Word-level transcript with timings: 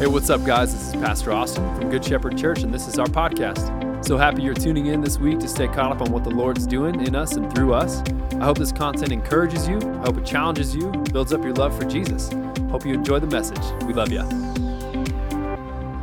Hey, 0.00 0.08
what's 0.08 0.28
up, 0.28 0.44
guys? 0.44 0.72
This 0.72 0.88
is 0.88 0.94
Pastor 0.94 1.30
Austin 1.30 1.72
from 1.76 1.88
Good 1.88 2.04
Shepherd 2.04 2.36
Church, 2.36 2.64
and 2.64 2.74
this 2.74 2.88
is 2.88 2.98
our 2.98 3.06
podcast. 3.06 4.04
So 4.04 4.18
happy 4.18 4.42
you're 4.42 4.52
tuning 4.52 4.86
in 4.86 5.00
this 5.00 5.20
week 5.20 5.38
to 5.38 5.46
stay 5.46 5.68
caught 5.68 5.92
up 5.92 6.02
on 6.02 6.10
what 6.10 6.24
the 6.24 6.32
Lord's 6.32 6.66
doing 6.66 7.06
in 7.06 7.14
us 7.14 7.36
and 7.36 7.54
through 7.54 7.74
us. 7.74 8.02
I 8.32 8.44
hope 8.44 8.58
this 8.58 8.72
content 8.72 9.12
encourages 9.12 9.68
you, 9.68 9.78
I 9.78 10.06
hope 10.06 10.18
it 10.18 10.26
challenges 10.26 10.74
you, 10.74 10.90
builds 11.12 11.32
up 11.32 11.44
your 11.44 11.52
love 11.52 11.78
for 11.78 11.84
Jesus. 11.84 12.28
Hope 12.70 12.84
you 12.84 12.92
enjoy 12.92 13.20
the 13.20 13.28
message. 13.28 13.62
We 13.84 13.94
love 13.94 14.10
you. 14.10 14.22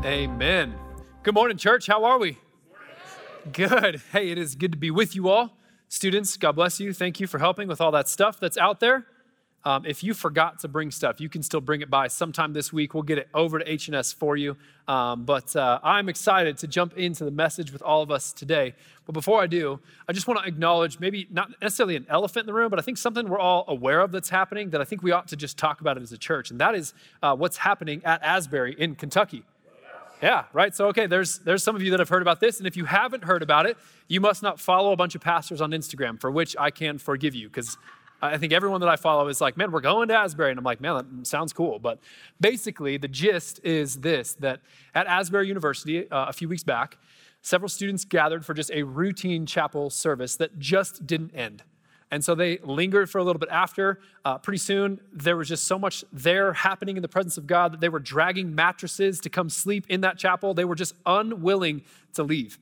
Amen. 0.06 0.74
Good 1.24 1.34
morning, 1.34 1.58
church. 1.58 1.88
How 1.88 2.06
are 2.06 2.18
we? 2.18 2.38
Good. 3.52 4.02
Hey, 4.14 4.30
it 4.30 4.38
is 4.38 4.56
good 4.56 4.72
to 4.72 4.78
be 4.78 4.90
with 4.90 5.18
you 5.18 5.28
all. 5.28 5.58
Students, 5.90 6.38
God 6.38 6.54
bless 6.54 6.80
you. 6.80 6.94
Thank 6.94 7.20
you 7.20 7.28
for 7.28 7.40
helping 7.40 7.68
with 7.68 7.82
all 7.82 7.92
that 7.92 8.08
stuff 8.08 8.40
that's 8.40 8.58
out 8.58 8.80
there. 8.80 9.06
Um, 9.64 9.86
if 9.86 10.04
you 10.04 10.14
forgot 10.14 10.60
to 10.60 10.68
bring 10.68 10.90
stuff, 10.90 11.22
you 11.22 11.30
can 11.30 11.44
still 11.44 11.62
bring 11.62 11.82
it 11.82 11.90
by 11.90 12.08
sometime 12.08 12.54
this 12.54 12.74
week. 12.74 12.94
We'll 12.94 13.04
get 13.04 13.20
it 13.20 13.30
over 13.34 13.60
to 13.60 13.72
H&S 13.72 14.12
for 14.12 14.36
you. 14.36 14.58
Um, 14.88 15.24
but 15.24 15.56
uh, 15.56 15.80
I'm 15.84 16.10
excited 16.10 16.58
to 16.60 16.68
jump 16.68 16.98
into 16.98 17.24
the 17.24 17.32
message 17.32 17.72
with 17.72 17.82
all 17.82 18.02
of 18.02 18.10
us 18.10 18.34
today. 18.34 18.74
But 19.06 19.14
before 19.14 19.42
I 19.42 19.48
do, 19.48 19.80
I 20.08 20.14
just 20.14 20.28
want 20.28 20.42
to 20.42 20.48
acknowledge 20.48 21.00
maybe 21.00 21.28
not 21.30 21.52
necessarily 21.62 21.96
an 21.96 22.08
elephant 22.10 22.44
in 22.44 22.48
the 22.48 22.54
room, 22.54 22.70
but 22.70 22.80
I 22.80 22.82
think 22.82 22.98
something 22.98 23.30
we're 23.30 23.40
all 23.40 23.66
aware 23.68 24.02
of 24.02 24.12
that's 24.12 24.30
happening 24.30 24.72
that 24.72 24.82
I 24.82 24.84
think 24.84 25.04
we 25.04 25.12
ought 25.12 25.28
to 25.28 25.36
just 25.36 25.58
talk 25.58 25.80
about 25.80 25.98
it 25.98 26.04
as 26.04 26.12
a 26.12 26.18
church. 26.18 26.50
And 26.50 26.60
that 26.60 26.74
is 26.74 26.94
uh, 27.22 27.36
what's 27.36 27.58
happening 27.58 28.02
at 28.04 28.24
Asbury 28.24 28.76
in 28.78 28.96
Kentucky. 28.96 29.44
Yeah, 30.22 30.44
right. 30.54 30.76
So, 30.76 30.88
okay, 30.90 31.08
there's 31.08 31.40
there's 31.40 31.64
some 31.64 31.76
of 31.76 31.82
you 31.82 31.90
that 31.92 32.00
have 32.00 32.10
heard 32.10 32.22
about 32.22 32.40
this, 32.40 32.60
and 32.60 32.68
if 32.68 32.78
you 32.78 32.86
haven't 32.86 33.24
heard 33.24 33.42
about 33.42 33.66
it, 33.66 33.76
you 34.08 34.22
must 34.22 34.44
not 34.44 34.60
follow 34.60 34.92
a 34.92 34.96
bunch 34.96 35.16
of 35.16 35.22
pastors 35.22 35.62
on 35.62 35.72
Instagram, 35.72 36.22
for 36.22 36.30
which 36.30 36.56
I 36.60 36.70
can 36.70 37.00
forgive 37.00 37.34
you, 37.34 37.50
because 37.50 37.76
I 38.22 38.38
think 38.38 38.54
everyone 38.54 38.82
that 38.82 38.90
I 38.90 38.96
follow 38.96 39.28
is 39.28 39.42
like, 39.42 39.58
man, 39.58 39.72
we're 39.72 39.82
going 39.82 40.08
to 40.10 40.16
Asbury. 40.16 40.52
And 40.52 40.60
I'm 40.60 40.64
like, 40.64 40.80
man, 40.80 40.96
that 40.96 41.28
sounds 41.28 41.54
cool. 41.54 41.80
But 41.80 42.00
basically, 42.40 42.98
the 42.98 43.08
gist 43.08 43.60
is 43.64 44.02
this 44.02 44.34
that 44.36 44.62
at 44.94 45.08
Asbury 45.08 45.48
University 45.48 46.10
uh, 46.12 46.28
a 46.28 46.34
few 46.34 46.48
weeks 46.48 46.64
back, 46.64 46.98
several 47.42 47.70
students 47.70 48.06
gathered 48.06 48.46
for 48.46 48.54
just 48.54 48.72
a 48.72 48.84
routine 48.84 49.46
chapel 49.46 49.90
service 49.90 50.36
that 50.36 50.60
just 50.60 51.08
didn't 51.08 51.36
end. 51.36 51.64
And 52.12 52.24
so 52.24 52.36
they 52.36 52.58
lingered 52.58 53.10
for 53.10 53.20
a 53.20 53.24
little 53.24 53.40
bit 53.40 53.50
after. 53.50 54.00
Uh, 54.26 54.38
pretty 54.38 54.58
soon, 54.58 55.00
there 55.14 55.38
was 55.38 55.48
just 55.48 55.64
so 55.64 55.80
much 55.80 56.04
there 56.12 56.52
happening 56.52 56.98
in 56.98 57.02
the 57.02 57.08
presence 57.08 57.38
of 57.38 57.48
God 57.48 57.72
that 57.72 57.80
they 57.80 57.88
were 57.88 58.00
dragging 58.00 58.54
mattresses 58.54 59.20
to 59.22 59.30
come 59.30 59.50
sleep 59.50 59.86
in 59.88 60.02
that 60.02 60.18
chapel. 60.18 60.54
They 60.54 60.66
were 60.66 60.76
just 60.76 60.94
unwilling 61.06 61.84
to 62.14 62.24
leave. 62.24 62.60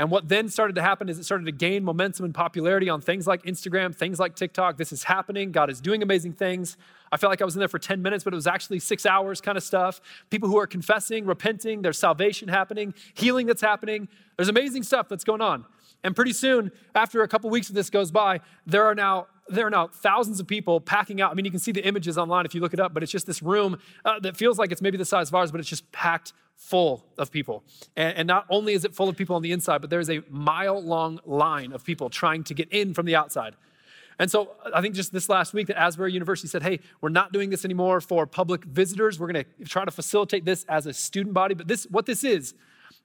And 0.00 0.10
what 0.10 0.30
then 0.30 0.48
started 0.48 0.76
to 0.76 0.80
happen 0.80 1.10
is 1.10 1.18
it 1.18 1.24
started 1.24 1.44
to 1.44 1.52
gain 1.52 1.84
momentum 1.84 2.24
and 2.24 2.34
popularity 2.34 2.88
on 2.88 3.02
things 3.02 3.26
like 3.26 3.42
Instagram, 3.42 3.94
things 3.94 4.18
like 4.18 4.34
TikTok. 4.34 4.78
This 4.78 4.92
is 4.92 5.04
happening. 5.04 5.52
God 5.52 5.68
is 5.68 5.78
doing 5.78 6.02
amazing 6.02 6.32
things. 6.32 6.78
I 7.12 7.18
felt 7.18 7.28
like 7.28 7.42
I 7.42 7.44
was 7.44 7.54
in 7.54 7.58
there 7.58 7.68
for 7.68 7.78
10 7.78 8.00
minutes, 8.00 8.24
but 8.24 8.32
it 8.32 8.36
was 8.36 8.46
actually 8.46 8.78
six 8.78 9.04
hours 9.04 9.42
kind 9.42 9.58
of 9.58 9.62
stuff. 9.62 10.00
People 10.30 10.48
who 10.48 10.56
are 10.58 10.66
confessing, 10.66 11.26
repenting, 11.26 11.82
there's 11.82 11.98
salvation 11.98 12.48
happening, 12.48 12.94
healing 13.12 13.46
that's 13.46 13.60
happening. 13.60 14.08
There's 14.38 14.48
amazing 14.48 14.84
stuff 14.84 15.06
that's 15.06 15.22
going 15.22 15.42
on. 15.42 15.66
And 16.02 16.16
pretty 16.16 16.32
soon, 16.32 16.72
after 16.94 17.22
a 17.22 17.28
couple 17.28 17.50
weeks 17.50 17.68
of 17.68 17.74
this 17.74 17.90
goes 17.90 18.10
by, 18.10 18.40
there 18.64 18.86
are 18.86 18.94
now 18.94 19.26
there 19.50 19.66
are 19.66 19.70
now 19.70 19.88
thousands 19.88 20.40
of 20.40 20.46
people 20.46 20.80
packing 20.80 21.20
out. 21.20 21.30
I 21.30 21.34
mean, 21.34 21.44
you 21.44 21.50
can 21.50 21.60
see 21.60 21.72
the 21.72 21.84
images 21.84 22.16
online 22.16 22.46
if 22.46 22.54
you 22.54 22.62
look 22.62 22.72
it 22.72 22.80
up, 22.80 22.94
but 22.94 23.02
it's 23.02 23.12
just 23.12 23.26
this 23.26 23.42
room 23.42 23.78
uh, 24.04 24.18
that 24.20 24.36
feels 24.36 24.58
like 24.58 24.72
it's 24.72 24.80
maybe 24.80 24.96
the 24.96 25.04
size 25.04 25.28
of 25.28 25.34
ours, 25.34 25.50
but 25.50 25.60
it's 25.60 25.68
just 25.68 25.90
packed 25.92 26.32
full 26.60 27.06
of 27.16 27.32
people. 27.32 27.64
And, 27.96 28.18
and, 28.18 28.26
not 28.28 28.44
only 28.50 28.74
is 28.74 28.84
it 28.84 28.94
full 28.94 29.08
of 29.08 29.16
people 29.16 29.34
on 29.34 29.40
the 29.40 29.50
inside, 29.50 29.80
but 29.80 29.88
there's 29.88 30.10
a 30.10 30.20
mile 30.28 30.80
long 30.80 31.18
line 31.24 31.72
of 31.72 31.84
people 31.84 32.10
trying 32.10 32.44
to 32.44 32.54
get 32.54 32.70
in 32.70 32.92
from 32.92 33.06
the 33.06 33.16
outside. 33.16 33.56
And 34.18 34.30
so 34.30 34.50
uh, 34.64 34.70
I 34.74 34.82
think 34.82 34.94
just 34.94 35.10
this 35.10 35.30
last 35.30 35.54
week 35.54 35.68
that 35.68 35.80
Asbury 35.80 36.12
University 36.12 36.48
said, 36.48 36.62
hey, 36.62 36.80
we're 37.00 37.08
not 37.08 37.32
doing 37.32 37.48
this 37.48 37.64
anymore 37.64 38.02
for 38.02 38.26
public 38.26 38.62
visitors. 38.64 39.18
We're 39.18 39.32
going 39.32 39.44
to 39.58 39.64
try 39.64 39.86
to 39.86 39.90
facilitate 39.90 40.44
this 40.44 40.64
as 40.68 40.86
a 40.86 40.92
student 40.92 41.32
body. 41.32 41.54
But 41.54 41.66
this, 41.66 41.84
what 41.84 42.04
this 42.04 42.24
is, 42.24 42.54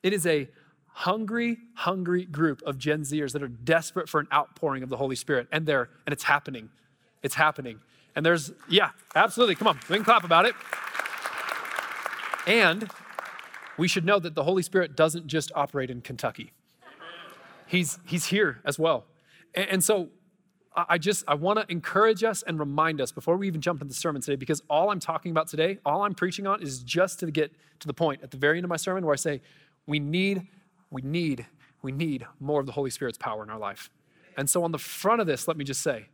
it 0.04 0.12
is 0.12 0.28
a 0.28 0.50
hungry, 0.88 1.58
hungry 1.76 2.26
group 2.26 2.62
of 2.64 2.78
Gen 2.78 3.02
Zers 3.02 3.32
that 3.32 3.42
are 3.42 3.48
desperate 3.48 4.10
for 4.10 4.20
an 4.20 4.28
outpouring 4.34 4.84
of 4.84 4.90
the 4.90 4.98
Holy 4.98 5.16
Spirit. 5.16 5.48
And 5.54 5.66
they're, 5.66 5.90
and 6.06 6.12
it's 6.12 6.24
happening. 6.24 6.70
It's 7.24 7.36
happening. 7.36 7.80
And 8.18 8.26
there's, 8.26 8.52
yeah, 8.70 8.90
absolutely. 9.16 9.56
Come 9.56 9.70
on, 9.70 9.80
we 9.90 9.96
can 9.96 10.04
clap 10.04 10.26
about 10.26 10.46
it. 10.46 10.56
And 12.48 12.90
we 13.78 13.88
should 13.88 14.06
know 14.06 14.20
that 14.20 14.36
the 14.36 14.44
Holy 14.44 14.64
Spirit 14.64 14.96
doesn't 14.96 15.28
just 15.28 15.52
operate 15.56 15.90
in 15.90 16.02
Kentucky. 16.02 16.52
He's, 17.68 18.00
he's 18.06 18.28
here 18.28 18.62
as 18.64 18.78
well. 18.78 19.06
And, 19.54 19.70
and 19.70 19.84
so 19.84 20.10
I 20.76 20.98
just 20.98 21.24
I 21.28 21.36
want 21.36 21.60
to 21.60 21.66
encourage 21.72 22.24
us 22.24 22.44
and 22.44 22.60
remind 22.60 23.00
us 23.00 23.12
before 23.12 23.38
we 23.38 23.48
even 23.48 23.62
jump 23.62 23.82
into 23.82 23.94
the 23.94 24.00
sermon 24.00 24.22
today, 24.22 24.36
because 24.36 24.62
all 24.70 24.92
I'm 24.92 25.00
talking 25.00 25.32
about 25.32 25.48
today, 25.48 25.80
all 25.86 26.04
I'm 26.04 26.14
preaching 26.14 26.46
on 26.48 26.62
is 26.62 26.84
just 26.84 27.20
to 27.22 27.32
get 27.32 27.54
to 27.80 27.88
the 27.88 27.94
point 27.94 28.22
at 28.24 28.32
the 28.32 28.38
very 28.38 28.58
end 28.58 28.66
of 28.66 28.70
my 28.70 28.76
sermon 28.76 29.06
where 29.06 29.14
I 29.14 29.18
say, 29.18 29.42
we 29.88 30.00
need, 30.00 30.48
we 30.92 31.02
need, 31.02 31.46
we 31.82 31.92
need 31.92 32.28
more 32.40 32.60
of 32.60 32.66
the 32.66 32.74
Holy 32.74 32.90
Spirit's 32.90 33.18
power 33.18 33.42
in 33.44 33.50
our 33.50 33.60
life. 33.60 33.90
And 34.38 34.50
so 34.50 34.64
on 34.64 34.72
the 34.72 34.78
front 34.78 35.22
of 35.22 35.28
this, 35.28 35.48
let 35.48 35.56
me 35.56 35.64
just 35.64 35.82
say 35.82 36.08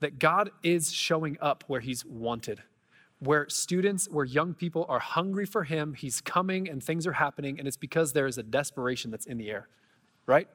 that 0.00 0.18
God 0.18 0.50
is 0.62 0.92
showing 0.92 1.38
up 1.40 1.62
where 1.68 1.80
He's 1.80 2.04
wanted 2.04 2.62
where 3.18 3.48
students, 3.48 4.08
where 4.10 4.24
young 4.24 4.54
people 4.54 4.84
are 4.88 4.98
hungry 4.98 5.46
for 5.46 5.64
him. 5.64 5.94
He's 5.94 6.20
coming 6.20 6.68
and 6.68 6.82
things 6.82 7.06
are 7.06 7.12
happening, 7.12 7.58
and 7.58 7.66
it's 7.66 7.76
because 7.76 8.12
there 8.12 8.26
is 8.26 8.38
a 8.38 8.42
desperation 8.42 9.10
that's 9.10 9.26
in 9.26 9.38
the 9.38 9.50
air, 9.50 9.68
right? 10.26 10.48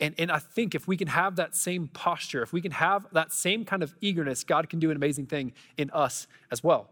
And, 0.00 0.14
and 0.18 0.30
I 0.30 0.38
think 0.38 0.74
if 0.74 0.88
we 0.88 0.96
can 0.96 1.08
have 1.08 1.36
that 1.36 1.54
same 1.54 1.88
posture, 1.88 2.42
if 2.42 2.52
we 2.52 2.60
can 2.60 2.72
have 2.72 3.06
that 3.12 3.32
same 3.32 3.64
kind 3.64 3.82
of 3.82 3.94
eagerness, 4.00 4.44
God 4.44 4.68
can 4.68 4.78
do 4.78 4.90
an 4.90 4.96
amazing 4.96 5.26
thing 5.26 5.52
in 5.76 5.90
us 5.90 6.26
as 6.50 6.62
well. 6.62 6.90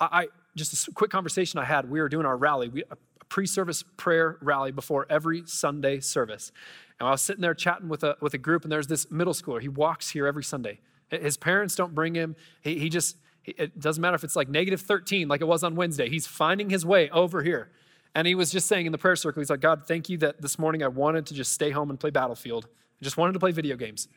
I, 0.00 0.08
I 0.12 0.26
just 0.56 0.88
a 0.88 0.92
quick 0.92 1.10
conversation 1.10 1.58
I 1.58 1.64
had. 1.64 1.90
We 1.90 2.00
were 2.00 2.08
doing 2.08 2.26
our 2.26 2.36
rally, 2.36 2.68
we, 2.68 2.84
a 2.90 2.96
pre-service 3.28 3.84
prayer 3.96 4.36
rally 4.40 4.72
before 4.72 5.06
every 5.08 5.44
Sunday 5.46 6.00
service, 6.00 6.52
and 6.98 7.08
I 7.08 7.12
was 7.12 7.22
sitting 7.22 7.40
there 7.40 7.54
chatting 7.54 7.88
with 7.88 8.02
a 8.02 8.16
with 8.20 8.34
a 8.34 8.38
group, 8.38 8.64
and 8.64 8.72
there's 8.72 8.88
this 8.88 9.10
middle 9.10 9.32
schooler. 9.32 9.60
He 9.60 9.68
walks 9.68 10.10
here 10.10 10.26
every 10.26 10.44
Sunday. 10.44 10.80
His 11.08 11.36
parents 11.36 11.74
don't 11.74 11.94
bring 11.94 12.14
him. 12.14 12.36
He, 12.60 12.78
he 12.78 12.88
just 12.88 13.16
it 13.44 13.78
doesn't 13.78 14.00
matter 14.00 14.14
if 14.14 14.24
it's 14.24 14.36
like 14.36 14.48
negative 14.48 14.80
13, 14.80 15.28
like 15.28 15.40
it 15.40 15.46
was 15.46 15.64
on 15.64 15.74
Wednesday. 15.74 16.08
He's 16.08 16.26
finding 16.26 16.70
his 16.70 16.84
way 16.84 17.10
over 17.10 17.42
here. 17.42 17.70
And 18.14 18.26
he 18.26 18.34
was 18.34 18.50
just 18.50 18.66
saying 18.66 18.86
in 18.86 18.92
the 18.92 18.98
prayer 18.98 19.16
circle, 19.16 19.40
he's 19.40 19.50
like, 19.50 19.60
God, 19.60 19.86
thank 19.86 20.08
you 20.08 20.18
that 20.18 20.42
this 20.42 20.58
morning 20.58 20.82
I 20.82 20.88
wanted 20.88 21.26
to 21.26 21.34
just 21.34 21.52
stay 21.52 21.70
home 21.70 21.90
and 21.90 21.98
play 21.98 22.10
Battlefield. 22.10 22.66
I 23.00 23.04
just 23.04 23.16
wanted 23.16 23.34
to 23.34 23.38
play 23.38 23.52
video 23.52 23.76
games. 23.76 24.08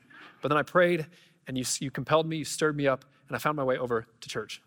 But 0.42 0.50
then 0.50 0.58
I 0.58 0.64
prayed 0.64 1.06
and 1.48 1.58
you, 1.58 1.64
you 1.80 1.92
compelled 1.92 2.28
me, 2.28 2.38
you 2.38 2.46
stirred 2.46 2.76
me 2.76 2.88
up, 2.88 3.06
and 3.28 3.36
I 3.36 3.40
found 3.40 3.56
my 3.56 3.64
way 3.64 3.78
over 3.78 4.08
to 4.22 4.30
church. 4.30 4.62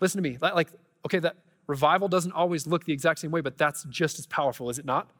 Listen 0.00 0.22
to 0.22 0.28
me. 0.28 0.38
Like, 0.40 0.68
okay, 1.04 1.18
that 1.18 1.36
revival 1.66 2.08
doesn't 2.08 2.32
always 2.32 2.66
look 2.66 2.84
the 2.84 2.92
exact 2.92 3.18
same 3.20 3.30
way, 3.30 3.40
but 3.40 3.58
that's 3.58 3.84
just 3.84 4.18
as 4.18 4.26
powerful, 4.26 4.70
is 4.70 4.78
it 4.78 4.84
not? 4.84 5.10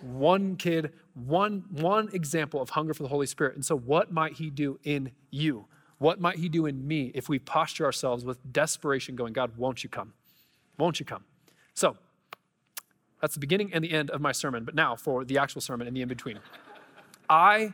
One 0.00 0.56
kid, 0.56 0.92
one, 1.14 1.64
one 1.70 2.10
example 2.12 2.60
of 2.60 2.70
hunger 2.70 2.94
for 2.94 3.02
the 3.02 3.08
Holy 3.08 3.26
Spirit. 3.26 3.54
And 3.54 3.64
so, 3.64 3.76
what 3.76 4.12
might 4.12 4.34
he 4.34 4.50
do 4.50 4.78
in 4.84 5.12
you? 5.30 5.66
What 5.98 6.20
might 6.20 6.36
He 6.36 6.48
do 6.48 6.66
in 6.66 6.86
me 6.86 7.10
if 7.14 7.28
we 7.28 7.38
posture 7.38 7.84
ourselves 7.84 8.24
with 8.24 8.52
desperation, 8.52 9.16
going, 9.16 9.32
God, 9.32 9.56
won't 9.56 9.84
you 9.84 9.90
come? 9.90 10.12
Won't 10.78 11.00
you 11.00 11.06
come? 11.06 11.24
So, 11.74 11.96
that's 13.20 13.34
the 13.34 13.40
beginning 13.40 13.72
and 13.72 13.82
the 13.82 13.90
end 13.92 14.10
of 14.10 14.20
my 14.20 14.32
sermon. 14.32 14.64
But 14.64 14.74
now 14.74 14.96
for 14.96 15.24
the 15.24 15.38
actual 15.38 15.60
sermon 15.60 15.86
and 15.86 15.96
the 15.96 16.02
in 16.02 16.08
between. 16.08 16.40
I, 17.30 17.72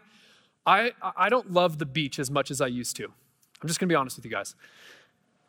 I, 0.64 0.92
I 1.16 1.28
don't 1.28 1.52
love 1.52 1.78
the 1.78 1.86
beach 1.86 2.18
as 2.18 2.30
much 2.30 2.50
as 2.50 2.60
I 2.60 2.68
used 2.68 2.96
to. 2.96 3.04
I'm 3.04 3.68
just 3.68 3.80
going 3.80 3.88
to 3.88 3.92
be 3.92 3.96
honest 3.96 4.16
with 4.16 4.24
you 4.24 4.30
guys. 4.30 4.54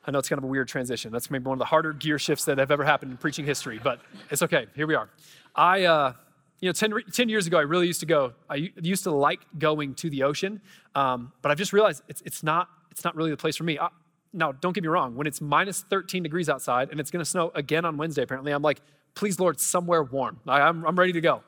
I 0.06 0.12
know 0.12 0.18
it's 0.18 0.28
kind 0.28 0.40
of 0.40 0.44
a 0.44 0.48
weird 0.48 0.68
transition. 0.68 1.12
That's 1.12 1.30
maybe 1.30 1.44
one 1.44 1.54
of 1.56 1.60
the 1.60 1.66
harder 1.66 1.94
gear 1.94 2.18
shifts 2.18 2.46
that 2.46 2.58
have 2.58 2.72
ever 2.72 2.84
happened 2.84 3.12
in 3.12 3.18
preaching 3.18 3.46
history, 3.46 3.80
but 3.82 4.00
it's 4.32 4.42
okay. 4.42 4.66
Here 4.76 4.88
we 4.88 4.96
are. 4.96 5.10
I, 5.56 5.84
uh, 5.84 6.14
you 6.62 6.70
know, 6.70 6.74
10, 6.74 6.94
10, 7.12 7.30
years 7.30 7.48
ago, 7.48 7.58
I 7.58 7.62
really 7.62 7.88
used 7.88 8.00
to 8.02 8.06
go, 8.06 8.34
I 8.50 8.72
used 8.82 9.04
to 9.04 9.12
like 9.12 9.42
going 9.58 9.96
to 9.96 10.10
the 10.10 10.24
ocean, 10.24 10.62
um, 10.94 11.34
but 11.42 11.52
I've 11.52 11.58
just 11.58 11.74
realized 11.74 12.04
it's, 12.08 12.22
it's, 12.24 12.44
not, 12.44 12.70
it's 12.92 13.04
not 13.04 13.16
really 13.16 13.32
the 13.32 13.38
place 13.38 13.58
for 13.58 13.64
me. 13.64 13.80
I, 13.80 13.90
now, 14.32 14.52
don't 14.52 14.72
get 14.74 14.84
me 14.84 14.88
wrong, 14.88 15.16
when 15.16 15.28
it's 15.28 15.42
minus 15.42 15.82
13 15.82 16.24
degrees 16.24 16.50
outside 16.50 16.90
and 16.92 17.00
it's 17.00 17.12
gonna 17.12 17.26
snow 17.26 17.52
again 17.56 17.84
on 17.84 17.98
Wednesday, 17.98 18.22
apparently, 18.22 18.52
I'm 18.52 18.62
like, 18.62 18.80
please, 19.16 19.40
Lord, 19.40 19.60
somewhere 19.60 20.04
warm. 20.04 20.40
I, 20.48 20.62
am 20.62 20.82
I'm, 20.82 20.88
I'm 20.90 21.00
ready 21.00 21.14
to 21.14 21.22
go. 21.22 21.42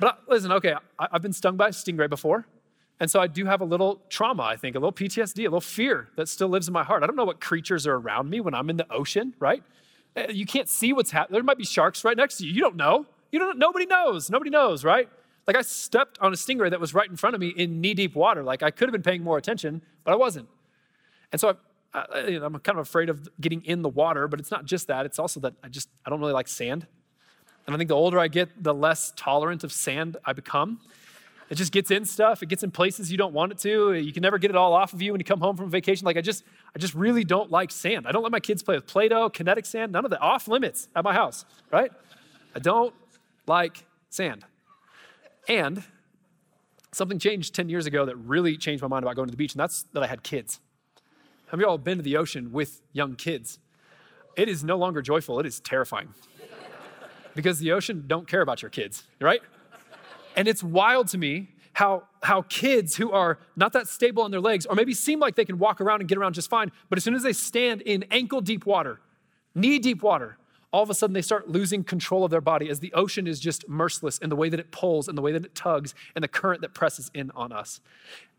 But 0.00 0.14
I, 0.14 0.32
listen, 0.32 0.50
okay, 0.52 0.74
I, 0.98 1.08
I've 1.12 1.22
been 1.22 1.32
stung 1.32 1.56
by 1.56 1.68
a 1.68 1.70
stingray 1.70 2.10
before. 2.10 2.46
And 2.98 3.10
so 3.10 3.20
I 3.20 3.26
do 3.26 3.46
have 3.46 3.60
a 3.60 3.64
little 3.64 4.00
trauma, 4.10 4.42
I 4.42 4.56
think, 4.56 4.76
a 4.76 4.78
little 4.78 4.92
PTSD, 4.92 5.40
a 5.40 5.42
little 5.44 5.60
fear 5.60 6.08
that 6.16 6.28
still 6.28 6.48
lives 6.48 6.68
in 6.68 6.72
my 6.72 6.84
heart. 6.84 7.02
I 7.02 7.06
don't 7.06 7.16
know 7.16 7.24
what 7.24 7.40
creatures 7.40 7.86
are 7.86 7.94
around 7.94 8.30
me 8.30 8.40
when 8.40 8.54
I'm 8.54 8.70
in 8.70 8.76
the 8.76 8.92
ocean, 8.92 9.34
right? 9.40 9.62
Eh, 10.14 10.30
you 10.30 10.46
can't 10.46 10.68
see 10.68 10.92
what's 10.92 11.10
happening. 11.10 11.34
There 11.34 11.42
might 11.42 11.58
be 11.58 11.64
sharks 11.64 12.04
right 12.04 12.16
next 12.16 12.36
to 12.38 12.46
you. 12.46 12.52
You 12.52 12.60
don't 12.60 12.76
know. 12.76 13.06
You 13.32 13.38
don't, 13.38 13.58
nobody 13.58 13.86
knows. 13.86 14.30
Nobody 14.30 14.50
knows, 14.50 14.84
right? 14.84 15.08
Like 15.46 15.56
I 15.56 15.62
stepped 15.62 16.18
on 16.20 16.32
a 16.32 16.36
stingray 16.36 16.70
that 16.70 16.78
was 16.78 16.94
right 16.94 17.10
in 17.10 17.16
front 17.16 17.34
of 17.34 17.40
me 17.40 17.48
in 17.48 17.80
knee 17.80 17.94
deep 17.94 18.14
water. 18.14 18.44
Like 18.44 18.62
I 18.62 18.70
could 18.70 18.88
have 18.88 18.92
been 18.92 19.02
paying 19.02 19.24
more 19.24 19.38
attention, 19.38 19.82
but 20.04 20.12
I 20.12 20.16
wasn't. 20.16 20.48
And 21.32 21.40
so 21.40 21.56
I, 21.92 21.98
I, 21.98 22.18
I'm 22.42 22.56
kind 22.60 22.78
of 22.78 22.86
afraid 22.86 23.08
of 23.08 23.28
getting 23.40 23.64
in 23.64 23.82
the 23.82 23.88
water, 23.88 24.28
but 24.28 24.38
it's 24.38 24.50
not 24.50 24.66
just 24.66 24.86
that. 24.86 25.06
It's 25.06 25.18
also 25.18 25.40
that 25.40 25.54
I 25.64 25.68
just, 25.68 25.88
I 26.06 26.10
don't 26.10 26.20
really 26.20 26.32
like 26.32 26.46
sand. 26.46 26.86
And 27.66 27.74
I 27.74 27.78
think 27.78 27.88
the 27.88 27.96
older 27.96 28.18
I 28.18 28.28
get, 28.28 28.62
the 28.62 28.74
less 28.74 29.12
tolerant 29.16 29.64
of 29.64 29.72
sand 29.72 30.16
I 30.24 30.32
become. 30.32 30.80
It 31.48 31.56
just 31.56 31.72
gets 31.72 31.90
in 31.90 32.04
stuff. 32.04 32.42
It 32.42 32.46
gets 32.46 32.62
in 32.62 32.70
places 32.70 33.10
you 33.10 33.18
don't 33.18 33.34
want 33.34 33.52
it 33.52 33.58
to. 33.58 33.92
You 33.92 34.12
can 34.12 34.22
never 34.22 34.38
get 34.38 34.50
it 34.50 34.56
all 34.56 34.72
off 34.72 34.92
of 34.92 35.02
you 35.02 35.12
when 35.12 35.20
you 35.20 35.24
come 35.24 35.40
home 35.40 35.56
from 35.56 35.70
vacation. 35.70 36.04
Like 36.04 36.16
I 36.16 36.20
just, 36.20 36.44
I 36.74 36.78
just 36.78 36.94
really 36.94 37.24
don't 37.24 37.50
like 37.50 37.70
sand. 37.70 38.06
I 38.06 38.12
don't 38.12 38.22
let 38.22 38.32
my 38.32 38.40
kids 38.40 38.62
play 38.62 38.74
with 38.74 38.86
Play-Doh, 38.86 39.30
kinetic 39.30 39.66
sand, 39.66 39.92
none 39.92 40.04
of 40.04 40.10
that. 40.12 40.20
Off 40.20 40.48
limits 40.48 40.88
at 40.96 41.04
my 41.04 41.12
house, 41.12 41.44
right? 41.70 41.90
I 42.54 42.58
don't 42.58 42.94
like 43.46 43.84
sand. 44.10 44.44
And 45.48 45.82
something 46.92 47.18
changed 47.18 47.54
10 47.54 47.68
years 47.68 47.86
ago 47.86 48.04
that 48.06 48.16
really 48.16 48.56
changed 48.56 48.82
my 48.82 48.88
mind 48.88 49.04
about 49.04 49.16
going 49.16 49.28
to 49.28 49.32
the 49.32 49.36
beach, 49.36 49.54
and 49.54 49.60
that's 49.60 49.84
that 49.92 50.02
I 50.02 50.06
had 50.06 50.22
kids. 50.22 50.60
Have 51.48 51.60
you 51.60 51.66
all 51.66 51.78
been 51.78 51.98
to 51.98 52.02
the 52.02 52.16
ocean 52.16 52.52
with 52.52 52.80
young 52.92 53.14
kids? 53.14 53.58
It 54.36 54.48
is 54.48 54.64
no 54.64 54.76
longer 54.76 55.02
joyful, 55.02 55.40
it 55.40 55.46
is 55.46 55.60
terrifying. 55.60 56.14
because 57.34 57.58
the 57.58 57.72
ocean 57.72 58.04
don't 58.06 58.28
care 58.28 58.40
about 58.40 58.62
your 58.62 58.70
kids, 58.70 59.04
right? 59.20 59.42
And 60.36 60.48
it's 60.48 60.62
wild 60.62 61.08
to 61.08 61.18
me 61.18 61.50
how, 61.74 62.04
how 62.22 62.42
kids 62.42 62.96
who 62.96 63.12
are 63.12 63.38
not 63.56 63.72
that 63.72 63.88
stable 63.88 64.22
on 64.22 64.30
their 64.30 64.40
legs, 64.40 64.66
or 64.66 64.74
maybe 64.74 64.94
seem 64.94 65.18
like 65.18 65.34
they 65.36 65.44
can 65.44 65.58
walk 65.58 65.80
around 65.80 66.00
and 66.00 66.08
get 66.08 66.18
around 66.18 66.34
just 66.34 66.50
fine, 66.50 66.70
but 66.88 66.98
as 66.98 67.04
soon 67.04 67.14
as 67.14 67.22
they 67.22 67.32
stand 67.32 67.82
in 67.82 68.04
ankle 68.10 68.40
deep 68.40 68.66
water, 68.66 69.00
knee 69.54 69.78
deep 69.78 70.02
water, 70.02 70.36
all 70.72 70.82
of 70.82 70.90
a 70.90 70.94
sudden 70.94 71.14
they 71.14 71.22
start 71.22 71.48
losing 71.48 71.84
control 71.84 72.24
of 72.24 72.30
their 72.30 72.40
body 72.40 72.68
as 72.68 72.80
the 72.80 72.92
ocean 72.94 73.26
is 73.26 73.38
just 73.38 73.68
merciless 73.68 74.18
in 74.18 74.30
the 74.30 74.36
way 74.36 74.48
that 74.48 74.58
it 74.58 74.70
pulls 74.70 75.06
and 75.06 75.16
the 75.16 75.22
way 75.22 75.32
that 75.32 75.44
it 75.44 75.54
tugs 75.54 75.94
and 76.14 76.22
the 76.22 76.28
current 76.28 76.62
that 76.62 76.74
presses 76.74 77.10
in 77.14 77.30
on 77.32 77.52
us. 77.52 77.80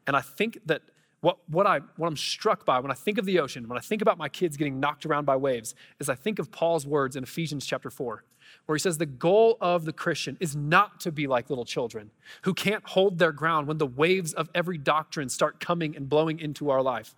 And 0.08 0.16
I 0.16 0.22
think 0.22 0.60
that 0.66 0.82
what, 1.22 1.38
what, 1.48 1.66
I, 1.66 1.80
what 1.96 2.08
I'm 2.08 2.18
struck 2.18 2.66
by 2.66 2.80
when 2.80 2.92
I 2.92 2.96
think 2.96 3.18
of 3.18 3.26
the 3.26 3.40
ocean, 3.40 3.70
when 3.70 3.78
I 3.78 3.82
think 3.82 4.02
about 4.02 4.18
my 4.18 4.28
kids 4.28 4.58
getting 4.58 4.80
knocked 4.80 5.06
around 5.06 5.26
by 5.26 5.38
waves, 5.38 5.74
is 6.00 6.10
I 6.10 6.16
think 6.16 6.38
of 6.38 6.52
Paul's 6.52 6.86
words 6.86 7.16
in 7.16 7.24
Ephesians 7.24 7.66
chapter 7.66 7.90
4, 7.90 8.26
where 8.66 8.76
he 8.76 8.80
says, 8.80 8.98
The 8.98 9.06
goal 9.06 9.58
of 9.62 9.86
the 9.86 9.94
Christian 9.94 10.36
is 10.42 10.54
not 10.54 11.00
to 11.00 11.14
be 11.14 11.26
like 11.26 11.50
little 11.50 11.64
children 11.64 12.12
who 12.42 12.54
can't 12.54 12.86
hold 12.90 13.20
their 13.20 13.32
ground 13.32 13.68
when 13.68 13.78
the 13.78 13.88
waves 13.88 14.34
of 14.34 14.50
every 14.54 14.78
doctrine 14.78 15.30
start 15.30 15.62
coming 15.62 15.96
and 15.96 16.10
blowing 16.10 16.40
into 16.40 16.70
our 16.70 16.82
life. 16.82 17.16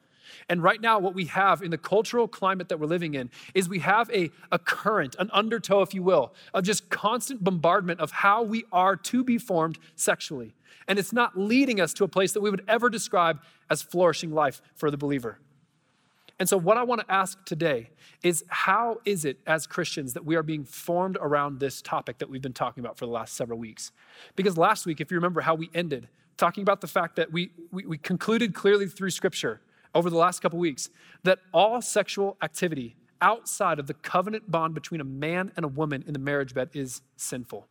And 0.50 0.62
right 0.62 0.80
now, 0.80 1.00
what 1.00 1.13
we 1.13 1.25
have 1.25 1.62
in 1.62 1.72
the 1.72 1.77
cultural 1.77 2.27
climate 2.27 2.69
that 2.69 2.80
we're 2.80 2.88
living 2.88 3.13
in 3.13 3.30
is 3.54 3.68
we 3.68 3.80
have 3.80 4.10
a, 4.12 4.31
a 4.51 4.60
current, 4.60 5.16
an 5.19 5.30
undertow, 5.33 5.81
if 5.81 5.94
you 5.94 6.04
will, 6.04 6.33
of 6.54 6.63
just 6.63 6.89
constant 6.89 7.44
bombardment 7.44 8.00
of 8.00 8.12
how 8.12 8.44
we 8.44 8.63
are 8.72 8.95
to 8.95 9.24
be 9.24 9.38
formed 9.38 9.77
sexually. 9.95 10.54
And 10.88 11.00
it's 11.00 11.13
not 11.13 11.38
leading 11.38 11.80
us 11.81 11.94
to 11.95 12.04
a 12.04 12.07
place 12.07 12.33
that 12.33 12.42
we 12.42 12.50
would 12.50 12.63
ever 12.68 12.89
describe 12.89 13.39
as 13.69 13.81
flourishing 13.81 14.31
life 14.31 14.62
for 14.75 14.92
the 14.92 14.98
believer. 14.98 15.39
And 16.38 16.50
so, 16.50 16.57
what 16.57 16.77
I 16.77 16.83
want 16.83 17.01
to 17.01 17.12
ask 17.12 17.44
today 17.45 17.89
is 18.22 18.44
how 18.50 19.00
is 19.06 19.24
it 19.24 19.39
as 19.48 19.66
Christians 19.66 20.13
that 20.13 20.25
we 20.25 20.36
are 20.36 20.44
being 20.44 20.66
formed 20.66 21.18
around 21.22 21.60
this 21.60 21.81
topic 21.81 22.18
that 22.18 22.30
we've 22.30 22.42
been 22.42 22.54
talking 22.54 22.83
about 22.83 22.98
for 22.98 23.06
the 23.06 23.12
last 23.12 23.36
several 23.36 23.57
weeks? 23.57 23.92
Because 24.36 24.57
last 24.57 24.86
week, 24.86 25.00
if 25.00 25.12
you 25.12 25.16
remember 25.16 25.42
how 25.42 25.56
we 25.56 25.69
ended, 25.74 26.10
talking 26.36 26.62
about 26.62 26.81
the 26.81 26.88
fact 26.88 27.16
that 27.16 27.31
we, 27.31 27.51
we, 27.72 27.86
we 27.86 27.98
concluded 27.98 28.54
clearly 28.54 28.88
through 28.88 29.12
Scripture 29.12 29.62
over 29.95 30.09
the 30.09 30.18
last 30.18 30.42
couple 30.42 30.59
weeks 30.59 30.89
that 31.24 31.39
all 31.53 31.81
sexual 31.81 32.38
activity 32.44 32.97
outside 33.21 33.80
of 33.80 33.88
the 33.88 33.94
covenant 33.94 34.51
bond 34.51 34.75
between 34.75 35.01
a 35.01 35.06
man 35.06 35.51
and 35.56 35.63
a 35.63 35.69
woman 35.69 36.03
in 36.06 36.13
the 36.13 36.19
marriage 36.19 36.53
bed 36.53 36.69
is 36.74 37.01
sinful. 37.15 37.65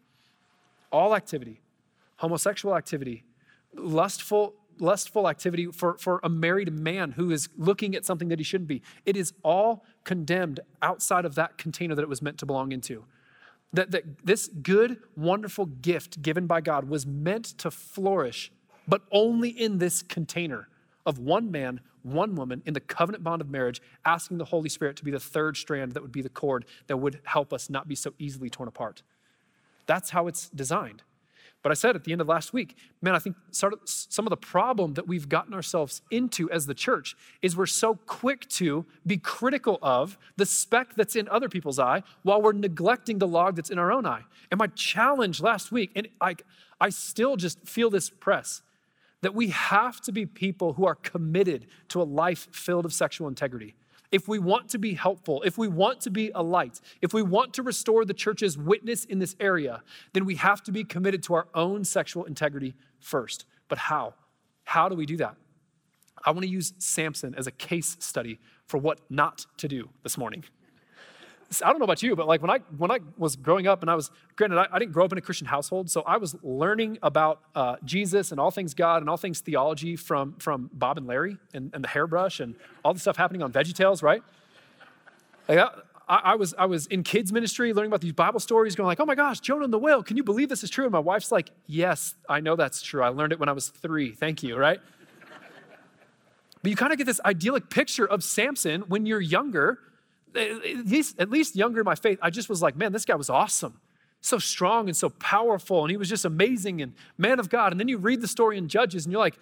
All 0.91 1.15
activity, 1.15 1.61
homosexual 2.17 2.75
activity, 2.75 3.25
lustful 3.75 4.55
lustful 4.81 5.29
activity 5.29 5.67
for, 5.67 5.97
for 5.99 6.19
a 6.25 6.29
married 6.29 6.73
man 6.73 7.13
who 7.13 7.31
is 7.31 7.49
looking 7.57 7.95
at 7.95 8.05
something 8.05 8.27
that 8.27 8.41
he 8.41 8.45
shouldn't 8.45 8.67
be. 8.67 8.83
It 9.07 9.17
is 9.17 9.33
all 9.45 9.85
condemned 10.03 10.59
outside 10.83 11.25
of 11.25 11.37
that 11.37 11.59
container 11.59 11.95
that 11.95 12.03
it 12.03 12.09
was 12.09 12.21
meant 12.21 12.39
to 12.39 12.47
belong 12.47 12.73
into. 12.73 13.05
That, 13.73 13.93
that 13.93 14.27
this 14.27 14.49
good, 14.49 14.99
wonderful 15.17 15.67
gift 15.67 16.23
given 16.23 16.49
by 16.49 16.61
God 16.61 16.89
was 16.89 17.07
meant 17.07 17.45
to 17.59 17.71
flourish, 17.71 18.51
but 18.89 19.03
only 19.13 19.49
in 19.49 19.79
this 19.79 20.03
container 20.03 20.67
of 21.07 21.19
one 21.19 21.51
man, 21.51 21.81
one 22.03 22.35
woman 22.35 22.63
in 22.67 22.75
the 22.75 22.81
covenant 22.81 23.25
bond 23.25 23.41
of 23.41 23.51
marriage, 23.51 23.81
asking 24.05 24.39
the 24.39 24.45
Holy 24.47 24.69
Spirit 24.69 24.97
to 24.97 25.05
be 25.05 25.11
the 25.11 25.21
third 25.21 25.57
strand 25.57 25.93
that 25.93 26.03
would 26.03 26.13
be 26.13 26.23
the 26.23 26.29
cord 26.29 26.65
that 26.87 26.97
would 26.97 27.21
help 27.25 27.53
us 27.53 27.69
not 27.69 27.89
be 27.89 27.95
so 27.95 28.13
easily 28.19 28.51
torn 28.51 28.69
apart. 28.69 29.03
That's 29.87 30.11
how 30.11 30.27
it's 30.27 30.49
designed. 30.51 31.03
But 31.63 31.71
I 31.71 31.75
said 31.75 31.97
at 31.97 32.05
the 32.05 32.13
end 32.13 32.21
of 32.21 32.29
last 32.29 32.53
week, 32.53 32.77
man, 33.01 33.15
I 33.15 33.19
think 33.19 33.37
some 33.51 34.27
of 34.27 34.31
the 34.31 34.37
problem 34.37 34.95
that 34.95 35.09
we've 35.09 35.31
gotten 35.31 35.55
ourselves 35.55 36.03
into 36.11 36.51
as 36.51 36.67
the 36.67 36.75
church 36.75 37.17
is 37.41 37.57
we're 37.57 37.65
so 37.65 37.95
quick 37.95 38.47
to 38.51 38.85
be 39.07 39.17
critical 39.17 39.79
of 39.81 40.19
the 40.37 40.45
speck 40.45 40.95
that's 40.95 41.17
in 41.17 41.27
other 41.31 41.49
people's 41.49 41.79
eye 41.79 42.03
while 42.23 42.43
we're 42.43 42.53
neglecting 42.53 43.19
the 43.19 43.27
log 43.27 43.57
that's 43.57 43.71
in 43.71 43.79
our 43.79 43.91
own 43.91 44.05
eye. 44.05 44.25
And 44.51 44.59
my 44.59 44.67
challenge 44.67 45.41
last 45.41 45.73
week, 45.73 45.91
and 45.97 46.07
I, 46.21 46.37
I 46.79 46.91
still 46.91 47.37
just 47.37 47.67
feel 47.67 47.89
this 47.89 48.11
press, 48.11 48.61
that 49.23 49.35
we 49.35 49.49
have 49.49 50.01
to 50.03 50.13
be 50.13 50.27
people 50.27 50.75
who 50.75 50.87
are 50.87 50.95
committed 50.95 51.67
to 51.89 52.01
a 52.01 52.05
life 52.05 52.49
filled 52.53 52.85
of 52.85 52.93
sexual 52.93 53.29
integrity 53.29 53.75
if 54.15 54.29
we 54.29 54.39
want 54.39 54.69
to 54.69 54.79
be 54.79 54.95
helpful, 54.95 55.43
if 55.43 55.59
we 55.59 55.67
want 55.67 56.01
to 56.03 56.09
be 56.09 56.31
a 56.37 56.43
light, 56.43 56.81
if 57.03 57.13
we 57.13 57.21
want 57.21 57.53
to 57.55 57.65
restore 57.65 58.05
the 58.05 58.15
church's 58.15 58.57
witness 58.57 59.05
in 59.05 59.19
this 59.19 59.35
area, 59.41 59.83
then 60.13 60.25
we 60.25 60.37
have 60.37 60.63
to 60.63 60.71
be 60.71 60.85
committed 60.85 61.21
to 61.25 61.35
our 61.35 61.49
own 61.53 61.85
sexual 61.85 62.25
integrity 62.25 62.77
first. 63.01 63.45
But 63.67 63.79
how? 63.79 64.15
How 64.63 64.89
do 64.89 64.95
we 64.95 65.05
do 65.05 65.17
that? 65.17 65.35
I 66.25 66.31
want 66.31 66.43
to 66.43 66.49
use 66.49 66.75
Samson 66.79 67.35
as 67.35 67.49
a 67.49 67.51
case 67.51 67.97
study 67.99 68.39
for 68.67 68.79
what 68.79 69.01
not 69.11 69.47
to 69.57 69.67
do 69.67 69.91
this 70.05 70.17
morning. 70.17 70.45
I 71.63 71.71
don't 71.71 71.79
know 71.79 71.85
about 71.85 72.03
you, 72.03 72.17
but 72.17 72.27
like 72.27 72.41
when 72.41 72.51
I 72.51 72.59
when 72.77 72.91
I 72.91 73.01
was 73.17 73.37
growing 73.37 73.67
up, 73.67 73.83
and 73.83 73.91
I 73.91 73.95
was 73.95 74.11
granted 74.37 74.59
I, 74.59 74.67
I 74.73 74.79
didn't 74.79 74.93
grow 74.93 75.05
up 75.05 75.13
in 75.13 75.19
a 75.19 75.21
Christian 75.21 75.47
household, 75.47 75.91
so 75.91 76.03
I 76.03 76.17
was 76.17 76.37
learning 76.43 76.99
about 77.03 77.41
uh, 77.55 77.77
Jesus 77.85 78.31
and 78.31 78.41
all 78.41 78.51
things 78.51 78.75
God 78.75 79.03
and 79.03 79.11
all 79.11 79.17
things 79.17 79.41
theology 79.41 79.97
from 79.97 80.35
from 80.39 80.71
Bob 80.73 80.99
and 80.99 81.07
Larry 81.07 81.39
and, 81.53 81.71
and 81.75 81.85
the 81.85 81.89
hairbrush 81.89 82.41
and 82.41 82.55
all 82.85 82.95
the 82.95 83.01
stuff 83.01 83.17
happening 83.17 83.43
on 83.43 83.53
VeggieTales, 83.53 84.03
right? 84.03 84.23
Like 85.49 85.59
I, 86.09 86.17
I, 86.17 86.35
was 86.35 86.55
I 86.59 86.67
was 86.67 86.87
in 86.87 87.03
kids 87.03 87.33
ministry 87.33 87.73
learning 87.73 87.91
about 87.91 88.01
these 88.01 88.13
Bible 88.13 88.41
stories, 88.41 88.75
going 88.75 88.87
like, 88.87 89.01
"Oh 89.01 89.07
my 89.07 89.15
gosh, 89.15 89.41
Jonah 89.41 89.65
and 89.65 89.73
the 89.73 89.79
whale! 89.79 90.03
Can 90.03 90.17
you 90.17 90.25
believe 90.25 90.49
this 90.49 90.63
is 90.63 90.71
true?" 90.71 90.85
And 90.85 90.93
my 90.93 90.99
wife's 90.99 91.33
like, 91.33 91.51
"Yes, 91.67 92.15
I 92.29 92.41
know 92.41 92.57
that's 92.57 92.83
true. 92.83 93.03
I 93.03 93.09
learned 93.09 93.33
it 93.33 93.41
when 93.41 93.49
I 93.49 93.53
was 93.53 93.69
three. 93.69 94.13
Thank 94.13 94.43
you." 94.43 94.57
Right? 94.57 94.81
But 96.63 96.71
you 96.71 96.77
kind 96.77 96.93
of 96.93 96.99
get 96.99 97.07
this 97.07 97.21
idyllic 97.25 97.69
picture 97.69 98.07
of 98.07 98.25
Samson 98.25 98.83
when 98.83 99.05
you're 99.05 99.21
younger 99.21 99.79
at 100.37 100.87
least, 100.87 101.19
at 101.19 101.31
least 101.31 101.57
younger 101.57 101.81
in 101.81 101.85
my 101.85 101.95
faith, 101.95 102.19
I 102.23 102.31
just 102.31 102.49
was 102.49 102.63
like, 102.63 102.77
man, 102.77 102.93
this 102.93 103.05
guy 103.05 103.15
was 103.15 103.31
awesome. 103.31 103.81
So 104.21 104.39
strong 104.39 104.89
and 104.89 104.97
so 104.97 105.11
powerful, 105.11 105.83
and 105.83 105.91
he 105.91 105.97
was 105.97 106.09
just 106.09 106.25
amazing 106.25 106.81
and 106.81 106.95
man 107.19 107.39
of 107.39 107.51
God. 107.51 107.73
And 107.73 107.81
then 107.81 107.89
you 107.89 107.99
read 107.99 108.21
the 108.21 108.29
story 108.29 108.57
in 108.59 108.69
Judges, 108.69 109.05
and 109.05 109.13
you're 109.13 109.21
like, 109.21 109.39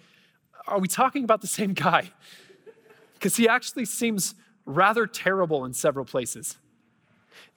are 0.67 0.79
we 0.79 0.87
talking 0.87 1.23
about 1.23 1.41
the 1.41 1.47
same 1.47 1.73
guy? 1.73 2.11
Because 3.13 3.37
he 3.37 3.47
actually 3.47 3.85
seems 3.85 4.35
rather 4.65 5.07
terrible 5.07 5.65
in 5.65 5.73
several 5.73 6.05
places. 6.05 6.57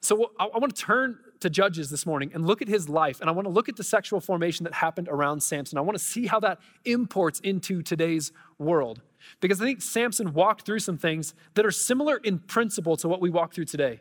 So 0.00 0.32
I, 0.38 0.46
I 0.46 0.58
want 0.58 0.74
to 0.74 0.82
turn 0.82 1.18
to 1.40 1.50
Judges 1.50 1.90
this 1.90 2.06
morning 2.06 2.30
and 2.34 2.46
look 2.46 2.62
at 2.62 2.68
his 2.68 2.88
life, 2.88 3.20
and 3.20 3.28
I 3.28 3.32
want 3.32 3.46
to 3.46 3.52
look 3.52 3.68
at 3.68 3.76
the 3.76 3.84
sexual 3.84 4.20
formation 4.20 4.64
that 4.64 4.74
happened 4.74 5.08
around 5.08 5.42
Samson. 5.42 5.78
I 5.78 5.82
want 5.82 5.98
to 5.98 6.04
see 6.04 6.26
how 6.26 6.40
that 6.40 6.60
imports 6.84 7.40
into 7.40 7.82
today's 7.82 8.32
world. 8.58 9.02
Because 9.40 9.60
I 9.60 9.64
think 9.64 9.82
Samson 9.82 10.32
walked 10.32 10.64
through 10.64 10.78
some 10.78 10.98
things 10.98 11.34
that 11.54 11.66
are 11.66 11.70
similar 11.70 12.16
in 12.18 12.38
principle 12.38 12.96
to 12.98 13.08
what 13.08 13.20
we 13.20 13.30
walk 13.30 13.54
through 13.54 13.64
today. 13.64 14.00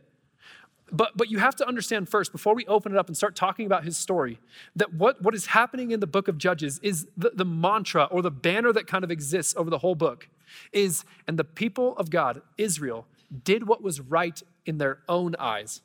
But, 0.91 1.17
but 1.17 1.31
you 1.31 1.39
have 1.39 1.55
to 1.55 1.67
understand 1.67 2.09
first, 2.09 2.31
before 2.31 2.53
we 2.53 2.65
open 2.67 2.91
it 2.91 2.97
up 2.97 3.07
and 3.07 3.17
start 3.17 3.35
talking 3.35 3.65
about 3.65 3.83
his 3.83 3.97
story, 3.97 4.39
that 4.75 4.93
what, 4.93 5.21
what 5.21 5.33
is 5.33 5.47
happening 5.47 5.91
in 5.91 5.99
the 5.99 6.07
book 6.07 6.27
of 6.27 6.37
Judges 6.37 6.79
is 6.83 7.07
the, 7.17 7.31
the 7.33 7.45
mantra 7.45 8.03
or 8.05 8.21
the 8.21 8.31
banner 8.31 8.71
that 8.71 8.85
kind 8.85 9.03
of 9.03 9.09
exists 9.09 9.55
over 9.57 9.69
the 9.69 9.79
whole 9.79 9.95
book 9.95 10.29
is, 10.71 11.03
and 11.27 11.39
the 11.39 11.43
people 11.43 11.97
of 11.97 12.11
God, 12.11 12.43
Israel, 12.57 13.07
did 13.43 13.67
what 13.67 13.81
was 13.81 13.99
right 13.99 14.41
in 14.65 14.77
their 14.77 14.99
own 15.09 15.35
eyes. 15.39 15.81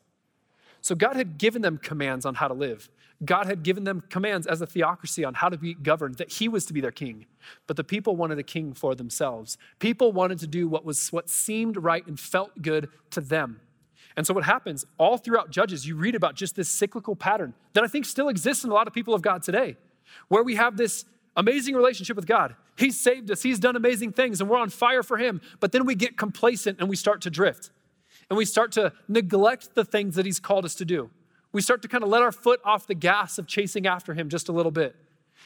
So 0.81 0.95
God 0.95 1.17
had 1.17 1.39
given 1.39 1.63
them 1.63 1.79
commands 1.79 2.25
on 2.25 2.35
how 2.35 2.49
to 2.49 2.55
live. 2.55 2.89
God 3.25 3.47
had 3.47 3.63
given 3.63 3.85
them 3.85 4.03
commands 4.09 4.47
as 4.47 4.63
a 4.63 4.67
theocracy 4.67 5.25
on 5.25 5.35
how 5.35 5.51
to 5.51 5.59
be 5.59 5.75
governed, 5.75 6.17
that 6.17 6.33
he 6.33 6.49
was 6.49 6.65
to 6.67 6.73
be 6.73 6.81
their 6.81 6.91
king. 6.91 7.27
But 7.67 7.77
the 7.77 7.85
people 7.85 8.17
wanted 8.17 8.39
a 8.39 8.43
king 8.43 8.73
for 8.73 8.95
themselves. 8.95 9.59
People 9.79 10.13
wanted 10.13 10.39
to 10.39 10.47
do 10.47 10.69
what 10.69 10.85
was 10.85 11.13
what 11.13 11.29
seemed 11.29 11.77
right 11.77 12.07
and 12.07 12.19
felt 12.19 12.63
good 12.63 12.89
to 13.11 13.21
them. 13.21 13.61
And 14.17 14.27
so 14.27 14.35
what 14.35 14.45
happens 14.45 14.87
all 14.99 15.19
throughout 15.19 15.51
Judges, 15.51 15.87
you 15.87 15.97
read 15.97 16.15
about 16.15 16.35
just 16.35 16.57
this 16.57 16.69
cyclical 16.69 17.15
pattern 17.15 17.55
that 17.75 17.85
I 17.85 17.87
think 17.87 18.07
still 18.07 18.29
exists 18.29 18.65
in 18.65 18.71
a 18.71 18.75
lot 18.75 18.87
of 18.87 18.95
people 18.95 19.15
of 19.15 19.23
God 19.23 19.43
today, 19.43 19.77
where 20.29 20.43
we 20.43 20.57
have 20.57 20.77
this 20.77 21.05
amazing 21.37 21.75
relationship 21.75 22.17
with 22.17 22.27
God. 22.27 22.57
He's 22.77 22.99
saved 22.99 23.31
us, 23.31 23.43
He's 23.43 23.59
done 23.59 23.77
amazing 23.77 24.13
things, 24.13 24.41
and 24.41 24.49
we're 24.49 24.59
on 24.59 24.71
fire 24.71 25.03
for 25.03 25.19
Him. 25.19 25.41
But 25.61 25.73
then 25.73 25.85
we 25.85 25.95
get 25.95 26.17
complacent 26.17 26.81
and 26.81 26.89
we 26.89 26.97
start 26.97 27.21
to 27.23 27.31
drift. 27.31 27.71
And 28.31 28.37
we 28.37 28.45
start 28.45 28.73
to 28.73 28.93
neglect 29.09 29.75
the 29.75 29.85
things 29.85 30.15
that 30.15 30.25
He's 30.25 30.41
called 30.41 30.65
us 30.65 30.75
to 30.77 30.85
do 30.85 31.11
we 31.53 31.63
start 31.63 31.83
to 31.83 31.89
kind 31.89 32.05
of 32.05 32.11
let 32.11 32.23
our 32.23 32.33
foot 32.33 32.61
off 32.65 32.87
the 32.87 32.95
gas 32.95 33.39
of 33.39 33.47
chasing 33.47 33.87
after 33.87 34.15
him 34.15 34.29
just 34.29 34.49
a 34.49 34.53
little 34.53 34.71
bit. 34.71 34.95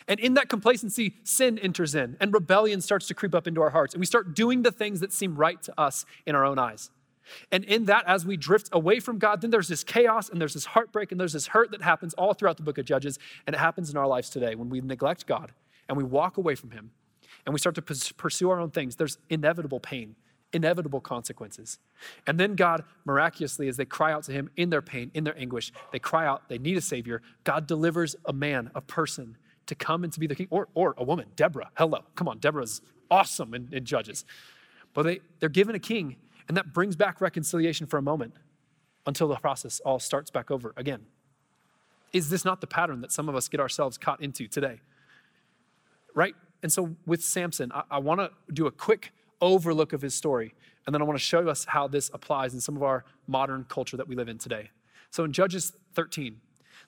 And 0.07 0.21
in 0.21 0.35
that 0.35 0.49
complacency, 0.49 1.15
sin 1.25 1.59
enters 1.59 1.95
in 1.95 2.17
and 2.21 2.35
rebellion 2.35 2.81
starts 2.81 3.07
to 3.09 3.15
creep 3.15 3.35
up 3.35 3.47
into 3.47 3.63
our 3.63 3.71
hearts. 3.71 3.95
And 3.95 4.01
we 4.01 4.07
start 4.07 4.35
doing 4.35 4.63
the 4.63 4.73
things 4.73 5.01
that 5.01 5.13
seem 5.13 5.35
right 5.37 5.63
to 5.63 5.81
us 5.81 6.05
in 6.27 6.35
our 6.35 6.45
own 6.45 6.59
eyes. 6.59 6.91
And 7.51 7.65
in 7.65 7.87
that, 7.87 8.05
as 8.07 8.27
we 8.27 8.37
drift 8.37 8.69
away 8.73 9.01
from 9.01 9.19
God, 9.19 9.41
then 9.41 9.51
there's 9.51 9.69
this 9.69 9.83
chaos 9.83 10.29
and 10.29 10.39
there's 10.39 10.53
this 10.53 10.67
heartbreak 10.67 11.11
and 11.11 11.19
there's 11.19 11.33
this 11.33 11.47
hurt 11.47 11.71
that 11.71 11.81
happens 11.81 12.13
all 12.15 12.35
throughout 12.35 12.59
the 12.59 12.63
book 12.63 12.77
of 12.77 12.85
Judges. 12.85 13.19
And 13.47 13.55
it 13.55 13.59
happens 13.59 13.89
in 13.89 13.97
our 13.97 14.07
lives 14.07 14.29
today 14.29 14.55
when 14.55 14.69
we 14.69 14.83
neglect 14.83 15.27
God 15.27 15.53
and 15.89 15.97
we 15.97 16.05
walk 16.05 16.37
away 16.37 16.55
from 16.55 16.73
Him 16.73 16.91
and 17.47 17.55
we 17.55 17.59
start 17.59 17.77
to 17.77 17.83
pursue 17.83 18.51
our 18.51 18.61
own 18.61 18.71
things, 18.71 18.97
there's 18.97 19.17
inevitable 19.31 19.81
pain, 19.81 20.17
inevitable 20.55 21.01
consequences. 21.01 21.79
And 22.27 22.39
then 22.39 22.55
God, 22.55 22.85
miraculously, 23.05 23.69
as 23.69 23.77
they 23.77 23.85
cry 23.85 24.13
out 24.13 24.23
to 24.25 24.33
Him 24.33 24.51
in 24.57 24.71
their 24.71 24.83
pain, 24.83 25.11
in 25.13 25.25
their 25.25 25.39
anguish, 25.39 25.73
they 25.93 25.99
cry 25.99 26.27
out, 26.27 26.49
they 26.49 26.59
need 26.59 26.77
a 26.77 26.81
Savior. 26.81 27.21
God 27.43 27.67
delivers 27.67 28.17
a 28.25 28.33
man, 28.33 28.71
a 28.75 28.81
person 28.81 29.37
to 29.67 29.75
come 29.75 30.05
and 30.05 30.13
to 30.13 30.21
be 30.21 30.27
the 30.27 30.35
king, 30.35 30.47
or, 30.51 30.69
or 30.75 30.95
a 30.97 31.05
woman, 31.05 31.27
Deborah. 31.37 31.71
Hello, 31.77 32.05
come 32.15 32.29
on, 32.29 32.39
Deborah's 32.39 32.81
awesome 33.11 33.55
in, 33.55 33.69
in 33.73 33.85
Judges. 33.85 34.25
But 34.93 35.03
they, 35.03 35.21
they're 35.41 35.49
given 35.49 35.75
a 35.75 35.81
king, 35.81 36.17
and 36.49 36.57
that 36.57 36.73
brings 36.73 36.97
back 36.97 37.21
reconciliation 37.21 37.87
for 37.87 37.99
a 37.99 38.03
moment 38.03 38.35
until 39.07 39.29
the 39.29 39.37
process 39.37 39.81
all 39.81 39.99
starts 39.99 40.31
back 40.31 40.51
over 40.51 40.73
again. 40.77 41.01
Is 42.13 42.31
this 42.31 42.45
not 42.45 42.61
the 42.61 42.67
pattern 42.67 43.01
that 43.01 43.11
some 43.11 43.29
of 43.29 43.35
us 43.35 43.49
get 43.49 43.61
ourselves 43.61 43.99
caught 43.99 44.23
into 44.23 44.47
today? 44.47 44.81
Right? 46.15 46.35
And 46.63 46.73
so 46.73 46.95
with 47.07 47.23
Samson, 47.23 47.73
I, 47.73 47.83
I 47.91 47.99
want 47.99 48.21
to 48.21 48.31
do 48.53 48.67
a 48.67 48.71
quick 48.71 49.13
overlook 49.41 49.93
of 49.93 50.03
his 50.03 50.15
story, 50.15 50.55
and 50.87 50.95
then 50.95 51.01
I 51.01 51.05
want 51.05 51.19
to 51.19 51.25
show 51.25 51.49
us 51.49 51.65
how 51.65 51.89
this 51.89 52.11
applies 52.13 52.55
in 52.55 52.61
some 52.61 52.77
of 52.77 52.83
our 52.83 53.05
modern 53.27 53.65
culture 53.69 53.97
that 53.97 54.09
we 54.09 54.15
live 54.15 54.29
in 54.29 54.39
today. 54.39 54.71
So 55.11 55.25
in 55.25 55.33
Judges 55.33 55.73
13, 55.95 56.41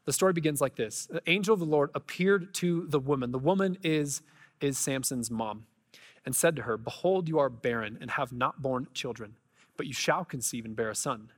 the 0.04 0.12
story 0.12 0.32
begins 0.32 0.60
like 0.60 0.76
this 0.76 1.06
The 1.06 1.22
angel 1.26 1.54
of 1.54 1.60
the 1.60 1.66
Lord 1.66 1.90
appeared 1.94 2.54
to 2.54 2.86
the 2.88 3.00
woman. 3.00 3.32
The 3.32 3.38
woman 3.38 3.78
is, 3.82 4.22
is 4.60 4.78
Samson's 4.78 5.30
mom, 5.30 5.66
and 6.24 6.34
said 6.34 6.56
to 6.56 6.62
her, 6.62 6.76
Behold, 6.76 7.28
you 7.28 7.38
are 7.38 7.48
barren 7.48 7.98
and 8.00 8.10
have 8.12 8.32
not 8.32 8.62
borne 8.62 8.88
children, 8.94 9.36
but 9.76 9.86
you 9.86 9.94
shall 9.94 10.24
conceive 10.24 10.64
and 10.64 10.76
bear 10.76 10.90
a 10.90 10.94
son. 10.94 11.30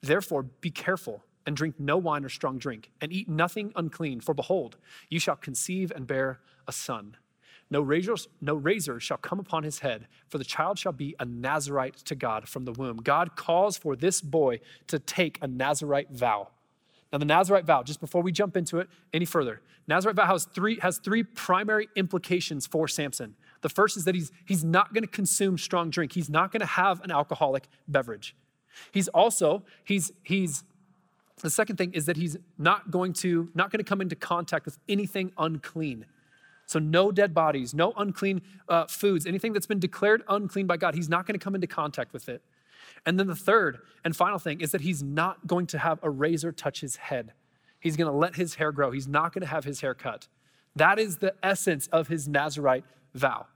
Therefore, 0.00 0.42
be 0.42 0.70
careful 0.70 1.24
and 1.46 1.56
drink 1.56 1.76
no 1.78 1.96
wine 1.96 2.24
or 2.24 2.28
strong 2.28 2.58
drink, 2.58 2.90
and 3.00 3.12
eat 3.12 3.28
nothing 3.28 3.72
unclean, 3.76 4.20
for 4.20 4.34
behold, 4.34 4.76
you 5.08 5.20
shall 5.20 5.36
conceive 5.36 5.92
and 5.94 6.06
bear 6.06 6.40
a 6.66 6.72
son. 6.72 7.16
No 7.70 7.80
razor, 7.80 8.14
no 8.40 8.54
razor 8.54 9.00
shall 9.00 9.16
come 9.16 9.40
upon 9.40 9.64
his 9.64 9.80
head, 9.80 10.06
for 10.28 10.38
the 10.38 10.44
child 10.44 10.78
shall 10.78 10.92
be 10.92 11.16
a 11.18 11.24
Nazarite 11.24 11.96
to 12.04 12.14
God 12.14 12.48
from 12.48 12.64
the 12.64 12.72
womb. 12.72 12.98
God 12.98 13.34
calls 13.34 13.76
for 13.76 13.96
this 13.96 14.20
boy 14.20 14.60
to 14.86 14.98
take 14.98 15.38
a 15.42 15.48
Nazarite 15.48 16.10
vow. 16.12 16.48
Now, 17.12 17.18
the 17.18 17.24
Nazarite 17.24 17.64
vow, 17.64 17.82
just 17.82 18.00
before 18.00 18.22
we 18.22 18.30
jump 18.32 18.56
into 18.56 18.78
it 18.78 18.88
any 19.12 19.24
further, 19.24 19.62
Nazarite 19.88 20.16
vow 20.16 20.26
has 20.26 20.44
three, 20.44 20.78
has 20.80 20.98
three 20.98 21.22
primary 21.22 21.88
implications 21.96 22.66
for 22.66 22.88
Samson. 22.88 23.36
The 23.62 23.68
first 23.68 23.96
is 23.96 24.04
that 24.04 24.14
he's, 24.14 24.30
he's 24.44 24.64
not 24.64 24.92
going 24.92 25.04
to 25.04 25.10
consume 25.10 25.58
strong 25.58 25.90
drink. 25.90 26.12
He's 26.12 26.30
not 26.30 26.52
going 26.52 26.60
to 26.60 26.66
have 26.66 27.00
an 27.02 27.10
alcoholic 27.10 27.68
beverage. 27.88 28.36
He's 28.92 29.08
also, 29.08 29.64
he's, 29.84 30.12
he's, 30.22 30.64
the 31.42 31.50
second 31.50 31.76
thing 31.76 31.92
is 31.94 32.06
that 32.06 32.16
he's 32.16 32.36
not 32.58 32.90
going 32.90 33.12
to, 33.14 33.48
not 33.54 33.70
going 33.70 33.78
to 33.78 33.88
come 33.88 34.00
into 34.00 34.16
contact 34.16 34.66
with 34.66 34.78
anything 34.88 35.32
unclean. 35.38 36.06
So, 36.66 36.78
no 36.78 37.12
dead 37.12 37.32
bodies, 37.32 37.72
no 37.72 37.92
unclean 37.96 38.42
uh, 38.68 38.86
foods, 38.86 39.24
anything 39.24 39.52
that's 39.52 39.66
been 39.66 39.78
declared 39.78 40.22
unclean 40.28 40.66
by 40.66 40.76
God, 40.76 40.94
he's 40.94 41.08
not 41.08 41.26
going 41.26 41.38
to 41.38 41.42
come 41.42 41.54
into 41.54 41.66
contact 41.66 42.12
with 42.12 42.28
it. 42.28 42.42
And 43.04 43.18
then 43.18 43.28
the 43.28 43.36
third 43.36 43.78
and 44.04 44.16
final 44.16 44.38
thing 44.38 44.60
is 44.60 44.72
that 44.72 44.80
he's 44.80 45.02
not 45.02 45.46
going 45.46 45.66
to 45.68 45.78
have 45.78 46.00
a 46.02 46.10
razor 46.10 46.52
touch 46.52 46.80
his 46.80 46.96
head. 46.96 47.32
He's 47.78 47.96
going 47.96 48.10
to 48.10 48.16
let 48.16 48.36
his 48.36 48.56
hair 48.56 48.72
grow. 48.72 48.90
He's 48.90 49.06
not 49.06 49.32
going 49.32 49.42
to 49.42 49.48
have 49.48 49.64
his 49.64 49.80
hair 49.80 49.94
cut. 49.94 50.26
That 50.74 50.98
is 50.98 51.18
the 51.18 51.34
essence 51.42 51.86
of 51.88 52.08
his 52.08 52.26
Nazarite 52.26 52.84
vow. 53.14 53.46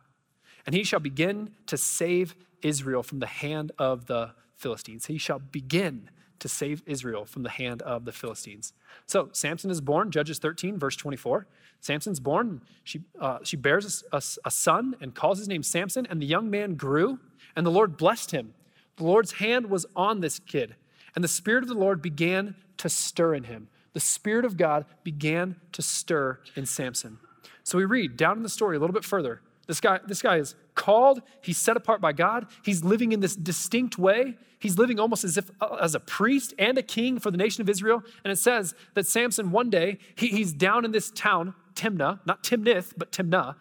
And 0.65 0.75
he 0.75 0.85
shall 0.85 1.01
begin 1.01 1.51
to 1.67 1.77
save 1.77 2.35
Israel 2.63 3.03
from 3.03 3.19
the 3.19 3.27
hand 3.27 3.73
of 3.79 4.07
the 4.07 4.33
Philistines. 4.57 5.07
He 5.07 5.19
shall 5.19 5.39
begin 5.39 6.11
to 6.41 6.49
save 6.49 6.83
Israel 6.87 7.25
from 7.25 7.43
the 7.43 7.51
hand 7.51 7.83
of 7.83 8.05
the 8.05 8.13
Philistines. 8.13 8.73
So 9.07 9.29
Samson 9.33 9.71
is 9.71 9.81
born, 9.81 10.11
Judges 10.11 10.39
13, 10.39 10.79
verse 10.79 10.97
24. 10.97 11.47
Samson's 11.81 12.21
born. 12.21 12.61
She, 12.85 13.03
uh, 13.19 13.39
she 13.43 13.57
bears 13.57 14.05
a, 14.13 14.17
a, 14.17 14.23
a 14.45 14.51
son 14.51 14.97
and 15.01 15.15
calls 15.15 15.39
his 15.39 15.49
name 15.49 15.63
Samson, 15.63 16.07
and 16.11 16.21
the 16.21 16.27
young 16.27 16.51
man 16.51 16.75
grew, 16.75 17.19
and 17.57 17.65
the 17.65 17.71
Lord 17.71 17.97
blessed 17.97 18.33
him. 18.33 18.55
The 18.97 19.05
Lord's 19.05 19.33
hand 19.33 19.71
was 19.71 19.87
on 19.97 20.21
this 20.21 20.39
kid, 20.39 20.77
and 21.15 21.25
the 21.25 21.29
Spirit 21.29 21.63
of 21.63 21.69
the 21.69 21.75
Lord 21.75 22.03
began 22.03 22.55
to 22.79 22.89
stir 22.89 23.35
in 23.35 23.45
him. 23.45 23.69
The 23.93 24.01
Spirit 24.01 24.45
of 24.45 24.57
God 24.57 24.85
began 25.03 25.57
to 25.73 25.83
stir 25.83 26.41
in 26.55 26.67
Samson. 26.67 27.19
So 27.65 27.79
we 27.79 27.85
read 27.85 28.17
down 28.17 28.37
in 28.37 28.43
the 28.43 28.49
story 28.49 28.77
a 28.77 28.81
little 28.81 28.95
bit 28.95 29.05
further. 29.05 29.41
This 29.67 29.81
guy, 29.81 30.01
this 30.07 30.23
guy 30.23 30.37
is 30.37 30.55
called, 30.81 31.21
he's 31.43 31.59
set 31.59 31.77
apart 31.77 32.01
by 32.01 32.13
God, 32.13 32.47
he's 32.65 32.83
living 32.83 33.13
in 33.13 33.21
this 33.21 33.37
distinct 33.37 33.99
way. 33.99 34.37
He's 34.59 34.77
living 34.77 35.01
almost 35.01 35.25
as 35.25 35.39
if 35.39 35.51
uh, 35.61 35.79
as 35.81 35.95
a 35.95 36.01
priest 36.01 36.53
and 36.59 36.77
a 36.77 36.83
king 36.83 37.19
for 37.19 37.31
the 37.31 37.39
nation 37.39 37.63
of 37.63 37.69
Israel. 37.69 38.03
And 38.25 38.33
it 38.33 38.37
says 38.37 38.75
that 38.95 39.07
Samson 39.07 39.53
one 39.53 39.71
day, 39.71 39.99
he, 40.15 40.29
he's 40.29 40.53
down 40.53 40.85
in 40.85 40.93
this 40.93 41.11
town, 41.11 41.55
Timnah, 41.75 42.21
not 42.27 42.43
Timnith, 42.43 42.93
but 42.97 43.11
Timnah. 43.11 43.55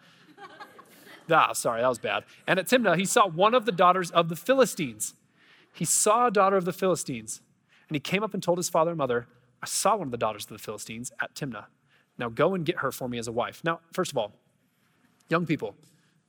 ah, 1.30 1.52
sorry, 1.54 1.80
that 1.80 1.88
was 1.88 1.98
bad. 1.98 2.24
And 2.46 2.58
at 2.58 2.66
Timnah, 2.66 2.98
he 2.98 3.06
saw 3.06 3.26
one 3.26 3.54
of 3.54 3.64
the 3.64 3.72
daughters 3.72 4.10
of 4.10 4.28
the 4.28 4.36
Philistines. 4.36 5.14
He 5.72 5.86
saw 5.86 6.26
a 6.26 6.30
daughter 6.30 6.56
of 6.56 6.66
the 6.66 6.72
Philistines, 6.72 7.40
and 7.88 7.96
he 7.96 8.00
came 8.00 8.22
up 8.22 8.34
and 8.34 8.42
told 8.42 8.58
his 8.58 8.68
father 8.68 8.90
and 8.90 8.98
mother, 8.98 9.26
I 9.62 9.66
saw 9.66 9.96
one 9.96 10.08
of 10.08 10.12
the 10.12 10.18
daughters 10.18 10.44
of 10.44 10.50
the 10.50 10.58
Philistines 10.58 11.12
at 11.22 11.34
Timnah. 11.34 11.66
Now 12.18 12.28
go 12.28 12.54
and 12.54 12.64
get 12.64 12.78
her 12.78 12.92
for 12.92 13.08
me 13.08 13.18
as 13.18 13.26
a 13.26 13.32
wife. 13.32 13.62
Now, 13.64 13.80
first 13.92 14.10
of 14.10 14.18
all, 14.18 14.32
young 15.30 15.46
people, 15.46 15.76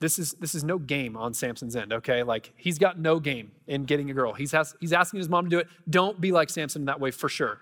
this 0.01 0.17
is 0.17 0.33
this 0.33 0.55
is 0.55 0.63
no 0.63 0.79
game 0.79 1.15
on 1.15 1.33
Samson's 1.33 1.75
end, 1.75 1.93
okay? 1.93 2.23
Like 2.23 2.51
he's 2.57 2.79
got 2.79 2.99
no 2.99 3.19
game 3.19 3.51
in 3.67 3.83
getting 3.83 4.09
a 4.09 4.13
girl. 4.13 4.33
He's 4.33 4.51
has, 4.51 4.75
he's 4.79 4.91
asking 4.91 5.19
his 5.19 5.29
mom 5.29 5.45
to 5.45 5.49
do 5.49 5.59
it. 5.59 5.67
Don't 5.89 6.19
be 6.19 6.31
like 6.31 6.49
Samson 6.49 6.81
in 6.81 6.85
that 6.87 6.99
way 6.99 7.11
for 7.11 7.29
sure. 7.29 7.59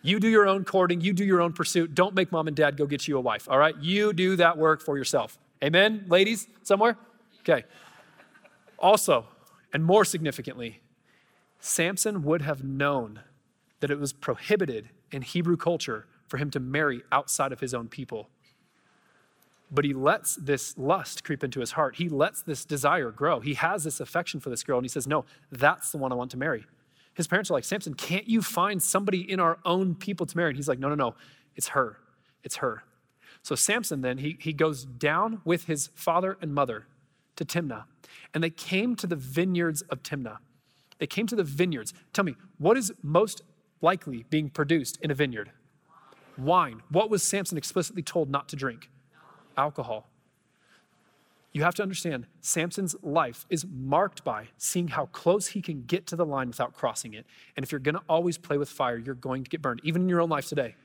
You 0.00 0.20
do 0.20 0.28
your 0.28 0.46
own 0.46 0.64
courting, 0.64 1.00
you 1.00 1.12
do 1.12 1.24
your 1.24 1.42
own 1.42 1.52
pursuit. 1.52 1.94
Don't 1.94 2.14
make 2.14 2.30
mom 2.32 2.46
and 2.46 2.56
dad 2.56 2.76
go 2.76 2.86
get 2.86 3.06
you 3.08 3.18
a 3.18 3.20
wife, 3.20 3.48
all 3.50 3.58
right? 3.58 3.76
You 3.76 4.12
do 4.12 4.36
that 4.36 4.56
work 4.56 4.80
for 4.80 4.96
yourself. 4.96 5.36
Amen, 5.62 6.06
ladies, 6.08 6.46
somewhere? 6.62 6.96
Okay. 7.40 7.64
Also, 8.78 9.26
and 9.74 9.84
more 9.84 10.04
significantly, 10.04 10.80
Samson 11.58 12.22
would 12.22 12.40
have 12.40 12.64
known 12.64 13.20
that 13.80 13.90
it 13.90 13.98
was 13.98 14.12
prohibited 14.12 14.90
in 15.10 15.22
Hebrew 15.22 15.56
culture 15.56 16.06
for 16.28 16.38
him 16.38 16.50
to 16.52 16.60
marry 16.60 17.02
outside 17.10 17.52
of 17.52 17.60
his 17.60 17.74
own 17.74 17.88
people. 17.88 18.30
But 19.70 19.84
he 19.84 19.94
lets 19.94 20.34
this 20.36 20.76
lust 20.76 21.22
creep 21.22 21.44
into 21.44 21.60
his 21.60 21.72
heart. 21.72 21.96
He 21.96 22.08
lets 22.08 22.42
this 22.42 22.64
desire 22.64 23.10
grow. 23.10 23.40
He 23.40 23.54
has 23.54 23.84
this 23.84 24.00
affection 24.00 24.40
for 24.40 24.50
this 24.50 24.64
girl, 24.64 24.78
and 24.78 24.84
he 24.84 24.88
says, 24.88 25.06
No, 25.06 25.24
that's 25.50 25.92
the 25.92 25.98
one 25.98 26.12
I 26.12 26.16
want 26.16 26.30
to 26.32 26.36
marry. 26.36 26.66
His 27.14 27.26
parents 27.26 27.50
are 27.50 27.54
like, 27.54 27.64
Samson, 27.64 27.94
can't 27.94 28.28
you 28.28 28.42
find 28.42 28.82
somebody 28.82 29.20
in 29.30 29.40
our 29.40 29.58
own 29.64 29.94
people 29.94 30.26
to 30.26 30.36
marry? 30.36 30.50
And 30.50 30.56
he's 30.56 30.68
like, 30.68 30.78
No, 30.78 30.88
no, 30.88 30.94
no, 30.94 31.14
it's 31.54 31.68
her. 31.68 31.98
It's 32.42 32.56
her. 32.56 32.82
So 33.42 33.54
Samson 33.54 34.00
then, 34.00 34.18
he, 34.18 34.36
he 34.40 34.52
goes 34.52 34.84
down 34.84 35.40
with 35.44 35.64
his 35.64 35.90
father 35.94 36.36
and 36.42 36.54
mother 36.54 36.86
to 37.36 37.44
Timnah, 37.44 37.84
and 38.34 38.42
they 38.42 38.50
came 38.50 38.96
to 38.96 39.06
the 39.06 39.16
vineyards 39.16 39.82
of 39.82 40.02
Timnah. 40.02 40.38
They 40.98 41.06
came 41.06 41.26
to 41.28 41.36
the 41.36 41.44
vineyards. 41.44 41.94
Tell 42.12 42.24
me, 42.24 42.36
what 42.58 42.76
is 42.76 42.92
most 43.02 43.42
likely 43.80 44.26
being 44.28 44.50
produced 44.50 44.98
in 45.00 45.10
a 45.10 45.14
vineyard? 45.14 45.50
Wine. 46.36 46.82
What 46.90 47.08
was 47.08 47.22
Samson 47.22 47.56
explicitly 47.56 48.02
told 48.02 48.30
not 48.30 48.48
to 48.50 48.56
drink? 48.56 48.90
Alcohol. 49.56 50.06
You 51.52 51.64
have 51.64 51.74
to 51.76 51.82
understand, 51.82 52.26
Samson's 52.40 52.94
life 53.02 53.44
is 53.50 53.66
marked 53.68 54.22
by 54.22 54.48
seeing 54.56 54.88
how 54.88 55.06
close 55.06 55.48
he 55.48 55.60
can 55.60 55.82
get 55.82 56.06
to 56.06 56.16
the 56.16 56.24
line 56.24 56.48
without 56.48 56.74
crossing 56.74 57.12
it. 57.12 57.26
And 57.56 57.64
if 57.64 57.72
you're 57.72 57.80
going 57.80 57.96
to 57.96 58.02
always 58.08 58.38
play 58.38 58.56
with 58.56 58.68
fire, 58.68 58.96
you're 58.96 59.16
going 59.16 59.42
to 59.42 59.50
get 59.50 59.60
burned, 59.60 59.80
even 59.82 60.02
in 60.02 60.08
your 60.08 60.20
own 60.20 60.28
life 60.28 60.46
today. 60.48 60.76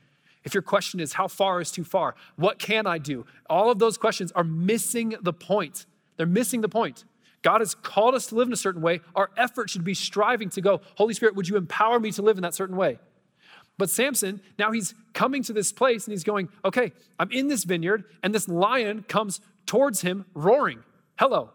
If 0.42 0.54
your 0.54 0.62
question 0.62 0.98
is, 0.98 1.12
how 1.12 1.28
far 1.28 1.60
is 1.60 1.70
too 1.70 1.84
far? 1.84 2.14
What 2.36 2.58
can 2.58 2.86
I 2.86 2.98
do? 2.98 3.26
All 3.48 3.70
of 3.70 3.78
those 3.78 3.96
questions 3.96 4.32
are 4.32 4.44
missing 4.44 5.14
the 5.20 5.32
point. 5.32 5.86
They're 6.16 6.26
missing 6.26 6.62
the 6.62 6.68
point. 6.68 7.04
God 7.42 7.60
has 7.60 7.74
called 7.74 8.14
us 8.14 8.26
to 8.28 8.34
live 8.34 8.48
in 8.48 8.52
a 8.52 8.56
certain 8.56 8.82
way. 8.82 9.00
Our 9.14 9.30
effort 9.36 9.70
should 9.70 9.84
be 9.84 9.94
striving 9.94 10.48
to 10.50 10.60
go, 10.60 10.80
Holy 10.96 11.14
Spirit, 11.14 11.36
would 11.36 11.48
you 11.48 11.56
empower 11.56 12.00
me 12.00 12.10
to 12.12 12.22
live 12.22 12.38
in 12.38 12.42
that 12.42 12.54
certain 12.54 12.76
way? 12.76 12.98
But 13.78 13.90
Samson, 13.90 14.40
now 14.58 14.72
he's 14.72 14.94
coming 15.12 15.42
to 15.44 15.52
this 15.52 15.72
place 15.72 16.06
and 16.06 16.12
he's 16.12 16.24
going, 16.24 16.48
okay, 16.64 16.92
I'm 17.18 17.30
in 17.30 17.48
this 17.48 17.64
vineyard, 17.64 18.04
and 18.22 18.34
this 18.34 18.48
lion 18.48 19.04
comes 19.08 19.40
towards 19.66 20.00
him 20.00 20.24
roaring. 20.34 20.82
Hello. 21.18 21.50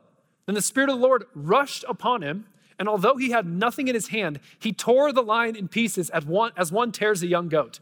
Then 0.45 0.55
the 0.55 0.61
Spirit 0.61 0.89
of 0.89 0.99
the 0.99 1.01
Lord 1.01 1.25
rushed 1.33 1.83
upon 1.87 2.21
him, 2.21 2.45
and 2.77 2.87
although 2.87 3.17
he 3.17 3.31
had 3.31 3.45
nothing 3.45 3.87
in 3.87 3.95
his 3.95 4.09
hand, 4.09 4.39
he 4.59 4.73
tore 4.73 5.11
the 5.11 5.23
lion 5.23 5.55
in 5.55 5.67
pieces 5.67 6.09
as 6.09 6.25
one, 6.25 6.51
as 6.57 6.71
one 6.71 6.91
tears 6.91 7.23
a 7.23 7.27
young 7.27 7.47
goat. 7.47 7.79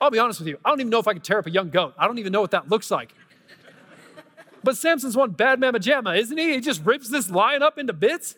I'll 0.00 0.10
be 0.10 0.18
honest 0.18 0.40
with 0.40 0.48
you, 0.48 0.58
I 0.64 0.70
don't 0.70 0.80
even 0.80 0.90
know 0.90 0.98
if 0.98 1.08
I 1.08 1.14
could 1.14 1.24
tear 1.24 1.38
up 1.38 1.46
a 1.46 1.50
young 1.50 1.70
goat. 1.70 1.94
I 1.98 2.06
don't 2.06 2.18
even 2.18 2.32
know 2.32 2.40
what 2.40 2.50
that 2.50 2.68
looks 2.68 2.90
like. 2.90 3.14
But 4.62 4.76
Samson's 4.76 5.16
one 5.16 5.32
bad 5.32 5.60
mamma 5.60 5.78
jamma, 5.78 6.18
isn't 6.18 6.36
he? 6.38 6.54
He 6.54 6.60
just 6.60 6.84
rips 6.84 7.10
this 7.10 7.30
lion 7.30 7.62
up 7.62 7.78
into 7.78 7.92
bits. 7.92 8.36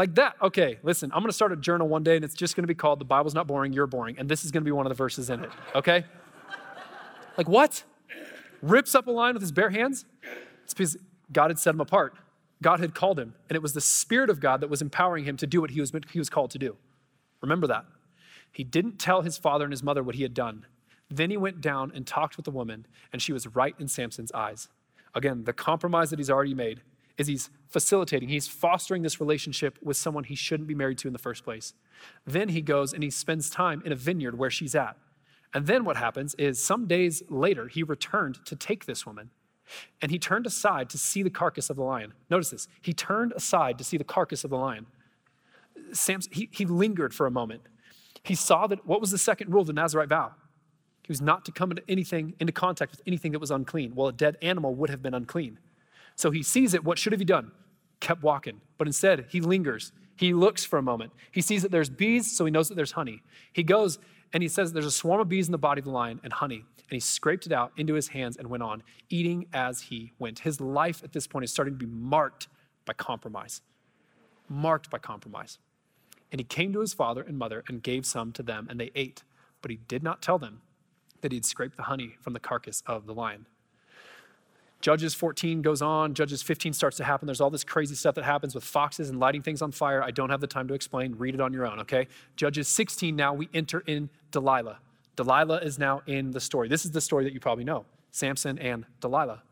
Like 0.00 0.14
that. 0.14 0.36
Okay, 0.40 0.78
listen, 0.82 1.12
I'm 1.12 1.18
going 1.18 1.28
to 1.28 1.34
start 1.34 1.52
a 1.52 1.56
journal 1.56 1.86
one 1.86 2.02
day 2.02 2.16
and 2.16 2.24
it's 2.24 2.32
just 2.32 2.56
going 2.56 2.62
to 2.62 2.66
be 2.66 2.74
called 2.74 3.00
The 3.00 3.04
Bible's 3.04 3.34
Not 3.34 3.46
Boring, 3.46 3.74
You're 3.74 3.86
Boring. 3.86 4.18
And 4.18 4.30
this 4.30 4.46
is 4.46 4.50
going 4.50 4.62
to 4.62 4.64
be 4.64 4.72
one 4.72 4.86
of 4.86 4.88
the 4.88 4.94
verses 4.94 5.28
in 5.28 5.44
it. 5.44 5.50
Okay? 5.74 6.06
like 7.36 7.50
what? 7.50 7.84
Rips 8.62 8.94
up 8.94 9.08
a 9.08 9.10
line 9.10 9.34
with 9.34 9.42
his 9.42 9.52
bare 9.52 9.68
hands? 9.68 10.06
It's 10.64 10.72
because 10.72 10.96
God 11.30 11.50
had 11.50 11.58
set 11.58 11.74
him 11.74 11.82
apart. 11.82 12.14
God 12.62 12.80
had 12.80 12.94
called 12.94 13.18
him, 13.18 13.34
and 13.50 13.56
it 13.56 13.60
was 13.60 13.74
the 13.74 13.82
Spirit 13.82 14.30
of 14.30 14.40
God 14.40 14.62
that 14.62 14.70
was 14.70 14.80
empowering 14.80 15.24
him 15.24 15.36
to 15.36 15.46
do 15.46 15.60
what 15.60 15.68
he 15.68 15.80
was, 15.80 15.92
he 16.10 16.18
was 16.18 16.30
called 16.30 16.50
to 16.52 16.58
do. 16.58 16.76
Remember 17.42 17.66
that. 17.66 17.84
He 18.50 18.64
didn't 18.64 18.98
tell 18.98 19.20
his 19.20 19.36
father 19.36 19.66
and 19.66 19.72
his 19.72 19.82
mother 19.82 20.02
what 20.02 20.14
he 20.14 20.22
had 20.22 20.32
done. 20.32 20.64
Then 21.10 21.28
he 21.28 21.36
went 21.36 21.60
down 21.60 21.92
and 21.94 22.06
talked 22.06 22.38
with 22.38 22.46
the 22.46 22.50
woman, 22.50 22.86
and 23.12 23.20
she 23.20 23.34
was 23.34 23.46
right 23.48 23.74
in 23.78 23.86
Samson's 23.86 24.32
eyes. 24.32 24.68
Again, 25.14 25.44
the 25.44 25.52
compromise 25.52 26.08
that 26.08 26.18
he's 26.18 26.30
already 26.30 26.54
made 26.54 26.80
is 27.18 27.26
he's 27.26 27.50
facilitating, 27.68 28.28
he's 28.28 28.48
fostering 28.48 29.02
this 29.02 29.20
relationship 29.20 29.78
with 29.82 29.96
someone 29.96 30.24
he 30.24 30.34
shouldn't 30.34 30.68
be 30.68 30.74
married 30.74 30.98
to 30.98 31.08
in 31.08 31.12
the 31.12 31.18
first 31.18 31.44
place. 31.44 31.74
Then 32.26 32.50
he 32.50 32.62
goes 32.62 32.92
and 32.92 33.02
he 33.02 33.10
spends 33.10 33.50
time 33.50 33.82
in 33.84 33.92
a 33.92 33.96
vineyard 33.96 34.38
where 34.38 34.50
she's 34.50 34.74
at. 34.74 34.96
And 35.52 35.66
then 35.66 35.84
what 35.84 35.96
happens 35.96 36.34
is 36.34 36.62
some 36.62 36.86
days 36.86 37.22
later, 37.28 37.68
he 37.68 37.82
returned 37.82 38.44
to 38.46 38.56
take 38.56 38.86
this 38.86 39.04
woman. 39.04 39.30
And 40.02 40.10
he 40.10 40.18
turned 40.18 40.46
aside 40.46 40.90
to 40.90 40.98
see 40.98 41.22
the 41.22 41.30
carcass 41.30 41.70
of 41.70 41.76
the 41.76 41.82
lion. 41.82 42.14
Notice 42.28 42.50
this. 42.50 42.68
He 42.80 42.92
turned 42.92 43.32
aside 43.32 43.78
to 43.78 43.84
see 43.84 43.96
the 43.96 44.04
carcass 44.04 44.42
of 44.44 44.50
the 44.50 44.56
lion. 44.56 44.86
Samson, 45.92 46.32
he, 46.32 46.48
he 46.52 46.64
lingered 46.64 47.14
for 47.14 47.26
a 47.26 47.30
moment. 47.30 47.62
He 48.22 48.34
saw 48.34 48.66
that 48.66 48.86
what 48.86 49.00
was 49.00 49.10
the 49.10 49.18
second 49.18 49.52
rule 49.52 49.62
of 49.62 49.66
the 49.66 49.72
Nazarite 49.72 50.08
vow? 50.08 50.32
He 51.04 51.12
was 51.12 51.20
not 51.20 51.44
to 51.46 51.52
come 51.52 51.70
into 51.70 51.82
anything, 51.88 52.34
into 52.38 52.52
contact 52.52 52.92
with 52.92 53.02
anything 53.06 53.32
that 53.32 53.38
was 53.38 53.50
unclean. 53.50 53.94
Well, 53.94 54.08
a 54.08 54.12
dead 54.12 54.36
animal 54.42 54.74
would 54.74 54.90
have 54.90 55.02
been 55.02 55.14
unclean. 55.14 55.58
So 56.20 56.30
he 56.30 56.42
sees 56.42 56.74
it. 56.74 56.84
What 56.84 56.98
should 56.98 57.14
have 57.14 57.20
he 57.20 57.24
done? 57.24 57.50
Kept 58.00 58.22
walking. 58.22 58.60
But 58.76 58.86
instead, 58.86 59.24
he 59.30 59.40
lingers. 59.40 59.90
He 60.16 60.34
looks 60.34 60.66
for 60.66 60.78
a 60.78 60.82
moment. 60.82 61.12
He 61.32 61.40
sees 61.40 61.62
that 61.62 61.70
there's 61.70 61.88
bees, 61.88 62.30
so 62.30 62.44
he 62.44 62.50
knows 62.50 62.68
that 62.68 62.74
there's 62.74 62.92
honey. 62.92 63.22
He 63.54 63.62
goes 63.62 63.98
and 64.34 64.42
he 64.42 64.48
says 64.50 64.74
there's 64.74 64.84
a 64.84 64.90
swarm 64.90 65.22
of 65.22 65.30
bees 65.30 65.48
in 65.48 65.52
the 65.52 65.56
body 65.56 65.78
of 65.78 65.86
the 65.86 65.90
lion 65.90 66.20
and 66.22 66.30
honey. 66.30 66.56
And 66.56 66.90
he 66.90 67.00
scraped 67.00 67.46
it 67.46 67.52
out 67.52 67.72
into 67.78 67.94
his 67.94 68.08
hands 68.08 68.36
and 68.36 68.50
went 68.50 68.62
on, 68.62 68.82
eating 69.08 69.46
as 69.54 69.80
he 69.80 70.12
went. 70.18 70.40
His 70.40 70.60
life 70.60 71.02
at 71.02 71.14
this 71.14 71.26
point 71.26 71.44
is 71.44 71.52
starting 71.52 71.72
to 71.72 71.86
be 71.86 71.90
marked 71.90 72.48
by 72.84 72.92
compromise. 72.92 73.62
Marked 74.46 74.90
by 74.90 74.98
compromise. 74.98 75.58
And 76.30 76.38
he 76.38 76.44
came 76.44 76.74
to 76.74 76.80
his 76.80 76.92
father 76.92 77.22
and 77.22 77.38
mother 77.38 77.64
and 77.66 77.82
gave 77.82 78.04
some 78.04 78.30
to 78.32 78.42
them, 78.42 78.66
and 78.68 78.78
they 78.78 78.90
ate. 78.94 79.22
But 79.62 79.70
he 79.70 79.78
did 79.88 80.02
not 80.02 80.20
tell 80.20 80.38
them 80.38 80.60
that 81.22 81.32
he 81.32 81.36
had 81.38 81.46
scraped 81.46 81.78
the 81.78 81.84
honey 81.84 82.16
from 82.20 82.34
the 82.34 82.40
carcass 82.40 82.82
of 82.86 83.06
the 83.06 83.14
lion. 83.14 83.46
Judges 84.80 85.14
14 85.14 85.60
goes 85.60 85.82
on. 85.82 86.14
Judges 86.14 86.42
15 86.42 86.72
starts 86.72 86.96
to 86.96 87.04
happen. 87.04 87.26
There's 87.26 87.40
all 87.40 87.50
this 87.50 87.64
crazy 87.64 87.94
stuff 87.94 88.14
that 88.14 88.24
happens 88.24 88.54
with 88.54 88.64
foxes 88.64 89.10
and 89.10 89.20
lighting 89.20 89.42
things 89.42 89.60
on 89.60 89.72
fire. 89.72 90.02
I 90.02 90.10
don't 90.10 90.30
have 90.30 90.40
the 90.40 90.46
time 90.46 90.68
to 90.68 90.74
explain. 90.74 91.16
Read 91.18 91.34
it 91.34 91.40
on 91.40 91.52
your 91.52 91.66
own, 91.66 91.80
okay? 91.80 92.08
Judges 92.36 92.66
16, 92.68 93.14
now 93.14 93.34
we 93.34 93.48
enter 93.52 93.80
in 93.80 94.08
Delilah. 94.30 94.78
Delilah 95.16 95.58
is 95.58 95.78
now 95.78 96.02
in 96.06 96.30
the 96.30 96.40
story. 96.40 96.68
This 96.68 96.84
is 96.86 96.92
the 96.92 97.00
story 97.00 97.24
that 97.24 97.34
you 97.34 97.40
probably 97.40 97.64
know 97.64 97.84
Samson 98.10 98.58
and 98.58 98.86
Delilah. 99.00 99.42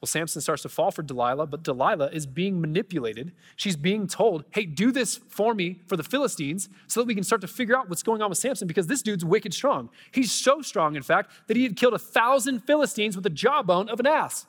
Well, 0.00 0.06
Samson 0.06 0.40
starts 0.40 0.62
to 0.62 0.68
fall 0.68 0.92
for 0.92 1.02
Delilah, 1.02 1.48
but 1.48 1.64
Delilah 1.64 2.10
is 2.12 2.24
being 2.24 2.60
manipulated. 2.60 3.32
She's 3.56 3.74
being 3.74 4.06
told, 4.06 4.44
hey, 4.52 4.64
do 4.64 4.92
this 4.92 5.16
for 5.28 5.54
me 5.54 5.80
for 5.88 5.96
the 5.96 6.04
Philistines 6.04 6.68
so 6.86 7.00
that 7.00 7.08
we 7.08 7.16
can 7.16 7.24
start 7.24 7.40
to 7.40 7.48
figure 7.48 7.76
out 7.76 7.88
what's 7.88 8.04
going 8.04 8.22
on 8.22 8.28
with 8.28 8.38
Samson 8.38 8.68
because 8.68 8.86
this 8.86 9.02
dude's 9.02 9.24
wicked 9.24 9.52
strong. 9.52 9.90
He's 10.12 10.30
so 10.30 10.62
strong, 10.62 10.94
in 10.94 11.02
fact, 11.02 11.32
that 11.48 11.56
he 11.56 11.64
had 11.64 11.74
killed 11.74 11.94
a 11.94 11.98
thousand 11.98 12.60
Philistines 12.60 13.16
with 13.16 13.24
the 13.24 13.30
jawbone 13.30 13.88
of 13.88 13.98
an 13.98 14.06
ass. 14.06 14.46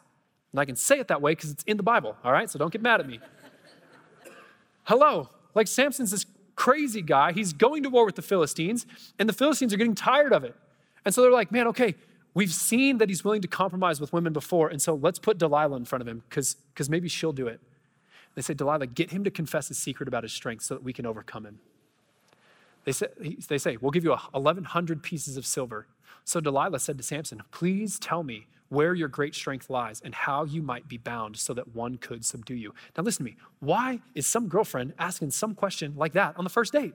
And 0.51 0.59
I 0.59 0.65
can 0.65 0.75
say 0.75 0.99
it 0.99 1.07
that 1.09 1.21
way 1.21 1.33
because 1.33 1.51
it's 1.51 1.63
in 1.63 1.77
the 1.77 1.83
Bible, 1.83 2.15
all 2.23 2.31
right? 2.31 2.49
So 2.49 2.57
don't 2.57 2.71
get 2.71 2.81
mad 2.81 2.99
at 2.99 3.07
me. 3.07 3.19
Hello. 4.83 5.29
Like 5.53 5.67
Samson's 5.67 6.11
this 6.11 6.25
crazy 6.55 7.01
guy. 7.01 7.31
He's 7.31 7.53
going 7.53 7.83
to 7.83 7.89
war 7.89 8.05
with 8.05 8.15
the 8.15 8.21
Philistines, 8.21 8.85
and 9.17 9.29
the 9.29 9.33
Philistines 9.33 9.73
are 9.73 9.77
getting 9.77 9.95
tired 9.95 10.33
of 10.33 10.43
it. 10.43 10.55
And 11.05 11.13
so 11.13 11.21
they're 11.21 11.31
like, 11.31 11.51
man, 11.51 11.67
okay, 11.67 11.95
we've 12.33 12.53
seen 12.53 12.97
that 12.97 13.09
he's 13.09 13.23
willing 13.23 13.41
to 13.41 13.47
compromise 13.47 14.01
with 14.01 14.11
women 14.11 14.33
before, 14.33 14.69
and 14.69 14.81
so 14.81 14.95
let's 14.95 15.19
put 15.19 15.37
Delilah 15.37 15.77
in 15.77 15.85
front 15.85 16.01
of 16.01 16.07
him 16.07 16.23
because 16.27 16.55
maybe 16.89 17.07
she'll 17.07 17.31
do 17.31 17.47
it. 17.47 17.61
They 18.35 18.41
say, 18.41 18.53
Delilah, 18.53 18.87
get 18.87 19.11
him 19.11 19.23
to 19.23 19.31
confess 19.31 19.69
his 19.69 19.77
secret 19.77 20.07
about 20.07 20.23
his 20.23 20.33
strength 20.33 20.63
so 20.63 20.75
that 20.75 20.83
we 20.83 20.93
can 20.93 21.05
overcome 21.05 21.45
him. 21.45 21.59
They 22.85 22.91
say, 22.91 23.07
they 23.47 23.57
say 23.57 23.77
we'll 23.77 23.91
give 23.91 24.03
you 24.03 24.11
1,100 24.11 25.03
pieces 25.03 25.37
of 25.37 25.45
silver. 25.45 25.87
So 26.23 26.39
Delilah 26.39 26.79
said 26.79 26.97
to 26.97 27.03
Samson, 27.03 27.41
please 27.51 27.99
tell 27.99 28.23
me 28.23 28.47
where 28.69 28.93
your 28.93 29.07
great 29.07 29.35
strength 29.35 29.69
lies 29.69 29.99
and 30.03 30.13
how 30.13 30.43
you 30.43 30.61
might 30.61 30.87
be 30.87 30.97
bound 30.97 31.37
so 31.37 31.53
that 31.53 31.75
one 31.75 31.97
could 31.97 32.23
subdue 32.23 32.55
you. 32.55 32.73
Now, 32.95 33.03
listen 33.03 33.25
to 33.25 33.31
me. 33.31 33.37
Why 33.59 33.99
is 34.13 34.27
some 34.27 34.47
girlfriend 34.47 34.93
asking 34.97 35.31
some 35.31 35.55
question 35.55 35.93
like 35.97 36.13
that 36.13 36.37
on 36.37 36.43
the 36.43 36.49
first 36.49 36.71
date? 36.71 36.93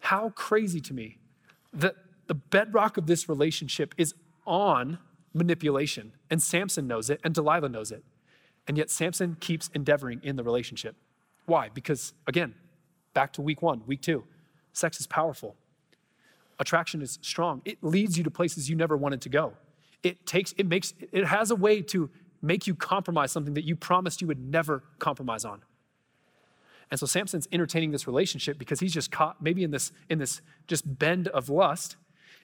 How 0.00 0.30
crazy 0.30 0.80
to 0.80 0.94
me 0.94 1.18
that 1.72 1.96
the 2.28 2.34
bedrock 2.34 2.96
of 2.96 3.06
this 3.06 3.28
relationship 3.28 3.94
is 3.98 4.14
on 4.46 4.98
manipulation, 5.34 6.12
and 6.30 6.42
Samson 6.42 6.86
knows 6.86 7.10
it, 7.10 7.20
and 7.24 7.34
Delilah 7.34 7.68
knows 7.68 7.90
it. 7.90 8.04
And 8.68 8.78
yet, 8.78 8.90
Samson 8.90 9.36
keeps 9.40 9.68
endeavoring 9.74 10.20
in 10.22 10.36
the 10.36 10.44
relationship. 10.44 10.94
Why? 11.46 11.68
Because, 11.68 12.14
again, 12.28 12.54
back 13.14 13.32
to 13.32 13.42
week 13.42 13.60
one, 13.60 13.82
week 13.86 14.02
two, 14.02 14.24
sex 14.72 15.00
is 15.00 15.06
powerful. 15.08 15.56
Attraction 16.60 17.02
is 17.02 17.18
strong. 17.22 17.62
It 17.64 17.78
leads 17.82 18.16
you 18.16 18.22
to 18.22 18.30
places 18.30 18.70
you 18.70 18.76
never 18.76 18.96
wanted 18.96 19.20
to 19.22 19.28
go 19.28 19.54
it 20.02 20.26
takes, 20.26 20.52
it 20.58 20.66
makes, 20.66 20.94
it 21.12 21.26
has 21.26 21.50
a 21.50 21.56
way 21.56 21.82
to 21.82 22.10
make 22.40 22.66
you 22.66 22.74
compromise 22.74 23.30
something 23.30 23.54
that 23.54 23.64
you 23.64 23.76
promised 23.76 24.20
you 24.20 24.26
would 24.26 24.40
never 24.40 24.82
compromise 24.98 25.44
on. 25.44 25.62
And 26.90 27.00
so 27.00 27.06
Samson's 27.06 27.48
entertaining 27.52 27.90
this 27.90 28.06
relationship 28.06 28.58
because 28.58 28.80
he's 28.80 28.92
just 28.92 29.10
caught 29.10 29.40
maybe 29.40 29.64
in 29.64 29.70
this, 29.70 29.92
in 30.10 30.18
this 30.18 30.42
just 30.66 30.98
bend 30.98 31.28
of 31.28 31.48
lust. 31.48 31.96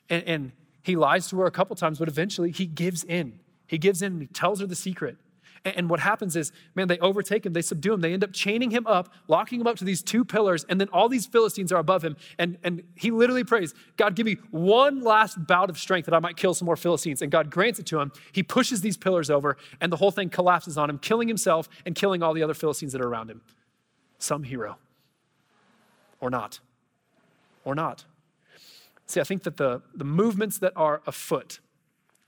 And, 0.08 0.22
and 0.24 0.52
he 0.82 0.96
lies 0.96 1.28
to 1.28 1.38
her 1.40 1.46
a 1.46 1.50
couple 1.50 1.76
times, 1.76 1.98
but 1.98 2.08
eventually 2.08 2.50
he 2.50 2.64
gives 2.64 3.04
in. 3.04 3.40
He 3.66 3.76
gives 3.76 4.00
in 4.00 4.12
and 4.12 4.22
he 4.22 4.28
tells 4.28 4.60
her 4.60 4.66
the 4.66 4.76
secret. 4.76 5.18
And 5.64 5.90
what 5.90 6.00
happens 6.00 6.36
is, 6.36 6.52
man, 6.74 6.88
they 6.88 6.98
overtake 6.98 7.44
him, 7.44 7.52
they 7.52 7.62
subdue 7.62 7.92
him, 7.92 8.00
they 8.00 8.12
end 8.12 8.24
up 8.24 8.32
chaining 8.32 8.70
him 8.70 8.86
up, 8.86 9.12
locking 9.26 9.60
him 9.60 9.66
up 9.66 9.76
to 9.76 9.84
these 9.84 10.02
two 10.02 10.24
pillars, 10.24 10.64
and 10.68 10.80
then 10.80 10.88
all 10.92 11.08
these 11.08 11.26
Philistines 11.26 11.72
are 11.72 11.78
above 11.78 12.04
him. 12.04 12.16
And, 12.38 12.58
and 12.62 12.82
he 12.94 13.10
literally 13.10 13.44
prays, 13.44 13.74
God, 13.96 14.14
give 14.14 14.26
me 14.26 14.36
one 14.50 15.02
last 15.02 15.46
bout 15.46 15.70
of 15.70 15.78
strength 15.78 16.06
that 16.06 16.14
I 16.14 16.18
might 16.18 16.36
kill 16.36 16.54
some 16.54 16.66
more 16.66 16.76
Philistines. 16.76 17.22
And 17.22 17.30
God 17.30 17.50
grants 17.50 17.78
it 17.78 17.86
to 17.86 18.00
him. 18.00 18.12
He 18.32 18.42
pushes 18.42 18.80
these 18.80 18.96
pillars 18.96 19.30
over, 19.30 19.56
and 19.80 19.92
the 19.92 19.96
whole 19.96 20.10
thing 20.10 20.30
collapses 20.30 20.78
on 20.78 20.88
him, 20.88 20.98
killing 20.98 21.28
himself 21.28 21.68
and 21.84 21.94
killing 21.94 22.22
all 22.22 22.34
the 22.34 22.42
other 22.42 22.54
Philistines 22.54 22.92
that 22.92 23.00
are 23.00 23.08
around 23.08 23.30
him. 23.30 23.42
Some 24.18 24.44
hero. 24.44 24.78
Or 26.20 26.30
not. 26.30 26.60
Or 27.64 27.74
not. 27.74 28.04
See, 29.06 29.20
I 29.20 29.24
think 29.24 29.44
that 29.44 29.56
the, 29.56 29.82
the 29.94 30.04
movements 30.04 30.58
that 30.58 30.72
are 30.76 31.00
afoot, 31.06 31.60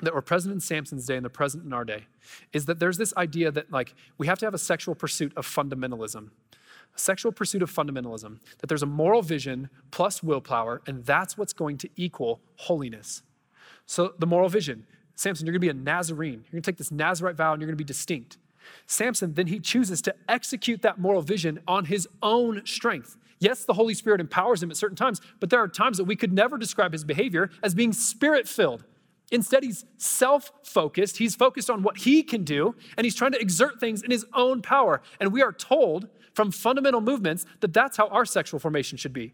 that 0.02 0.14
were 0.14 0.22
present 0.22 0.52
in 0.52 0.60
Samson's 0.60 1.06
day 1.06 1.16
and 1.16 1.24
they're 1.24 1.30
present 1.30 1.64
in 1.64 1.72
our 1.72 1.84
day 1.84 2.06
is 2.52 2.66
that 2.66 2.78
there's 2.78 2.96
this 2.96 3.14
idea 3.16 3.50
that 3.50 3.70
like 3.70 3.94
we 4.18 4.26
have 4.26 4.38
to 4.38 4.46
have 4.46 4.54
a 4.54 4.58
sexual 4.58 4.94
pursuit 4.94 5.32
of 5.36 5.46
fundamentalism. 5.46 6.30
A 6.94 6.98
sexual 6.98 7.30
pursuit 7.30 7.62
of 7.62 7.70
fundamentalism, 7.70 8.38
that 8.58 8.66
there's 8.66 8.82
a 8.82 8.86
moral 8.86 9.22
vision 9.22 9.70
plus 9.92 10.22
willpower, 10.22 10.82
and 10.86 11.04
that's 11.04 11.38
what's 11.38 11.52
going 11.52 11.78
to 11.78 11.88
equal 11.96 12.40
holiness. 12.56 13.22
So 13.86 14.14
the 14.18 14.26
moral 14.26 14.48
vision, 14.48 14.86
Samson, 15.14 15.46
you're 15.46 15.52
gonna 15.52 15.60
be 15.60 15.68
a 15.68 15.74
Nazarene. 15.74 16.44
You're 16.44 16.52
gonna 16.52 16.62
take 16.62 16.78
this 16.78 16.90
Nazarite 16.90 17.36
vow 17.36 17.52
and 17.52 17.60
you're 17.60 17.68
gonna 17.68 17.76
be 17.76 17.84
distinct. 17.84 18.38
Samson, 18.86 19.34
then 19.34 19.46
he 19.46 19.58
chooses 19.60 20.02
to 20.02 20.14
execute 20.28 20.82
that 20.82 20.98
moral 20.98 21.22
vision 21.22 21.60
on 21.66 21.86
his 21.86 22.08
own 22.22 22.64
strength. 22.66 23.16
Yes, 23.38 23.64
the 23.64 23.74
Holy 23.74 23.94
Spirit 23.94 24.20
empowers 24.20 24.62
him 24.62 24.70
at 24.70 24.76
certain 24.76 24.96
times, 24.96 25.20
but 25.40 25.48
there 25.48 25.60
are 25.60 25.68
times 25.68 25.96
that 25.96 26.04
we 26.04 26.14
could 26.14 26.32
never 26.32 26.58
describe 26.58 26.92
his 26.92 27.04
behavior 27.04 27.50
as 27.62 27.74
being 27.74 27.92
spirit 27.92 28.46
filled. 28.46 28.84
Instead, 29.30 29.62
he's 29.62 29.84
self 29.96 30.50
focused. 30.64 31.18
He's 31.18 31.36
focused 31.36 31.70
on 31.70 31.82
what 31.82 31.98
he 31.98 32.22
can 32.22 32.42
do, 32.44 32.74
and 32.96 33.04
he's 33.04 33.14
trying 33.14 33.32
to 33.32 33.40
exert 33.40 33.78
things 33.78 34.02
in 34.02 34.10
his 34.10 34.26
own 34.34 34.60
power. 34.62 35.00
And 35.20 35.32
we 35.32 35.42
are 35.42 35.52
told 35.52 36.08
from 36.34 36.50
fundamental 36.50 37.00
movements 37.00 37.46
that 37.60 37.72
that's 37.72 37.96
how 37.96 38.08
our 38.08 38.24
sexual 38.24 38.60
formation 38.60 38.98
should 38.98 39.12
be. 39.12 39.32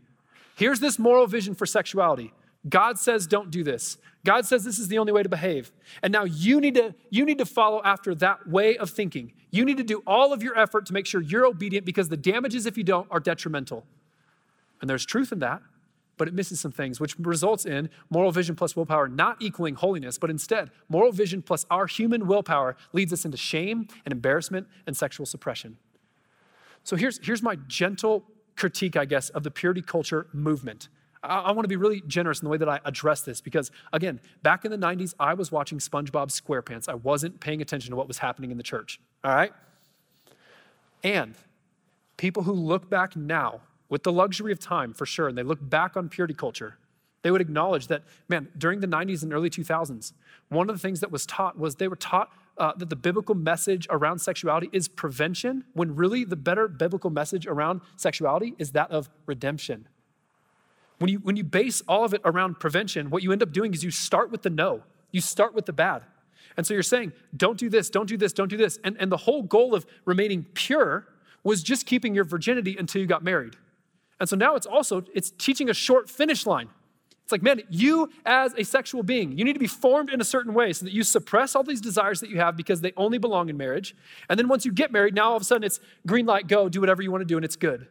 Here's 0.56 0.80
this 0.80 0.98
moral 0.98 1.26
vision 1.26 1.54
for 1.54 1.66
sexuality 1.66 2.32
God 2.68 2.98
says, 2.98 3.26
don't 3.26 3.50
do 3.50 3.62
this. 3.62 3.98
God 4.24 4.44
says 4.44 4.64
this 4.64 4.78
is 4.78 4.88
the 4.88 4.98
only 4.98 5.12
way 5.12 5.22
to 5.22 5.28
behave. 5.28 5.70
And 6.02 6.12
now 6.12 6.24
you 6.24 6.60
need 6.60 6.74
to, 6.74 6.94
you 7.10 7.24
need 7.24 7.38
to 7.38 7.46
follow 7.46 7.80
after 7.84 8.14
that 8.16 8.48
way 8.48 8.76
of 8.76 8.90
thinking. 8.90 9.32
You 9.52 9.64
need 9.64 9.76
to 9.76 9.84
do 9.84 10.02
all 10.04 10.32
of 10.32 10.42
your 10.42 10.58
effort 10.58 10.84
to 10.86 10.92
make 10.92 11.06
sure 11.06 11.20
you're 11.20 11.46
obedient 11.46 11.86
because 11.86 12.08
the 12.08 12.16
damages, 12.16 12.66
if 12.66 12.76
you 12.76 12.82
don't, 12.82 13.06
are 13.10 13.20
detrimental. 13.20 13.86
And 14.80 14.90
there's 14.90 15.06
truth 15.06 15.30
in 15.30 15.38
that 15.38 15.62
but 16.16 16.28
it 16.28 16.34
misses 16.34 16.60
some 16.60 16.72
things, 16.72 17.00
which 17.00 17.18
results 17.18 17.66
in 17.66 17.90
moral 18.10 18.30
vision 18.30 18.54
plus 18.54 18.74
willpower 18.74 19.08
not 19.08 19.40
equaling 19.40 19.74
holiness, 19.74 20.18
but 20.18 20.30
instead, 20.30 20.70
moral 20.88 21.12
vision 21.12 21.42
plus 21.42 21.66
our 21.70 21.86
human 21.86 22.26
willpower 22.26 22.76
leads 22.92 23.12
us 23.12 23.24
into 23.24 23.36
shame 23.36 23.86
and 24.04 24.12
embarrassment 24.12 24.66
and 24.86 24.96
sexual 24.96 25.26
suppression. 25.26 25.76
So 26.84 26.96
here's, 26.96 27.18
here's 27.24 27.42
my 27.42 27.56
gentle 27.66 28.24
critique, 28.56 28.96
I 28.96 29.04
guess, 29.04 29.28
of 29.30 29.42
the 29.42 29.50
purity 29.50 29.82
culture 29.82 30.28
movement. 30.32 30.88
I, 31.22 31.40
I 31.40 31.50
want 31.52 31.64
to 31.64 31.68
be 31.68 31.76
really 31.76 32.02
generous 32.06 32.40
in 32.40 32.46
the 32.46 32.50
way 32.50 32.58
that 32.58 32.68
I 32.68 32.80
address 32.84 33.22
this 33.22 33.40
because, 33.40 33.70
again, 33.92 34.20
back 34.42 34.64
in 34.64 34.70
the 34.70 34.78
90s, 34.78 35.14
I 35.18 35.34
was 35.34 35.52
watching 35.52 35.78
SpongeBob 35.78 36.28
SquarePants. 36.28 36.88
I 36.88 36.94
wasn't 36.94 37.40
paying 37.40 37.60
attention 37.60 37.90
to 37.90 37.96
what 37.96 38.08
was 38.08 38.18
happening 38.18 38.50
in 38.50 38.56
the 38.56 38.62
church, 38.62 39.00
all 39.24 39.34
right? 39.34 39.52
And 41.02 41.34
people 42.16 42.44
who 42.44 42.52
look 42.52 42.88
back 42.88 43.16
now 43.16 43.60
with 43.88 44.02
the 44.02 44.12
luxury 44.12 44.52
of 44.52 44.58
time 44.58 44.92
for 44.92 45.06
sure, 45.06 45.28
and 45.28 45.36
they 45.36 45.42
look 45.42 45.58
back 45.60 45.96
on 45.96 46.08
purity 46.08 46.34
culture, 46.34 46.76
they 47.22 47.30
would 47.30 47.40
acknowledge 47.40 47.88
that, 47.88 48.02
man, 48.28 48.48
during 48.56 48.80
the 48.80 48.86
90s 48.86 49.22
and 49.22 49.32
early 49.32 49.50
2000s, 49.50 50.12
one 50.48 50.70
of 50.70 50.76
the 50.76 50.80
things 50.80 51.00
that 51.00 51.10
was 51.10 51.26
taught 51.26 51.58
was 51.58 51.76
they 51.76 51.88
were 51.88 51.96
taught 51.96 52.30
uh, 52.58 52.72
that 52.76 52.88
the 52.88 52.96
biblical 52.96 53.34
message 53.34 53.86
around 53.90 54.20
sexuality 54.20 54.68
is 54.72 54.88
prevention, 54.88 55.64
when 55.74 55.94
really 55.94 56.24
the 56.24 56.36
better 56.36 56.68
biblical 56.68 57.10
message 57.10 57.46
around 57.46 57.80
sexuality 57.96 58.54
is 58.58 58.72
that 58.72 58.90
of 58.90 59.10
redemption. 59.26 59.88
When 60.98 61.10
you, 61.10 61.18
when 61.18 61.36
you 61.36 61.44
base 61.44 61.82
all 61.86 62.04
of 62.04 62.14
it 62.14 62.22
around 62.24 62.58
prevention, 62.60 63.10
what 63.10 63.22
you 63.22 63.32
end 63.32 63.42
up 63.42 63.52
doing 63.52 63.74
is 63.74 63.84
you 63.84 63.90
start 63.90 64.30
with 64.30 64.42
the 64.42 64.50
no, 64.50 64.82
you 65.10 65.20
start 65.20 65.54
with 65.54 65.66
the 65.66 65.72
bad. 65.72 66.02
And 66.56 66.66
so 66.66 66.72
you're 66.72 66.82
saying, 66.82 67.12
don't 67.36 67.58
do 67.58 67.68
this, 67.68 67.90
don't 67.90 68.08
do 68.08 68.16
this, 68.16 68.32
don't 68.32 68.48
do 68.48 68.56
this. 68.56 68.78
And, 68.82 68.96
and 68.98 69.12
the 69.12 69.18
whole 69.18 69.42
goal 69.42 69.74
of 69.74 69.84
remaining 70.04 70.46
pure 70.54 71.06
was 71.44 71.62
just 71.62 71.86
keeping 71.86 72.14
your 72.14 72.24
virginity 72.24 72.76
until 72.78 73.00
you 73.00 73.06
got 73.06 73.22
married. 73.22 73.56
And 74.18 74.28
so 74.28 74.36
now 74.36 74.54
it's 74.54 74.66
also, 74.66 75.04
it's 75.14 75.30
teaching 75.30 75.68
a 75.68 75.74
short 75.74 76.08
finish 76.08 76.46
line. 76.46 76.68
It's 77.26 77.32
like, 77.32 77.42
man, 77.42 77.62
you 77.68 78.10
as 78.24 78.54
a 78.54 78.62
sexual 78.62 79.02
being, 79.02 79.36
you 79.36 79.44
need 79.44 79.54
to 79.54 79.58
be 79.58 79.66
formed 79.66 80.10
in 80.10 80.20
a 80.20 80.24
certain 80.24 80.54
way 80.54 80.72
so 80.72 80.84
that 80.84 80.92
you 80.92 81.02
suppress 81.02 81.56
all 81.56 81.64
these 81.64 81.80
desires 81.80 82.20
that 82.20 82.30
you 82.30 82.38
have 82.38 82.56
because 82.56 82.82
they 82.82 82.92
only 82.96 83.18
belong 83.18 83.48
in 83.48 83.56
marriage. 83.56 83.96
And 84.28 84.38
then 84.38 84.46
once 84.46 84.64
you 84.64 84.72
get 84.72 84.92
married, 84.92 85.12
now 85.12 85.30
all 85.30 85.36
of 85.36 85.42
a 85.42 85.44
sudden 85.44 85.64
it's 85.64 85.80
green 86.06 86.24
light, 86.24 86.46
go, 86.46 86.68
do 86.68 86.78
whatever 86.78 87.02
you 87.02 87.10
want 87.10 87.22
to 87.22 87.26
do, 87.26 87.36
and 87.36 87.44
it's 87.44 87.56
good. 87.56 87.88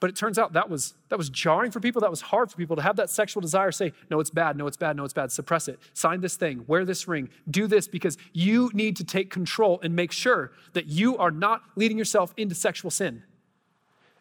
But 0.00 0.10
it 0.10 0.16
turns 0.16 0.38
out 0.38 0.54
that 0.54 0.68
was, 0.68 0.94
that 1.08 1.16
was 1.16 1.30
jarring 1.30 1.70
for 1.70 1.78
people. 1.78 2.00
That 2.00 2.10
was 2.10 2.20
hard 2.20 2.50
for 2.50 2.56
people 2.56 2.74
to 2.74 2.82
have 2.82 2.96
that 2.96 3.10
sexual 3.10 3.40
desire 3.40 3.70
say, 3.70 3.92
no, 4.10 4.18
it's 4.18 4.30
bad, 4.30 4.56
no, 4.56 4.66
it's 4.66 4.76
bad, 4.76 4.96
no, 4.96 5.04
it's 5.04 5.14
bad. 5.14 5.30
Suppress 5.30 5.68
it. 5.68 5.78
Sign 5.94 6.20
this 6.20 6.36
thing, 6.36 6.64
wear 6.66 6.84
this 6.84 7.06
ring, 7.06 7.30
do 7.48 7.66
this 7.66 7.86
because 7.86 8.18
you 8.32 8.70
need 8.74 8.96
to 8.96 9.04
take 9.04 9.30
control 9.30 9.78
and 9.82 9.94
make 9.94 10.10
sure 10.10 10.52
that 10.72 10.86
you 10.86 11.16
are 11.16 11.30
not 11.30 11.62
leading 11.76 11.96
yourself 11.96 12.34
into 12.36 12.54
sexual 12.54 12.90
sin. 12.90 13.22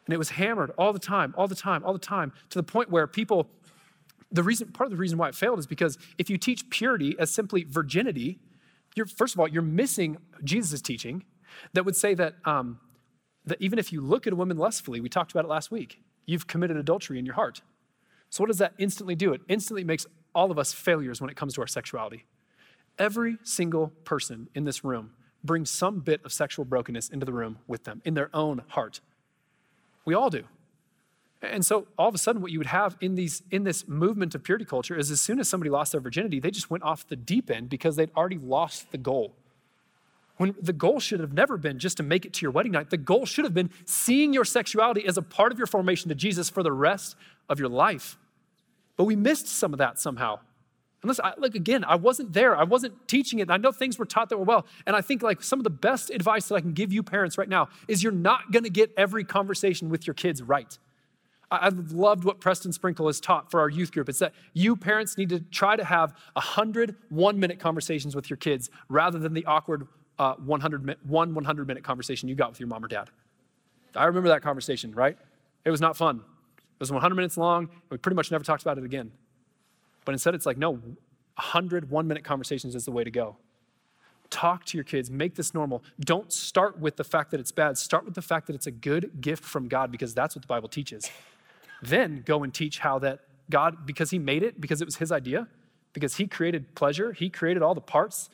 And 0.06 0.14
it 0.14 0.18
was 0.18 0.32
hammered 0.32 0.72
all 0.78 0.94
the 0.94 1.00
time, 1.00 1.34
all 1.38 1.48
the 1.48 1.56
time, 1.56 1.84
all 1.84 1.94
the 1.94 2.00
time, 2.00 2.32
to 2.50 2.60
the 2.60 2.64
point 2.64 2.90
where 2.90 3.08
people 3.08 3.50
the 4.32 4.44
reason, 4.44 4.72
part 4.72 4.88
of 4.88 4.92
the 4.92 4.98
reason 4.98 5.18
why 5.18 5.30
it 5.30 5.36
failed 5.36 5.60
is 5.60 5.68
because 5.68 5.98
if 6.18 6.30
you 6.30 6.38
teach 6.38 6.70
purity 6.70 7.16
as 7.18 7.32
simply 7.32 7.64
virginity, 7.64 8.40
you're, 8.96 9.06
first 9.06 9.34
of 9.34 9.40
all, 9.40 9.48
you're 9.48 9.62
missing 9.62 10.18
Jesus' 10.44 10.82
teaching 10.82 11.24
that 11.74 11.86
would 11.86 11.96
say 11.96 12.14
that, 12.16 12.36
um, 12.44 12.80
that 13.46 13.62
even 13.62 13.80
if 13.80 13.94
you 13.94 14.02
look 14.02 14.28
at 14.28 14.34
a 14.34 14.36
woman 14.36 14.58
lustfully, 14.58 15.00
we 15.00 15.10
talked 15.10 15.32
about 15.32 15.46
it 15.46 15.48
last 15.48 15.72
week, 15.72 16.02
you've 16.26 16.48
committed 16.48 16.76
adultery 16.76 17.20
in 17.20 17.26
your 17.26 17.36
heart. 17.36 17.62
So, 18.30 18.44
what 18.44 18.48
does 18.48 18.58
that 18.58 18.74
instantly 18.78 19.16
do? 19.16 19.32
It 19.34 19.42
instantly 19.48 19.84
makes 19.84 20.06
all 20.34 20.52
of 20.52 20.60
us 20.60 20.74
failures 20.74 21.22
when 21.22 21.30
it 21.30 21.38
comes 21.38 21.54
to 21.54 21.62
our 21.62 21.68
sexuality. 21.68 22.26
Every 22.98 23.38
single 23.44 23.90
person 24.04 24.50
in 24.56 24.66
this 24.66 24.84
room 24.84 25.12
brings 25.44 25.70
some 25.70 26.00
bit 26.00 26.22
of 26.26 26.34
sexual 26.34 26.66
brokenness 26.66 27.10
into 27.10 27.26
the 27.26 27.34
room 27.34 27.60
with 27.68 27.84
them 27.84 28.02
in 28.04 28.16
their 28.16 28.30
own 28.34 28.64
heart. 28.70 29.00
We 30.06 30.14
all 30.14 30.30
do. 30.30 30.44
And 31.42 31.66
so 31.66 31.88
all 31.98 32.08
of 32.08 32.16
a 32.16 32.18
sudden, 32.18 32.42
what 32.42 32.52
you 32.52 32.60
would 32.60 32.68
have 32.68 32.98
in 33.02 33.16
these 33.16 33.44
in 33.52 33.64
this 33.64 33.88
movement 33.88 34.34
of 34.36 34.44
purity 34.44 34.66
culture 34.66 34.98
is 34.98 35.12
as 35.12 35.22
soon 35.22 35.40
as 35.40 35.50
somebody 35.50 35.70
lost 35.70 35.92
their 35.92 36.02
virginity, 36.02 36.40
they 36.40 36.52
just 36.52 36.70
went 36.70 36.84
off 36.84 37.08
the 37.08 37.16
deep 37.16 37.52
end 37.52 37.70
because 37.70 37.96
they'd 37.96 38.12
already 38.16 38.38
lost 38.38 38.92
the 38.92 38.98
goal. 38.98 39.36
When 40.38 40.56
the 40.62 40.74
goal 40.74 41.00
should 41.00 41.20
have 41.20 41.34
never 41.34 41.58
been 41.58 41.80
just 41.80 41.98
to 41.98 42.04
make 42.04 42.26
it 42.26 42.34
to 42.34 42.42
your 42.42 42.52
wedding 42.52 42.74
night. 42.74 42.90
The 42.90 42.98
goal 42.98 43.26
should 43.26 43.46
have 43.46 43.54
been 43.54 43.70
seeing 43.86 44.34
your 44.34 44.44
sexuality 44.44 45.06
as 45.06 45.18
a 45.18 45.22
part 45.22 45.52
of 45.52 45.58
your 45.58 45.68
formation 45.68 46.10
to 46.10 46.16
Jesus 46.16 46.50
for 46.50 46.62
the 46.62 46.74
rest 46.74 47.16
of 47.48 47.60
your 47.60 47.70
life. 47.70 48.18
But 48.98 49.06
we 49.06 49.16
missed 49.16 49.48
some 49.48 49.74
of 49.74 49.80
that 49.80 50.00
somehow. 50.00 50.40
Listen, 51.08 51.26
I, 51.26 51.34
like 51.38 51.56
again, 51.56 51.84
I 51.84 51.96
wasn't 51.96 52.34
there. 52.34 52.56
I 52.56 52.64
wasn't 52.64 53.08
teaching 53.08 53.40
it. 53.40 53.50
I 53.50 53.58
know 53.58 53.72
things 53.72 53.98
were 53.98 54.06
taught 54.06 54.30
that 54.30 54.38
were 54.38 54.46
well. 54.46 54.66
And 54.86 54.96
I 54.96 55.02
think 55.02 55.22
like 55.22 55.44
some 55.44 55.60
of 55.60 55.64
the 55.64 55.70
best 55.70 56.10
advice 56.10 56.48
that 56.48 56.56
I 56.56 56.62
can 56.62 56.74
give 56.74 56.92
you 56.92 57.04
parents 57.04 57.38
right 57.38 57.50
now 57.50 57.70
is 57.88 58.04
you're 58.04 58.12
not 58.12 58.52
going 58.52 58.64
to 58.64 58.70
get 58.70 58.92
every 58.98 59.24
conversation 59.24 59.90
with 59.90 60.08
your 60.08 60.14
kids 60.14 60.42
right. 60.42 60.78
I, 61.52 61.66
have 61.66 61.92
loved 61.92 62.24
what 62.24 62.40
Preston 62.40 62.74
Sprinkle 62.74 63.08
has 63.08 63.20
taught 63.20 63.52
for 63.52 63.60
our 63.60 63.70
youth 63.70 63.92
group. 63.92 64.10
It's 64.10 64.20
that 64.20 64.34
you 64.54 64.76
parents 64.76 65.18
need 65.18 65.30
to 65.30 65.40
try 65.40 65.76
to 65.76 65.84
have 65.84 66.14
100 66.34 66.96
one 67.10 67.40
minute 67.40 67.60
conversations 67.60 68.16
with 68.16 68.30
your 68.30 68.38
kids 68.38 68.70
rather 68.90 69.20
than 69.20 69.34
the 69.34 69.46
awkward 69.46 69.88
uh, 70.18 70.34
100 70.36 70.98
one 71.04 71.34
100 71.34 71.68
minute 71.68 71.84
conversation 71.84 72.30
you 72.30 72.36
got 72.36 72.50
with 72.50 72.60
your 72.60 72.68
mom 72.68 72.84
or 72.84 72.88
dad. 72.88 73.10
I 73.96 74.06
remember 74.06 74.30
that 74.30 74.42
conversation, 74.42 74.94
right? 74.94 75.18
It 75.64 75.72
was 75.72 75.82
not 75.82 75.98
fun. 75.98 76.18
It 76.18 76.80
was 76.80 76.92
100 76.92 77.16
minutes 77.16 77.38
long. 77.38 77.64
and 77.64 77.72
We 77.90 77.98
pretty 77.98 78.16
much 78.16 78.32
never 78.32 78.44
talked 78.44 78.62
about 78.62 78.78
it 78.78 78.84
again. 78.84 79.12
But 80.06 80.14
instead, 80.14 80.36
it's 80.36 80.46
like, 80.46 80.58
no, 80.58 80.72
100 80.72 81.90
one 81.90 82.08
minute 82.08 82.24
conversations 82.24 82.76
is 82.76 82.86
the 82.86 82.92
way 82.92 83.04
to 83.04 83.12
go. 83.12 83.36
Talk 84.30 84.66
to 84.66 84.78
your 84.78 84.84
kids, 84.84 85.12
make 85.12 85.36
this 85.36 85.54
normal. 85.54 85.84
Don't 86.00 86.32
start 86.32 86.80
with 86.80 86.96
the 86.96 87.04
fact 87.04 87.32
that 87.32 87.40
it's 87.40 87.52
bad. 87.52 87.78
Start 87.78 88.06
with 88.06 88.16
the 88.16 88.22
fact 88.22 88.48
that 88.48 88.56
it's 88.56 88.68
a 88.68 88.72
good 88.72 89.22
gift 89.22 89.44
from 89.44 89.68
God 89.68 89.92
because 89.92 90.14
that's 90.14 90.36
what 90.36 90.42
the 90.42 90.48
Bible 90.48 90.70
teaches. 90.70 91.10
Then 91.82 92.24
go 92.26 92.44
and 92.44 92.54
teach 92.54 92.80
how 92.80 93.00
that 93.00 93.20
God, 93.50 93.86
because 93.86 94.10
He 94.10 94.20
made 94.20 94.44
it, 94.44 94.60
because 94.60 94.82
it 94.82 94.86
was 94.86 94.96
His 94.96 95.12
idea, 95.12 95.48
because 95.94 96.16
He 96.16 96.28
created 96.28 96.74
pleasure, 96.76 97.12
He 97.14 97.30
created 97.30 97.62
all 97.62 97.76
the 97.76 97.82
parts, 97.82 98.30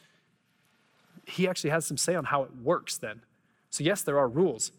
He 1.26 1.48
actually 1.48 1.72
has 1.72 1.86
some 1.86 1.98
say 1.98 2.16
on 2.16 2.26
how 2.26 2.44
it 2.44 2.52
works 2.64 2.98
then. 2.98 3.22
So, 3.70 3.84
yes, 3.84 4.02
there 4.02 4.20
are 4.20 4.28
rules. 4.28 4.72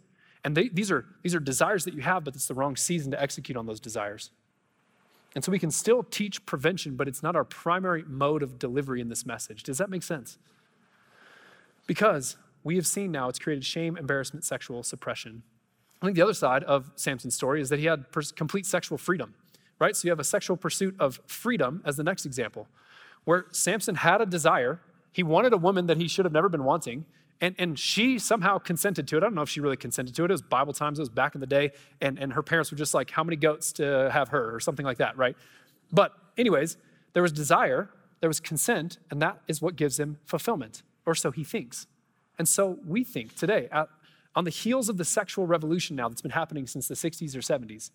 And 0.44 0.56
they, 0.56 0.68
these, 0.68 0.90
are, 0.90 1.04
these 1.22 1.34
are 1.34 1.40
desires 1.40 1.84
that 1.84 1.94
you 1.94 2.02
have, 2.02 2.24
but 2.24 2.34
it's 2.34 2.46
the 2.46 2.54
wrong 2.54 2.76
season 2.76 3.10
to 3.12 3.22
execute 3.22 3.56
on 3.56 3.66
those 3.66 3.80
desires. 3.80 4.30
And 5.34 5.42
so 5.42 5.50
we 5.50 5.58
can 5.58 5.70
still 5.70 6.02
teach 6.02 6.44
prevention, 6.44 6.96
but 6.96 7.08
it's 7.08 7.22
not 7.22 7.34
our 7.34 7.44
primary 7.44 8.04
mode 8.06 8.42
of 8.42 8.58
delivery 8.58 9.00
in 9.00 9.08
this 9.08 9.24
message. 9.24 9.62
Does 9.62 9.78
that 9.78 9.88
make 9.88 10.02
sense? 10.02 10.38
Because 11.86 12.36
we 12.64 12.76
have 12.76 12.86
seen 12.86 13.10
now 13.10 13.28
it's 13.28 13.38
created 13.38 13.64
shame, 13.64 13.96
embarrassment, 13.96 14.44
sexual 14.44 14.82
suppression. 14.82 15.42
I 16.00 16.06
think 16.06 16.16
the 16.16 16.22
other 16.22 16.34
side 16.34 16.64
of 16.64 16.90
Samson's 16.96 17.34
story 17.34 17.60
is 17.60 17.68
that 17.70 17.78
he 17.78 17.86
had 17.86 18.06
complete 18.36 18.66
sexual 18.66 18.98
freedom, 18.98 19.34
right? 19.78 19.96
So 19.96 20.06
you 20.06 20.10
have 20.10 20.20
a 20.20 20.24
sexual 20.24 20.56
pursuit 20.56 20.96
of 20.98 21.20
freedom 21.26 21.82
as 21.84 21.96
the 21.96 22.04
next 22.04 22.26
example, 22.26 22.68
where 23.24 23.46
Samson 23.52 23.94
had 23.94 24.20
a 24.20 24.26
desire. 24.26 24.80
He 25.12 25.22
wanted 25.22 25.52
a 25.52 25.56
woman 25.56 25.86
that 25.86 25.96
he 25.96 26.08
should 26.08 26.24
have 26.24 26.32
never 26.32 26.48
been 26.48 26.64
wanting, 26.64 27.04
and, 27.40 27.54
and 27.58 27.78
she 27.78 28.18
somehow 28.18 28.58
consented 28.58 29.08
to 29.08 29.16
it. 29.16 29.18
I 29.18 29.26
don't 29.26 29.34
know 29.34 29.42
if 29.42 29.48
she 29.48 29.60
really 29.60 29.76
consented 29.76 30.14
to 30.14 30.24
it. 30.24 30.30
It 30.30 30.34
was 30.34 30.42
Bible 30.42 30.72
times, 30.72 30.98
it 30.98 31.02
was 31.02 31.08
back 31.08 31.34
in 31.34 31.40
the 31.40 31.46
day, 31.46 31.72
and, 32.00 32.18
and 32.18 32.32
her 32.34 32.42
parents 32.42 32.70
were 32.70 32.76
just 32.76 32.94
like, 32.94 33.10
How 33.10 33.24
many 33.24 33.36
goats 33.36 33.72
to 33.74 34.10
have 34.12 34.28
her, 34.28 34.54
or 34.54 34.60
something 34.60 34.86
like 34.86 34.98
that, 34.98 35.16
right? 35.16 35.36
But, 35.92 36.12
anyways, 36.38 36.76
there 37.12 37.22
was 37.22 37.32
desire, 37.32 37.90
there 38.20 38.28
was 38.28 38.40
consent, 38.40 38.98
and 39.10 39.20
that 39.22 39.40
is 39.48 39.60
what 39.60 39.76
gives 39.76 39.98
him 39.98 40.18
fulfillment, 40.24 40.82
or 41.04 41.14
so 41.14 41.30
he 41.30 41.44
thinks. 41.44 41.86
And 42.38 42.48
so 42.48 42.78
we 42.86 43.04
think 43.04 43.36
today, 43.36 43.68
at 43.70 43.88
on 44.34 44.44
the 44.44 44.50
heels 44.50 44.88
of 44.88 44.96
the 44.96 45.04
sexual 45.04 45.46
revolution 45.46 45.96
now 45.96 46.08
that's 46.08 46.22
been 46.22 46.30
happening 46.30 46.66
since 46.66 46.88
the 46.88 46.94
60s 46.94 47.36
or 47.36 47.40
70s. 47.40 47.90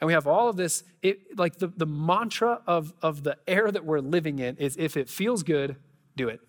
And 0.00 0.06
we 0.06 0.12
have 0.12 0.26
all 0.26 0.48
of 0.48 0.56
this, 0.56 0.84
it, 1.02 1.36
like 1.36 1.56
the, 1.58 1.68
the 1.68 1.86
mantra 1.86 2.62
of, 2.66 2.94
of 3.02 3.24
the 3.24 3.36
era 3.46 3.72
that 3.72 3.84
we're 3.84 4.00
living 4.00 4.38
in 4.38 4.56
is 4.56 4.76
if 4.76 4.96
it 4.96 5.08
feels 5.08 5.42
good, 5.42 5.76
do 6.16 6.28
it. 6.28 6.40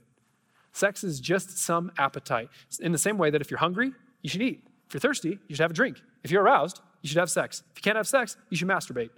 Sex 0.71 1.03
is 1.03 1.19
just 1.19 1.58
some 1.58 1.91
appetite. 1.97 2.49
In 2.79 2.91
the 2.91 2.97
same 2.97 3.17
way 3.17 3.29
that 3.29 3.41
if 3.41 3.49
you're 3.49 3.60
hungry, 3.60 3.91
you 4.21 4.29
should 4.29 4.41
eat. 4.41 4.63
If 4.88 4.93
you're 4.93 5.01
thirsty, 5.01 5.39
you 5.47 5.55
should 5.55 5.62
have 5.62 5.71
a 5.71 5.75
drink. 5.75 6.01
If 6.23 6.32
you're 6.32 6.43
aroused, 6.43 6.82
you 7.01 7.10
should 7.10 7.17
have 7.17 7.29
sex. 7.29 7.63
If 7.71 7.77
you 7.77 7.82
can't 7.82 7.97
have 7.97 8.08
sex, 8.08 8.38
you 8.49 8.58
should 8.58 8.67
masturbate. 8.67 9.10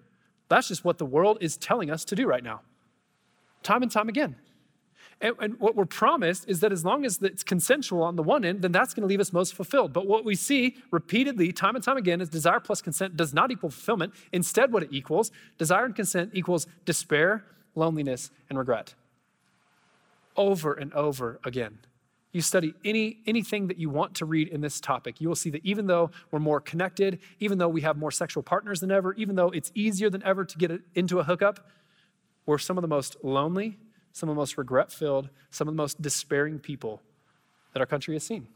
That's 0.50 0.68
just 0.68 0.84
what 0.84 0.98
the 0.98 1.06
world 1.06 1.38
is 1.42 1.58
telling 1.58 1.90
us 1.90 2.04
to 2.06 2.16
do 2.16 2.28
right 2.28 2.44
now, 2.44 2.62
time 3.64 3.82
and 3.84 3.92
time 3.92 4.10
again. 4.10 4.36
And, 5.22 5.36
and, 5.40 5.60
what 5.60 5.76
we're 5.76 5.86
promised 5.86 6.50
is 6.50 6.62
that 6.62 6.72
as 6.72 6.84
long 6.84 7.06
as 7.06 7.22
it's 7.22 7.44
consensual 7.44 8.02
on 8.02 8.16
the 8.16 8.24
one 8.24 8.44
end, 8.44 8.64
then 8.64 8.72
that's 8.72 8.94
going 8.96 9.02
to 9.04 9.08
leave 9.08 9.20
us 9.20 9.32
most 9.32 9.54
fulfilled. 9.54 9.94
But 9.94 10.08
what 10.08 10.26
we 10.26 10.34
see 10.34 10.78
repeatedly, 10.90 11.52
time 11.52 11.76
and 11.76 11.84
time 11.84 11.96
again, 11.96 12.22
is 12.22 12.30
desire 12.30 12.60
plus 12.60 12.82
consent 12.82 13.16
does 13.16 13.32
not 13.32 13.52
equal 13.52 13.70
fulfillment. 13.70 14.14
Instead, 14.34 14.74
what 14.74 14.82
it 14.82 14.90
equals, 14.92 15.32
desire 15.60 15.86
and 15.86 15.96
consent 15.96 16.32
equals 16.34 16.66
despair, 16.86 17.46
loneliness, 17.76 18.32
and 18.50 18.58
regret. 18.58 18.96
Over 20.36 20.74
and 20.74 20.94
over 20.94 21.40
again. 21.44 21.80
You 22.32 22.42
study 22.42 22.74
any, 22.86 23.18
anything 23.28 23.68
that 23.68 23.78
you 23.78 23.90
want 23.90 24.16
to 24.16 24.26
read 24.26 24.48
in 24.48 24.62
this 24.62 24.80
topic, 24.80 25.20
you 25.20 25.28
will 25.28 25.36
see 25.36 25.50
that 25.50 25.66
even 25.66 25.88
though 25.88 26.12
we're 26.32 26.40
more 26.40 26.62
connected, 26.62 27.20
even 27.40 27.58
though 27.58 27.68
we 27.68 27.82
have 27.82 27.98
more 27.98 28.12
sexual 28.12 28.42
partners 28.42 28.80
than 28.80 28.90
ever, 28.90 29.14
even 29.16 29.36
though 29.36 29.50
it's 29.50 29.72
easier 29.76 30.10
than 30.10 30.24
ever 30.24 30.46
to 30.46 30.58
get 30.58 30.72
into 30.96 31.20
a 31.20 31.24
hookup, 31.26 31.68
we're 32.46 32.58
some 32.58 32.78
of 32.78 32.82
the 32.82 32.88
most 32.88 33.18
lonely 33.22 33.78
some 34.14 34.30
of 34.30 34.36
the 34.36 34.40
most 34.40 34.58
regret 34.58 34.92
filled, 34.92 35.30
some 35.50 35.68
of 35.68 35.74
the 35.74 35.78
most 35.78 36.02
despairing 36.02 36.60
people 36.60 37.02
that 37.74 37.80
our 37.80 37.86
country 37.86 38.14
has 38.16 38.24
seen. 38.24 38.48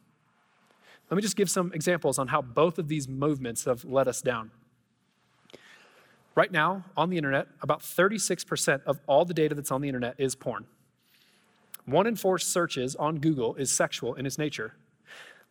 Let 1.09 1.15
me 1.15 1.21
just 1.21 1.35
give 1.35 1.49
some 1.49 1.71
examples 1.73 2.17
on 2.17 2.27
how 2.27 2.41
both 2.41 2.79
of 2.79 2.87
these 2.87 3.07
movements 3.07 3.65
have 3.65 3.85
let 3.85 4.07
us 4.07 4.21
down. 4.21 4.51
Right 6.33 6.51
now, 6.51 6.83
on 6.97 7.09
the 7.09 7.17
internet, 7.17 7.47
about 7.61 7.81
36% 7.81 8.81
of 8.85 8.99
all 9.07 9.23
the 9.23 9.33
data 9.33 9.55
that's 9.55 9.71
on 9.71 9.81
the 9.81 9.87
internet 9.87 10.15
is 10.17 10.35
porn. 10.35 10.65
One 11.85 12.07
in 12.07 12.15
four 12.15 12.37
searches 12.39 12.95
on 12.95 13.19
Google 13.19 13.55
is 13.55 13.71
sexual 13.71 14.15
in 14.15 14.25
its 14.25 14.37
nature. 14.37 14.73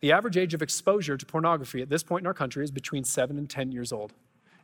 The 0.01 0.11
average 0.11 0.37
age 0.37 0.53
of 0.53 0.61
exposure 0.61 1.17
to 1.17 1.25
pornography 1.25 1.81
at 1.81 1.89
this 1.89 2.03
point 2.03 2.23
in 2.23 2.27
our 2.27 2.33
country 2.33 2.63
is 2.63 2.71
between 2.71 3.03
7 3.03 3.37
and 3.37 3.49
10 3.49 3.71
years 3.71 3.91
old. 3.91 4.13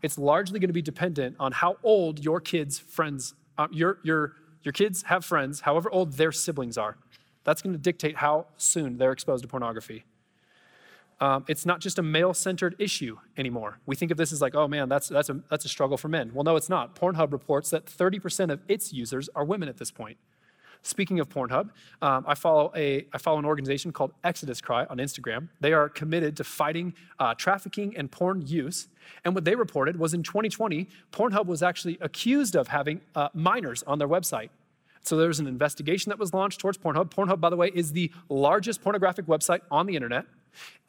It's 0.01 0.17
largely 0.17 0.59
going 0.59 0.69
to 0.69 0.73
be 0.73 0.81
dependent 0.81 1.35
on 1.39 1.51
how 1.51 1.77
old 1.83 2.23
your 2.23 2.41
kids' 2.41 2.79
friends, 2.79 3.33
uh, 3.57 3.67
your, 3.71 3.99
your 4.03 4.35
your 4.63 4.73
kids 4.73 5.03
have 5.03 5.25
friends, 5.25 5.61
however 5.61 5.89
old 5.91 6.13
their 6.13 6.31
siblings 6.31 6.77
are. 6.77 6.97
That's 7.43 7.61
going 7.61 7.73
to 7.73 7.79
dictate 7.79 8.17
how 8.17 8.47
soon 8.57 8.97
they're 8.97 9.11
exposed 9.11 9.43
to 9.43 9.47
pornography. 9.47 10.05
Um, 11.19 11.45
it's 11.47 11.65
not 11.65 11.81
just 11.81 11.99
a 11.99 12.03
male 12.03 12.33
centered 12.33 12.75
issue 12.79 13.17
anymore. 13.37 13.79
We 13.85 13.95
think 13.95 14.11
of 14.11 14.17
this 14.17 14.31
as 14.31 14.41
like, 14.41 14.55
oh 14.55 14.67
man, 14.67 14.89
that's, 14.89 15.07
that's, 15.07 15.29
a, 15.29 15.39
that's 15.49 15.65
a 15.65 15.69
struggle 15.69 15.97
for 15.97 16.07
men. 16.07 16.31
Well, 16.33 16.43
no, 16.43 16.55
it's 16.55 16.69
not. 16.69 16.95
Pornhub 16.95 17.31
reports 17.31 17.69
that 17.71 17.85
30% 17.85 18.51
of 18.51 18.61
its 18.67 18.91
users 18.91 19.29
are 19.35 19.45
women 19.45 19.69
at 19.69 19.77
this 19.77 19.91
point. 19.91 20.17
Speaking 20.83 21.19
of 21.19 21.29
Pornhub, 21.29 21.69
um, 22.01 22.25
I, 22.27 22.33
follow 22.33 22.71
a, 22.75 23.05
I 23.13 23.17
follow 23.19 23.37
an 23.37 23.45
organization 23.45 23.91
called 23.91 24.13
Exodus 24.23 24.61
Cry 24.61 24.85
on 24.85 24.97
Instagram. 24.97 25.49
They 25.59 25.73
are 25.73 25.87
committed 25.87 26.35
to 26.37 26.43
fighting 26.43 26.93
uh, 27.19 27.35
trafficking 27.35 27.95
and 27.95 28.11
porn 28.11 28.41
use. 28.47 28.87
And 29.23 29.35
what 29.35 29.45
they 29.45 29.55
reported 29.55 29.97
was 29.97 30.13
in 30.13 30.23
2020, 30.23 30.87
Pornhub 31.11 31.45
was 31.45 31.61
actually 31.61 31.97
accused 32.01 32.55
of 32.55 32.69
having 32.69 33.01
uh, 33.15 33.29
minors 33.33 33.83
on 33.83 33.99
their 33.99 34.07
website. 34.07 34.49
So 35.03 35.17
there 35.17 35.27
was 35.27 35.39
an 35.39 35.47
investigation 35.47 36.09
that 36.09 36.19
was 36.19 36.33
launched 36.33 36.59
towards 36.59 36.77
Pornhub. 36.77 37.11
Pornhub, 37.11 37.39
by 37.39 37.49
the 37.49 37.55
way, 37.55 37.71
is 37.73 37.91
the 37.91 38.11
largest 38.29 38.81
pornographic 38.81 39.25
website 39.25 39.61
on 39.69 39.85
the 39.85 39.95
internet. 39.95 40.25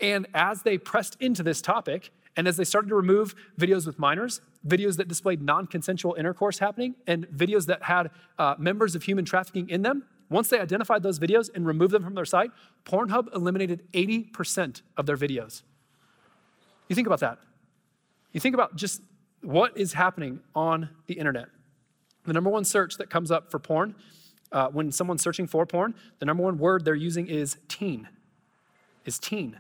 And 0.01 0.27
as 0.35 0.63
they 0.63 0.79
pressed 0.79 1.17
into 1.21 1.43
this 1.43 1.61
topic, 1.63 2.11
and 2.37 2.49
as 2.49 2.57
they 2.57 2.65
started 2.65 2.89
to 2.89 2.95
remove 2.95 3.35
videos 3.59 3.87
with 3.87 3.99
minors, 3.99 4.41
videos 4.67 4.97
that 4.97 5.09
displayed 5.09 5.43
non 5.43 5.67
consensual 5.67 6.15
intercourse 6.15 6.59
happening, 6.59 6.95
and 7.07 7.27
videos 7.29 7.67
that 7.67 7.85
had 7.85 8.11
uh, 8.39 8.55
members 8.59 8.95
of 8.95 9.03
human 9.03 9.25
trafficking 9.25 9.69
in 9.69 9.83
them, 9.83 10.05
once 10.31 10.49
they 10.49 10.59
identified 10.59 11.03
those 11.03 11.19
videos 11.19 11.51
and 11.55 11.67
removed 11.67 11.93
them 11.93 12.03
from 12.03 12.15
their 12.15 12.25
site, 12.25 12.51
Pornhub 12.87 13.35
eliminated 13.35 13.83
80% 13.93 14.81
of 14.97 15.05
their 15.05 15.17
videos. 15.17 15.63
You 16.89 16.95
think 16.95 17.07
about 17.07 17.21
that. 17.21 17.39
You 18.33 18.41
think 18.41 18.55
about 18.55 18.75
just 18.77 19.03
what 19.43 19.77
is 19.77 19.93
happening 19.93 20.41
on 20.55 20.89
the 21.07 21.15
internet. 21.15 21.49
The 22.25 22.33
number 22.33 22.49
one 22.49 22.65
search 22.65 22.97
that 22.97 23.11
comes 23.11 23.31
up 23.31 23.51
for 23.51 23.59
porn, 23.59 23.95
uh, 24.53 24.69
when 24.69 24.91
someone's 24.91 25.23
searching 25.23 25.47
for 25.47 25.67
porn, 25.67 25.95
the 26.19 26.27
number 26.27 26.43
one 26.43 26.57
word 26.57 26.85
they're 26.85 26.95
using 26.95 27.27
is 27.27 27.59
teen. 27.69 28.09
Is 29.05 29.19
teen. 29.19 29.59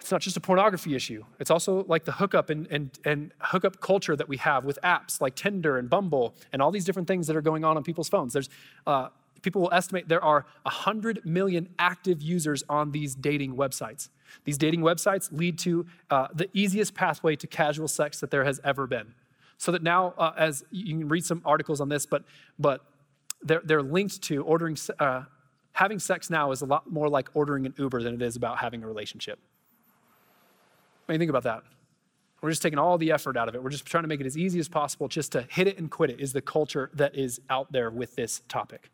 It's 0.00 0.10
not 0.10 0.22
just 0.22 0.36
a 0.36 0.40
pornography 0.40 0.94
issue. 0.94 1.24
It's 1.38 1.50
also 1.50 1.84
like 1.86 2.04
the 2.04 2.12
hookup 2.12 2.48
and, 2.48 2.66
and, 2.68 2.90
and 3.04 3.32
hookup 3.38 3.80
culture 3.80 4.16
that 4.16 4.28
we 4.28 4.38
have 4.38 4.64
with 4.64 4.78
apps 4.82 5.20
like 5.20 5.34
Tinder 5.34 5.76
and 5.76 5.90
Bumble 5.90 6.34
and 6.52 6.62
all 6.62 6.70
these 6.70 6.84
different 6.84 7.06
things 7.06 7.26
that 7.26 7.36
are 7.36 7.42
going 7.42 7.64
on 7.64 7.76
on 7.76 7.84
people's 7.84 8.08
phones. 8.08 8.32
There's, 8.32 8.48
uh, 8.86 9.08
people 9.42 9.60
will 9.60 9.72
estimate 9.72 10.08
there 10.08 10.24
are 10.24 10.46
100 10.62 11.24
million 11.24 11.68
active 11.78 12.22
users 12.22 12.64
on 12.68 12.92
these 12.92 13.14
dating 13.14 13.56
websites. 13.56 14.08
These 14.44 14.56
dating 14.56 14.80
websites 14.80 15.30
lead 15.32 15.58
to 15.60 15.86
uh, 16.10 16.28
the 16.34 16.48
easiest 16.54 16.94
pathway 16.94 17.36
to 17.36 17.46
casual 17.46 17.88
sex 17.88 18.20
that 18.20 18.30
there 18.30 18.44
has 18.44 18.60
ever 18.64 18.86
been. 18.86 19.14
So 19.58 19.72
that 19.72 19.82
now, 19.82 20.14
uh, 20.16 20.32
as 20.38 20.64
you 20.70 20.98
can 20.98 21.08
read 21.08 21.26
some 21.26 21.42
articles 21.44 21.82
on 21.82 21.90
this, 21.90 22.06
but, 22.06 22.24
but 22.58 22.82
they're, 23.42 23.60
they're 23.62 23.82
linked 23.82 24.22
to 24.22 24.42
ordering, 24.44 24.78
uh, 24.98 25.24
having 25.72 25.98
sex 25.98 26.30
now 26.30 26.52
is 26.52 26.62
a 26.62 26.66
lot 26.66 26.90
more 26.90 27.08
like 27.10 27.28
ordering 27.34 27.66
an 27.66 27.74
Uber 27.76 28.02
than 28.02 28.14
it 28.14 28.22
is 28.22 28.36
about 28.36 28.58
having 28.58 28.82
a 28.82 28.86
relationship. 28.86 29.38
Do 31.10 31.14
you 31.14 31.18
think 31.18 31.30
about 31.30 31.42
that? 31.44 31.62
We're 32.40 32.50
just 32.50 32.62
taking 32.62 32.78
all 32.78 32.96
the 32.96 33.12
effort 33.12 33.36
out 33.36 33.48
of 33.48 33.54
it. 33.54 33.62
We're 33.62 33.70
just 33.70 33.84
trying 33.84 34.04
to 34.04 34.08
make 34.08 34.20
it 34.20 34.26
as 34.26 34.38
easy 34.38 34.58
as 34.60 34.68
possible 34.68 35.08
just 35.08 35.32
to 35.32 35.42
hit 35.42 35.66
it 35.66 35.78
and 35.78 35.90
quit 35.90 36.10
it, 36.10 36.20
is 36.20 36.32
the 36.32 36.40
culture 36.40 36.90
that 36.94 37.14
is 37.14 37.40
out 37.50 37.70
there 37.72 37.90
with 37.90 38.16
this 38.16 38.42
topic. 38.48 38.90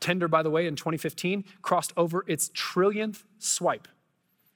Tinder, 0.00 0.28
by 0.28 0.42
the 0.42 0.50
way, 0.50 0.66
in 0.66 0.76
2015 0.76 1.44
crossed 1.62 1.92
over 1.96 2.24
its 2.26 2.50
trillionth 2.50 3.24
swipe. 3.38 3.88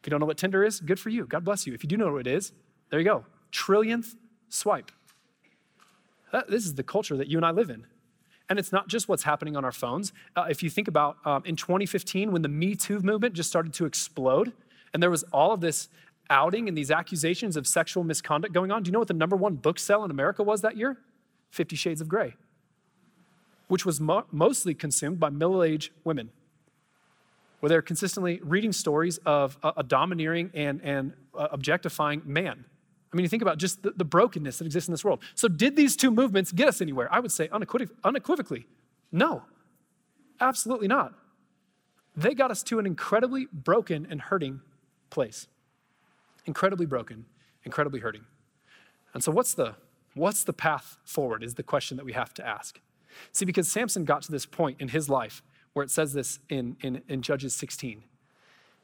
If 0.01 0.07
you 0.07 0.11
don't 0.11 0.21
know 0.21 0.27
what 0.27 0.37
Tinder 0.37 0.65
is, 0.65 0.81
good 0.81 1.01
for 1.01 1.09
you. 1.09 1.25
God 1.25 1.45
bless 1.45 1.67
you. 1.67 1.75
If 1.75 1.83
you 1.83 1.89
do 1.89 1.97
know 1.97 2.13
what 2.13 2.27
it 2.27 2.27
is, 2.27 2.53
there 2.91 2.99
you 2.99 3.05
go. 3.05 3.25
Trillionth 3.53 4.17
swipe. 4.49 4.93
That, 6.33 6.51
this 6.51 6.65
is 6.65 6.75
the 6.75 6.83
culture 6.83 7.17
that 7.17 7.29
you 7.29 7.39
and 7.39 7.47
I 7.47 7.51
live 7.51 7.71
in. 7.71 7.87
And 8.49 8.59
it's 8.59 8.73
not 8.73 8.89
just 8.89 9.09
what's 9.09 9.23
happening 9.23 9.57
on 9.57 9.65
our 9.65 9.73
phones. 9.73 10.13
Uh, 10.37 10.47
if 10.51 10.63
you 10.63 10.69
think 10.69 10.89
about 10.89 11.17
um, 11.25 11.43
in 11.47 11.57
2015, 11.57 12.33
when 12.33 12.43
the 12.43 12.49
Me 12.49 12.75
Too 12.75 13.01
movement 13.01 13.35
just 13.35 13.49
started 13.49 13.73
to 13.75 13.87
explode, 13.87 14.53
and 14.93 15.03
there 15.03 15.11
was 15.11 15.23
all 15.33 15.53
of 15.53 15.61
this 15.61 15.89
outing 16.31 16.69
and 16.69 16.77
these 16.77 16.91
accusations 16.91 17.57
of 17.57 17.67
sexual 17.67 18.05
misconduct 18.05 18.55
going 18.55 18.71
on. 18.71 18.83
Do 18.83 18.89
you 18.89 18.93
know 18.93 18.99
what 18.99 19.09
the 19.09 19.15
number 19.15 19.37
one 19.37 19.57
book 19.57 19.79
sell 19.79 20.05
in 20.05 20.11
America 20.11 20.43
was 20.43 20.63
that 20.63 20.77
year? 20.77 20.99
Fifty 21.51 21.77
Shades 21.77 22.01
of 22.01 22.09
Grey, 22.09 22.35
which 23.69 23.85
was 23.85 24.01
mo- 24.01 24.25
mostly 24.31 24.75
consumed 24.75 25.21
by 25.21 25.31
middle 25.31 25.63
aged 25.63 25.93
women, 26.05 26.31
where 27.61 27.69
they're 27.69 27.83
consistently 27.83 28.41
reading 28.43 28.73
stories 28.73 29.19
of 29.27 29.59
a, 29.63 29.73
a 29.79 29.83
domineering 29.83 30.51
and, 30.55 30.81
and 30.83 31.13
uh, 31.37 31.49
objectifying 31.53 32.23
man. 32.25 32.65
I 33.13 33.17
mean, 33.17 33.25
you 33.25 33.29
think 33.29 33.43
about 33.43 33.59
just 33.59 33.83
the, 33.83 33.91
the, 33.91 34.05
brokenness 34.05 34.59
that 34.59 34.65
exists 34.65 34.89
in 34.89 34.93
this 34.93 35.05
world. 35.05 35.23
So, 35.35 35.47
did 35.47 35.77
these 35.77 35.97
two 35.97 36.11
movements 36.11 36.51
get 36.51 36.69
us 36.69 36.81
anywhere? 36.81 37.13
I 37.13 37.21
would 37.21 37.33
say 37.33 37.51
unequivocally, 37.53 38.67
no, 39.11 39.43
absolutely 40.41 40.89
not. 40.89 41.13
They 42.17 42.35
got 42.35 42.51
us 42.51 42.63
to 42.65 42.79
an 42.79 42.87
incredibly 42.87 43.49
broken 43.53 44.07
and 44.11 44.21
hurting 44.21 44.61
place 45.11 45.47
incredibly 46.45 46.87
broken, 46.87 47.27
incredibly 47.65 48.01
hurting. 48.01 48.25
And 49.15 49.23
so, 49.23 49.33
what's 49.33 49.55
the, 49.55 49.77
what's 50.15 50.45
the 50.45 50.53
path 50.53 50.99
forward 51.05 51.43
is 51.43 51.55
the 51.55 51.63
question 51.63 51.97
that 51.97 52.07
we 52.07 52.13
have 52.13 52.35
to 52.35 52.47
ask. 52.47 52.81
See, 53.31 53.45
because 53.45 53.71
Samson 53.71 54.05
got 54.05 54.23
to 54.23 54.33
this 54.33 54.47
point 54.47 54.81
in 54.81 54.89
his 54.89 55.09
life 55.09 55.43
where 55.73 55.85
it 55.85 55.91
says 55.91 56.13
this 56.13 56.39
in, 56.49 56.77
in, 56.81 57.03
in 57.09 57.23
Judges 57.23 57.55
16. 57.55 58.03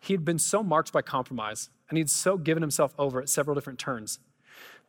He 0.01 0.15
had 0.15 0.25
been 0.25 0.39
so 0.39 0.63
marked 0.63 0.93
by 0.93 1.03
compromise, 1.03 1.71
and 1.89 1.99
he'd 1.99 2.11
so 2.11 2.37
given 2.37 2.63
himself 2.63 2.95
over 2.99 3.21
at 3.21 3.29
several 3.29 3.55
different 3.55 3.79
turns 3.79 4.21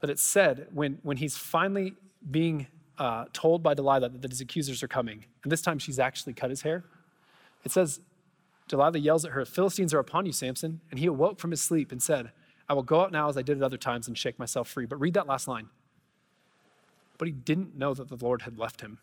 that 0.02 0.10
it 0.10 0.20
said 0.20 0.68
when, 0.72 1.00
when 1.04 1.18
he's 1.18 1.36
finally 1.38 1.96
being 2.30 2.68
uh, 2.98 3.26
told 3.34 3.64
by 3.64 3.74
Delilah 3.74 4.10
that 4.10 4.32
his 4.32 4.42
accusers 4.42 4.84
are 4.84 4.88
coming, 4.88 5.26
and 5.44 5.52
this 5.52 5.62
time 5.62 5.80
she's 5.80 6.00
actually 6.00 6.34
cut 6.34 6.50
his 6.50 6.62
hair, 6.62 6.84
it 7.64 7.72
says, 7.72 8.02
Delilah 8.68 9.00
yells 9.00 9.26
at 9.26 9.32
her, 9.32 9.44
Philistines 9.46 9.94
are 9.94 10.00
upon 10.00 10.26
you, 10.26 10.32
Samson. 10.32 10.80
And 10.92 11.00
he 11.00 11.08
awoke 11.08 11.40
from 11.40 11.52
his 11.52 11.62
sleep 11.62 11.92
and 11.92 12.02
said, 12.02 12.32
I 12.70 12.74
will 12.74 12.84
go 12.84 13.02
out 13.02 13.12
now 13.12 13.28
as 13.28 13.38
I 13.38 13.42
did 13.42 13.58
at 13.58 13.64
other 13.64 13.78
times 13.78 14.08
and 14.08 14.18
shake 14.18 14.38
myself 14.38 14.70
free. 14.70 14.86
But 14.86 15.00
read 15.00 15.16
that 15.16 15.28
last 15.28 15.48
line. 15.48 15.68
But 17.18 17.28
he 17.28 17.32
didn't 17.34 17.76
know 17.76 17.94
that 17.94 18.08
the 18.08 18.16
Lord 18.16 18.44
had 18.44 18.60
left 18.60 18.82
him. 18.82 19.00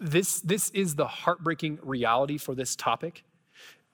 This, 0.00 0.40
this 0.40 0.70
is 0.70 0.96
the 0.96 1.06
heartbreaking 1.06 1.78
reality 1.82 2.36
for 2.36 2.54
this 2.54 2.74
topic 2.74 3.22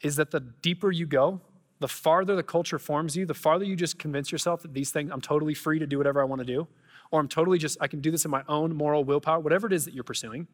is 0.00 0.16
that 0.16 0.30
the 0.30 0.40
deeper 0.40 0.90
you 0.90 1.04
go, 1.04 1.40
the 1.80 1.88
farther 1.88 2.34
the 2.34 2.42
culture 2.42 2.78
forms 2.78 3.16
you, 3.16 3.26
the 3.26 3.34
farther 3.34 3.64
you 3.64 3.76
just 3.76 3.98
convince 3.98 4.32
yourself 4.32 4.62
that 4.62 4.72
these 4.72 4.90
things, 4.90 5.10
I'm 5.12 5.20
totally 5.20 5.54
free 5.54 5.78
to 5.78 5.86
do 5.86 5.98
whatever 5.98 6.20
I 6.20 6.24
want 6.24 6.40
to 6.40 6.46
do, 6.46 6.66
or 7.10 7.20
I'm 7.20 7.28
totally 7.28 7.58
just, 7.58 7.76
I 7.80 7.86
can 7.86 8.00
do 8.00 8.10
this 8.10 8.24
in 8.24 8.30
my 8.30 8.42
own 8.48 8.74
moral 8.74 9.04
willpower, 9.04 9.40
whatever 9.40 9.66
it 9.66 9.72
is 9.72 9.84
that 9.84 9.94
you're 9.94 10.04
pursuing 10.04 10.46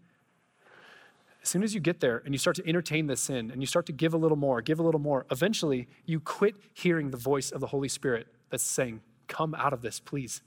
as 1.47 1.51
soon 1.51 1.63
as 1.63 1.73
you 1.75 1.79
get 1.79 2.01
there 2.01 2.23
and 2.25 2.35
you 2.35 2.39
start 2.39 2.57
to 2.57 2.69
entertain 2.69 3.07
the 3.07 3.15
sin 3.15 3.53
and 3.53 3.63
you 3.63 3.69
start 3.69 3.87
to 3.87 3.93
give 3.93 4.13
a 4.13 4.17
little 4.17 4.37
more, 4.37 4.61
give 4.61 4.81
a 4.81 4.83
little 4.83 4.99
more, 4.99 5.27
eventually 5.31 5.87
you 6.05 6.19
quit 6.19 6.57
hearing 6.75 7.13
the 7.13 7.17
voice 7.17 7.53
of 7.53 7.61
the 7.61 7.69
Holy 7.69 7.87
Spirit 7.89 8.27
that's 8.51 8.65
saying, 8.65 9.01
Come 9.29 9.55
out 9.55 9.73
of 9.73 9.81
this, 9.81 10.01
please. 10.01 10.43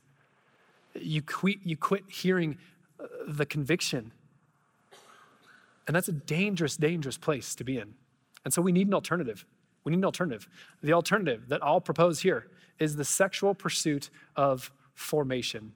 You 0.93 1.21
quit, 1.21 1.59
you 1.63 1.77
quit 1.77 2.03
hearing 2.09 2.57
uh, 2.99 3.05
the 3.29 3.45
conviction. 3.45 4.11
And 5.87 5.95
that's 5.95 6.09
a 6.09 6.13
dangerous, 6.13 6.75
dangerous 6.75 7.17
place 7.17 7.55
to 7.55 7.63
be 7.63 7.77
in. 7.77 7.93
And 8.43 8.53
so 8.53 8.61
we 8.61 8.73
need 8.73 8.87
an 8.87 8.93
alternative. 8.93 9.45
We 9.85 9.91
need 9.91 9.99
an 9.99 10.05
alternative. 10.05 10.49
The 10.83 10.91
alternative 10.91 11.47
that 11.47 11.63
I'll 11.63 11.79
propose 11.79 12.19
here 12.19 12.47
is 12.77 12.97
the 12.97 13.05
sexual 13.05 13.53
pursuit 13.53 14.09
of 14.35 14.69
formation. 14.95 15.75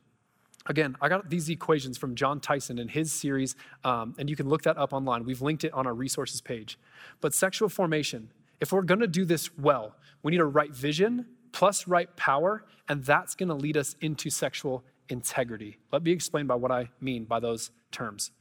Again, 0.66 0.96
I 1.02 1.10
got 1.10 1.30
these 1.30 1.50
equations 1.50 1.98
from 1.98 2.16
John 2.16 2.40
Tyson 2.40 2.80
in 2.80 2.88
his 2.88 3.12
series, 3.12 3.56
um, 3.84 4.16
and 4.18 4.30
you 4.30 4.36
can 4.36 4.48
look 4.48 4.64
that 4.64 4.78
up 4.78 4.94
online. 4.94 5.26
We've 5.26 5.42
linked 5.42 5.66
it 5.66 5.74
on 5.74 5.86
our 5.86 5.94
resources 5.94 6.40
page. 6.40 6.80
But 7.20 7.34
sexual 7.34 7.68
formation, 7.68 8.32
if 8.62 8.72
we're 8.72 8.84
gonna 8.84 9.08
do 9.08 9.26
this 9.26 9.56
well, 9.58 9.96
we 10.22 10.32
need 10.32 10.40
a 10.40 10.46
right 10.46 10.74
vision 10.74 11.26
plus 11.52 11.88
right 11.88 12.16
power, 12.16 12.64
and 12.88 13.04
that's 13.04 13.36
gonna 13.36 13.56
lead 13.56 13.76
us 13.76 13.96
into 14.00 14.30
sexual 14.30 14.86
integrity. 15.10 15.78
Let 15.92 16.04
me 16.04 16.12
explain 16.12 16.48
by 16.48 16.56
what 16.56 16.72
I 16.72 16.90
mean 17.02 17.26
by 17.26 17.42
those 17.42 17.72
terms. 17.92 18.32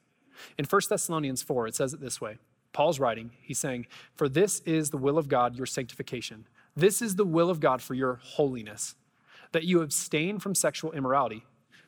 In 0.57 0.65
1 0.65 0.89
Thessalonians 0.89 1.43
4, 1.43 1.67
it 1.67 1.75
says 1.75 1.93
it 1.93 2.01
this 2.01 2.21
way 2.21 2.39
Paul's 2.73 3.01
writing, 3.01 3.33
he's 3.43 3.59
saying, 3.59 3.87
For 4.15 4.29
this 4.29 4.61
is 4.61 4.91
the 4.91 4.97
will 4.97 5.19
of 5.19 5.29
God, 5.29 5.57
your 5.57 5.67
sanctification. 5.67 6.47
This 6.77 7.03
is 7.03 7.17
the 7.17 7.25
will 7.25 7.51
of 7.51 7.59
God 7.59 7.83
for 7.83 7.95
your 7.95 8.21
holiness, 8.23 8.95
that 9.51 9.65
you 9.65 9.83
abstain 9.83 10.39
from 10.39 10.55
sexual 10.55 10.93
immorality 10.93 11.45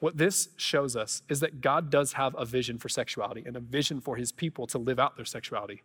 What 0.00 0.16
this 0.16 0.48
shows 0.56 0.96
us 0.96 1.22
is 1.28 1.40
that 1.40 1.60
God 1.60 1.90
does 1.90 2.14
have 2.14 2.34
a 2.36 2.44
vision 2.44 2.78
for 2.78 2.88
sexuality 2.88 3.44
and 3.46 3.54
a 3.54 3.60
vision 3.60 4.00
for 4.00 4.16
his 4.16 4.32
people 4.32 4.66
to 4.68 4.78
live 4.78 4.98
out 4.98 5.16
their 5.16 5.26
sexuality. 5.26 5.82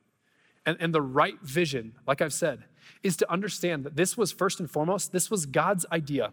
And, 0.65 0.78
and 0.80 0.93
the 0.95 1.01
right 1.01 1.39
vision, 1.43 1.93
like 2.08 2.21
I've 2.21 2.34
said, 2.34 2.63
is 3.04 3.17
to 3.17 3.32
understand 3.32 3.84
that 3.84 3.95
this 3.95 4.17
was 4.17 4.32
first 4.32 4.60
and 4.60 4.71
foremost, 4.71 5.12
this 5.12 5.30
was 5.30 5.45
God's 5.45 5.86
idea. 5.91 6.32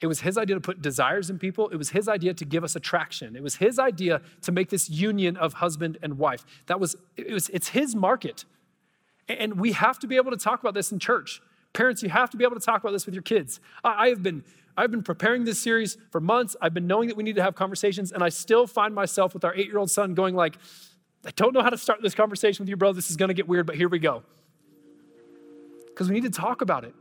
It 0.00 0.06
was 0.06 0.20
his 0.20 0.38
idea 0.38 0.54
to 0.54 0.60
put 0.60 0.80
desires 0.80 1.28
in 1.28 1.38
people. 1.38 1.68
It 1.68 1.76
was 1.76 1.90
his 1.90 2.08
idea 2.08 2.32
to 2.34 2.44
give 2.44 2.64
us 2.64 2.74
attraction. 2.74 3.36
It 3.36 3.42
was 3.42 3.56
his 3.56 3.78
idea 3.78 4.22
to 4.42 4.52
make 4.52 4.70
this 4.70 4.88
union 4.88 5.36
of 5.36 5.54
husband 5.54 5.98
and 6.02 6.16
wife. 6.16 6.46
That 6.66 6.80
was, 6.80 6.96
it 7.16 7.32
was 7.32 7.50
it's 7.50 7.68
his 7.68 7.94
market. 7.94 8.44
And 9.28 9.60
we 9.60 9.72
have 9.72 9.98
to 9.98 10.06
be 10.06 10.16
able 10.16 10.30
to 10.30 10.38
talk 10.38 10.60
about 10.60 10.72
this 10.74 10.90
in 10.90 11.00
church. 11.00 11.42
Parents, 11.72 12.02
you 12.02 12.08
have 12.08 12.30
to 12.30 12.36
be 12.36 12.44
able 12.44 12.58
to 12.58 12.64
talk 12.64 12.80
about 12.80 12.92
this 12.92 13.04
with 13.04 13.14
your 13.14 13.22
kids. 13.22 13.60
I, 13.84 14.06
I 14.06 14.08
have 14.08 14.22
been 14.22 14.42
I've 14.80 14.90
been 14.90 15.02
preparing 15.02 15.44
this 15.44 15.60
series 15.60 15.98
for 16.10 16.22
months. 16.22 16.56
I've 16.62 16.72
been 16.72 16.86
knowing 16.86 17.08
that 17.08 17.16
we 17.16 17.22
need 17.22 17.36
to 17.36 17.42
have 17.42 17.54
conversations, 17.54 18.12
and 18.12 18.22
I 18.22 18.30
still 18.30 18.66
find 18.66 18.94
myself 18.94 19.34
with 19.34 19.44
our 19.44 19.54
eight-year-old 19.54 19.90
son 19.90 20.14
going 20.14 20.34
like, 20.34 20.56
I 21.26 21.32
don't 21.32 21.52
know 21.52 21.62
how 21.62 21.68
to 21.68 21.76
start 21.76 22.00
this 22.00 22.14
conversation 22.14 22.62
with 22.62 22.70
you, 22.70 22.78
bro. 22.78 22.94
This 22.94 23.10
is 23.10 23.16
going 23.18 23.28
to 23.28 23.34
get 23.34 23.46
weird, 23.46 23.66
but 23.66 23.76
here 23.76 23.90
we 23.90 23.98
go. 23.98 24.22
Because 25.88 26.08
we 26.08 26.14
need 26.14 26.32
to 26.32 26.40
talk 26.40 26.62
about 26.62 26.84
it. 26.84 26.94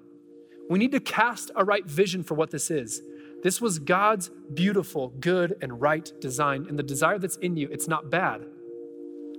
We 0.69 0.77
need 0.77 0.91
to 0.91 0.99
cast 0.99 1.51
a 1.55 1.63
right 1.63 1.85
vision 1.85 2.21
for 2.21 2.35
what 2.35 2.51
this 2.51 2.69
is. 2.69 3.01
This 3.43 3.61
was 3.61 3.79
God's 3.79 4.29
beautiful, 4.53 5.13
good, 5.17 5.55
and 5.61 5.79
right 5.79 6.11
design. 6.19 6.65
And 6.67 6.77
the 6.77 6.83
desire 6.83 7.17
that's 7.17 7.37
in 7.37 7.55
you, 7.55 7.69
it's 7.71 7.87
not 7.87 8.09
bad 8.09 8.41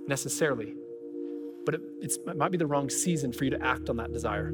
necessarily, 0.07 0.73
but 1.63 1.75
it, 1.75 1.81
it 2.01 2.35
might 2.35 2.51
be 2.51 2.57
the 2.57 2.65
wrong 2.65 2.89
season 2.89 3.31
for 3.33 3.43
you 3.43 3.51
to 3.51 3.63
act 3.63 3.87
on 3.87 3.97
that 3.97 4.11
desire. 4.11 4.51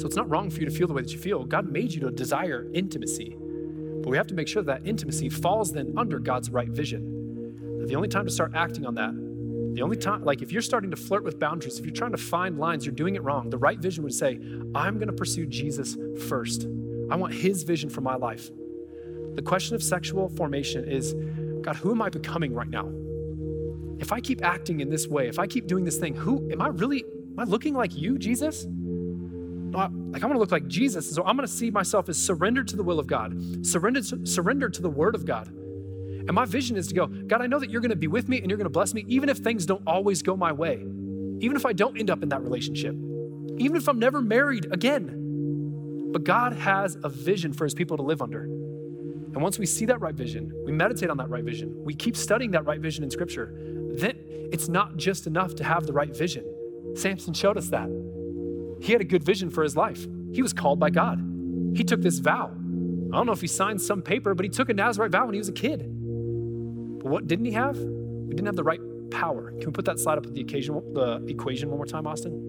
So 0.00 0.06
it's 0.06 0.16
not 0.16 0.30
wrong 0.30 0.48
for 0.48 0.60
you 0.60 0.64
to 0.64 0.72
feel 0.72 0.86
the 0.86 0.94
way 0.94 1.02
that 1.02 1.12
you 1.12 1.18
feel. 1.18 1.44
God 1.44 1.70
made 1.70 1.92
you 1.92 2.00
to 2.00 2.10
desire 2.10 2.66
intimacy. 2.72 3.36
But 3.38 4.08
we 4.08 4.16
have 4.16 4.26
to 4.28 4.34
make 4.34 4.48
sure 4.48 4.62
that, 4.62 4.86
intimacy 4.86 5.28
falls 5.28 5.72
then 5.72 5.92
under 5.94 6.18
God's 6.18 6.48
right 6.48 6.70
vision. 6.70 7.84
The 7.86 7.94
only 7.94 8.08
time 8.08 8.24
to 8.24 8.30
start 8.30 8.52
acting 8.54 8.86
on 8.86 8.94
that, 8.94 9.12
the 9.74 9.82
only 9.82 9.98
time, 9.98 10.24
like 10.24 10.40
if 10.40 10.52
you're 10.52 10.62
starting 10.62 10.90
to 10.90 10.96
flirt 10.96 11.22
with 11.22 11.38
boundaries, 11.38 11.78
if 11.78 11.84
you're 11.84 11.94
trying 11.94 12.12
to 12.12 12.16
find 12.16 12.58
lines, 12.58 12.86
you're 12.86 12.94
doing 12.94 13.14
it 13.14 13.22
wrong. 13.22 13.50
The 13.50 13.58
right 13.58 13.78
vision 13.78 14.02
would 14.04 14.14
say, 14.14 14.40
I'm 14.74 14.94
going 14.94 15.08
to 15.08 15.12
pursue 15.12 15.44
Jesus 15.44 15.98
first. 16.28 16.66
I 17.10 17.16
want 17.16 17.34
his 17.34 17.62
vision 17.64 17.90
for 17.90 18.00
my 18.00 18.14
life. 18.14 18.50
The 19.34 19.42
question 19.42 19.74
of 19.74 19.82
sexual 19.82 20.30
formation 20.30 20.88
is 20.88 21.14
God, 21.60 21.76
who 21.76 21.90
am 21.90 22.00
I 22.00 22.08
becoming 22.08 22.54
right 22.54 22.70
now? 22.70 22.90
If 23.98 24.12
I 24.12 24.20
keep 24.20 24.42
acting 24.42 24.80
in 24.80 24.88
this 24.88 25.06
way, 25.06 25.28
if 25.28 25.38
I 25.38 25.46
keep 25.46 25.66
doing 25.66 25.84
this 25.84 25.98
thing, 25.98 26.14
who 26.14 26.50
am 26.50 26.62
I 26.62 26.68
really? 26.68 27.04
Am 27.32 27.38
I 27.38 27.44
looking 27.44 27.74
like 27.74 27.94
you, 27.94 28.18
Jesus? 28.18 28.66
Uh, 29.74 29.88
like 30.10 30.22
I 30.22 30.26
want 30.26 30.36
to 30.36 30.40
look 30.40 30.50
like 30.50 30.66
Jesus. 30.66 31.06
And 31.06 31.14
So 31.14 31.24
I'm 31.24 31.36
going 31.36 31.46
to 31.46 31.52
see 31.52 31.70
myself 31.70 32.08
as 32.08 32.18
surrendered 32.18 32.68
to 32.68 32.76
the 32.76 32.82
will 32.82 32.98
of 32.98 33.06
God, 33.06 33.64
surrendered, 33.64 34.28
surrendered 34.28 34.74
to 34.74 34.82
the 34.82 34.90
word 34.90 35.14
of 35.14 35.24
God. 35.24 35.48
And 35.48 36.32
my 36.32 36.44
vision 36.44 36.76
is 36.76 36.88
to 36.88 36.94
go, 36.94 37.06
God, 37.06 37.40
I 37.40 37.46
know 37.46 37.58
that 37.58 37.70
you're 37.70 37.80
going 37.80 37.90
to 37.90 37.96
be 37.96 38.06
with 38.06 38.28
me 38.28 38.40
and 38.40 38.50
you're 38.50 38.58
going 38.58 38.66
to 38.66 38.70
bless 38.70 38.94
me, 38.94 39.04
even 39.08 39.28
if 39.28 39.38
things 39.38 39.66
don't 39.66 39.82
always 39.86 40.22
go 40.22 40.36
my 40.36 40.52
way, 40.52 40.76
even 41.40 41.56
if 41.56 41.64
I 41.64 41.72
don't 41.72 41.98
end 41.98 42.10
up 42.10 42.22
in 42.22 42.28
that 42.28 42.42
relationship, 42.42 42.94
even 43.58 43.76
if 43.76 43.88
I'm 43.88 43.98
never 43.98 44.20
married 44.20 44.66
again. 44.72 46.10
But 46.12 46.24
God 46.24 46.52
has 46.54 46.96
a 47.02 47.08
vision 47.08 47.52
for 47.52 47.64
his 47.64 47.74
people 47.74 47.96
to 47.96 48.02
live 48.02 48.20
under. 48.20 48.42
And 48.42 49.36
once 49.36 49.58
we 49.58 49.66
see 49.66 49.86
that 49.86 50.00
right 50.00 50.14
vision, 50.14 50.52
we 50.64 50.72
meditate 50.72 51.08
on 51.08 51.16
that 51.18 51.30
right 51.30 51.44
vision, 51.44 51.84
we 51.84 51.94
keep 51.94 52.16
studying 52.16 52.50
that 52.50 52.66
right 52.66 52.80
vision 52.80 53.04
in 53.04 53.10
scripture, 53.10 53.54
then 53.94 54.16
it's 54.52 54.68
not 54.68 54.96
just 54.96 55.26
enough 55.26 55.54
to 55.56 55.64
have 55.64 55.86
the 55.86 55.92
right 55.92 56.14
vision. 56.14 56.44
Samson 56.96 57.32
showed 57.32 57.56
us 57.56 57.68
that. 57.68 57.88
He 58.80 58.92
had 58.92 59.00
a 59.00 59.04
good 59.04 59.22
vision 59.22 59.50
for 59.50 59.62
his 59.62 59.76
life. 59.76 60.06
He 60.32 60.42
was 60.42 60.52
called 60.52 60.78
by 60.78 60.90
God. 60.90 61.18
He 61.74 61.84
took 61.84 62.00
this 62.02 62.18
vow. 62.18 62.50
I 63.12 63.16
don't 63.16 63.26
know 63.26 63.32
if 63.32 63.40
he 63.40 63.46
signed 63.46 63.80
some 63.80 64.02
paper, 64.02 64.34
but 64.34 64.44
he 64.44 64.50
took 64.50 64.68
a 64.68 64.74
Nazarite 64.74 65.10
vow 65.10 65.26
when 65.26 65.34
he 65.34 65.38
was 65.38 65.48
a 65.48 65.52
kid. 65.52 65.80
But 67.02 67.06
what 67.10 67.26
didn't 67.26 67.44
he 67.46 67.52
have? 67.52 67.76
He 67.76 68.30
didn't 68.30 68.46
have 68.46 68.56
the 68.56 68.64
right 68.64 68.80
power. 69.10 69.50
Can 69.52 69.66
we 69.66 69.72
put 69.72 69.84
that 69.86 69.98
slide 69.98 70.18
up 70.18 70.24
with 70.24 70.34
the 70.34 70.40
occasion, 70.40 70.80
the 70.94 71.24
equation 71.26 71.68
one 71.68 71.78
more 71.78 71.86
time, 71.86 72.06
Austin? 72.06 72.46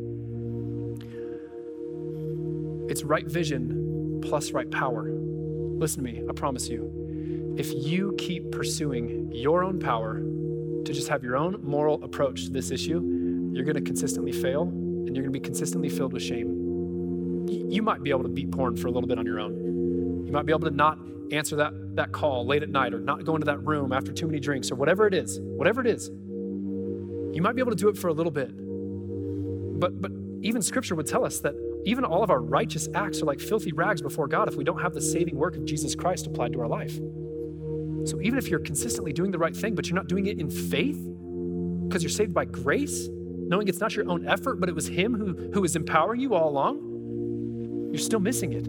It's 2.90 3.04
right 3.04 3.26
vision 3.26 4.22
plus 4.24 4.52
right 4.52 4.70
power. 4.70 5.10
Listen 5.12 6.04
to 6.04 6.12
me, 6.12 6.24
I 6.30 6.34
promise 6.34 6.68
you. 6.70 7.56
If 7.58 7.74
you 7.74 8.16
keep 8.18 8.52
pursuing 8.52 9.32
your 9.32 9.64
own 9.64 9.80
power 9.80 10.20
to 10.20 10.94
just 10.94 11.08
have 11.08 11.24
your 11.24 11.36
own 11.38 11.64
moral 11.64 12.04
approach 12.04 12.46
to 12.46 12.52
this 12.52 12.70
issue, 12.72 13.02
you're 13.54 13.66
going 13.66 13.76
to 13.76 13.82
consistently 13.82 14.32
fail 14.32 14.72
and 15.08 15.16
you're 15.16 15.24
going 15.24 15.34
to 15.34 15.40
be 15.40 15.40
consistently 15.40 15.90
filled 15.90 16.14
with 16.14 16.24
shame. 16.24 17.48
You 17.50 17.82
might 17.82 18.04
be 18.04 18.10
able 18.10 18.24
to 18.24 18.30
beat 18.30 18.52
porn 18.52 18.78
for 18.78 18.88
a 18.88 18.92
little 18.92 19.08
bit 19.08 19.18
on 19.18 19.26
your 19.26 19.40
own. 19.40 20.26
You 20.26 20.32
might 20.32 20.46
be 20.46 20.52
able 20.52 20.70
to 20.70 20.76
not 20.76 20.98
answer 21.32 21.56
that, 21.58 21.74
that 21.96 22.12
call 22.12 22.46
late 22.46 22.64
at 22.64 22.70
night 22.70 22.94
or 22.94 23.00
not 23.00 23.24
go 23.24 23.36
into 23.36 23.46
that 23.46 23.60
room 23.66 23.94
after 23.94 24.12
too 24.12 24.28
many 24.28 24.40
drinks 24.40 24.72
or 24.72 24.76
whatever 24.76 25.08
it 25.08 25.14
is. 25.14 25.40
Whatever 25.42 25.82
it 25.82 25.88
is. 25.88 26.10
You 26.10 27.42
might 27.42 27.56
be 27.56 27.62
able 27.62 27.72
to 27.72 27.78
do 27.78 27.90
it 27.90 27.98
for 27.98 28.10
a 28.10 28.14
little 28.14 28.32
bit. 28.32 28.52
But, 29.80 30.02
but 30.02 30.12
even 30.42 30.62
scripture 30.62 30.96
would 30.96 31.08
tell 31.08 31.26
us 31.26 31.40
that 31.40 31.56
even 31.86 32.04
all 32.04 32.24
of 32.24 32.30
our 32.30 32.42
righteous 32.42 32.88
acts 32.94 33.22
are 33.22 33.26
like 33.26 33.40
filthy 33.40 33.72
rags 33.72 34.02
before 34.02 34.28
God 34.28 34.48
if 34.48 34.56
we 34.56 34.64
don't 34.64 34.82
have 34.82 34.94
the 34.94 35.02
saving 35.02 35.36
work 35.36 35.56
of 35.56 35.66
Jesus 35.66 35.96
Christ 35.96 36.28
applied 36.28 36.54
to 36.54 36.62
our 36.62 36.68
life. 36.68 36.96
So 38.06 38.20
even 38.22 38.38
if 38.38 38.48
you're 38.48 38.60
consistently 38.60 39.14
doing 39.14 39.32
the 39.32 39.38
right 39.38 39.56
thing, 39.56 39.76
but 39.76 39.88
you're 39.88 39.96
not 39.96 40.08
doing 40.08 40.28
it 40.28 40.40
in 40.40 40.50
faith 40.50 41.00
because 41.88 42.04
you're 42.04 42.10
saved 42.10 42.34
by 42.34 42.46
grace, 42.46 43.08
knowing 43.52 43.68
it's 43.68 43.82
not 43.82 43.96
your 43.96 44.10
own 44.10 44.28
effort, 44.28 44.60
but 44.60 44.70
it 44.70 44.74
was 44.74 44.88
Him 44.88 45.14
who, 45.14 45.34
who 45.54 45.62
was 45.62 45.76
empowering 45.76 46.22
you 46.22 46.34
all 46.34 46.50
along, 46.50 47.90
you're 47.92 48.02
still 48.02 48.22
missing 48.22 48.54
it. 48.54 48.66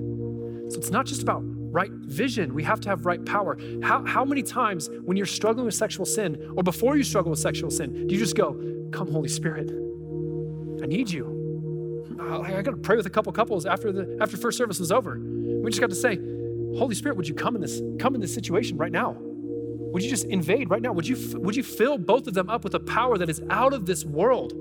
So 0.72 0.78
it's 0.78 0.90
not 0.90 1.06
just 1.06 1.22
about 1.22 1.42
right 1.44 1.90
vision. 1.92 2.52
We 2.52 2.64
have 2.64 2.80
to 2.80 2.88
have 2.88 3.06
right 3.06 3.24
power. 3.24 3.56
How, 3.82 4.04
how 4.04 4.24
many 4.24 4.42
times 4.42 4.90
when 5.04 5.16
you're 5.16 5.24
struggling 5.24 5.64
with 5.66 5.74
sexual 5.74 6.04
sin 6.04 6.52
or 6.56 6.62
before 6.62 6.96
you 6.96 7.04
struggle 7.04 7.30
with 7.30 7.38
sexual 7.38 7.70
sin, 7.70 8.06
do 8.08 8.14
you 8.14 8.20
just 8.20 8.36
go, 8.36 8.60
Come, 8.90 9.10
Holy 9.10 9.28
Spirit, 9.28 9.70
I 10.82 10.86
need 10.86 11.10
you. 11.10 11.38
I, 12.20 12.58
I 12.58 12.62
got 12.62 12.72
to 12.72 12.76
pray 12.76 12.96
with 12.96 13.06
a 13.06 13.10
couple 13.10 13.32
couples 13.32 13.64
after 13.64 13.92
the 13.92 14.18
after 14.20 14.36
first 14.36 14.58
service 14.58 14.78
was 14.78 14.92
over. 14.92 15.18
We 15.18 15.70
just 15.70 15.80
got 15.80 15.90
to 15.90 15.96
say, 15.96 16.18
Holy 16.76 16.94
Spirit, 16.94 17.16
would 17.16 17.28
you 17.28 17.34
come 17.34 17.54
in 17.54 17.62
this 17.62 17.80
come 17.98 18.14
in 18.14 18.20
this 18.20 18.34
situation 18.34 18.76
right 18.76 18.92
now? 18.92 19.16
Would 19.18 20.02
you 20.02 20.10
just 20.10 20.24
invade 20.24 20.70
right 20.70 20.82
now? 20.82 20.92
Would 20.92 21.06
you 21.06 21.16
would 21.38 21.56
you 21.56 21.62
fill 21.62 21.98
both 21.98 22.26
of 22.26 22.34
them 22.34 22.50
up 22.50 22.64
with 22.64 22.74
a 22.74 22.80
power 22.80 23.16
that 23.16 23.30
is 23.30 23.40
out 23.48 23.72
of 23.72 23.86
this 23.86 24.04
world? 24.04 24.52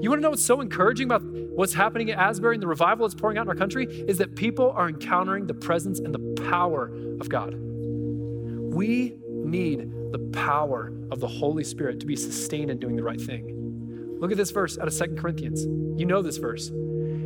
You 0.00 0.08
want 0.08 0.20
to 0.20 0.22
know 0.22 0.30
what's 0.30 0.44
so 0.44 0.60
encouraging 0.60 1.06
about 1.06 1.22
what's 1.22 1.74
happening 1.74 2.10
at 2.10 2.18
Asbury 2.18 2.56
and 2.56 2.62
the 2.62 2.66
revival 2.66 3.06
that's 3.06 3.20
pouring 3.20 3.36
out 3.36 3.42
in 3.42 3.48
our 3.48 3.54
country? 3.54 3.86
Is 4.08 4.16
that 4.18 4.34
people 4.34 4.70
are 4.70 4.88
encountering 4.88 5.46
the 5.46 5.54
presence 5.54 5.98
and 5.98 6.14
the 6.14 6.42
power 6.48 6.90
of 7.20 7.28
God. 7.28 7.54
We 7.54 9.18
need 9.28 9.90
the 10.12 10.30
power 10.32 10.92
of 11.10 11.20
the 11.20 11.28
Holy 11.28 11.64
Spirit 11.64 12.00
to 12.00 12.06
be 12.06 12.16
sustained 12.16 12.70
in 12.70 12.78
doing 12.78 12.96
the 12.96 13.02
right 13.02 13.20
thing. 13.20 14.16
Look 14.20 14.30
at 14.30 14.36
this 14.36 14.50
verse 14.50 14.78
out 14.78 14.86
of 14.86 14.94
Second 14.94 15.18
Corinthians. 15.18 15.64
You 15.98 16.06
know 16.06 16.22
this 16.22 16.38
verse. 16.38 16.70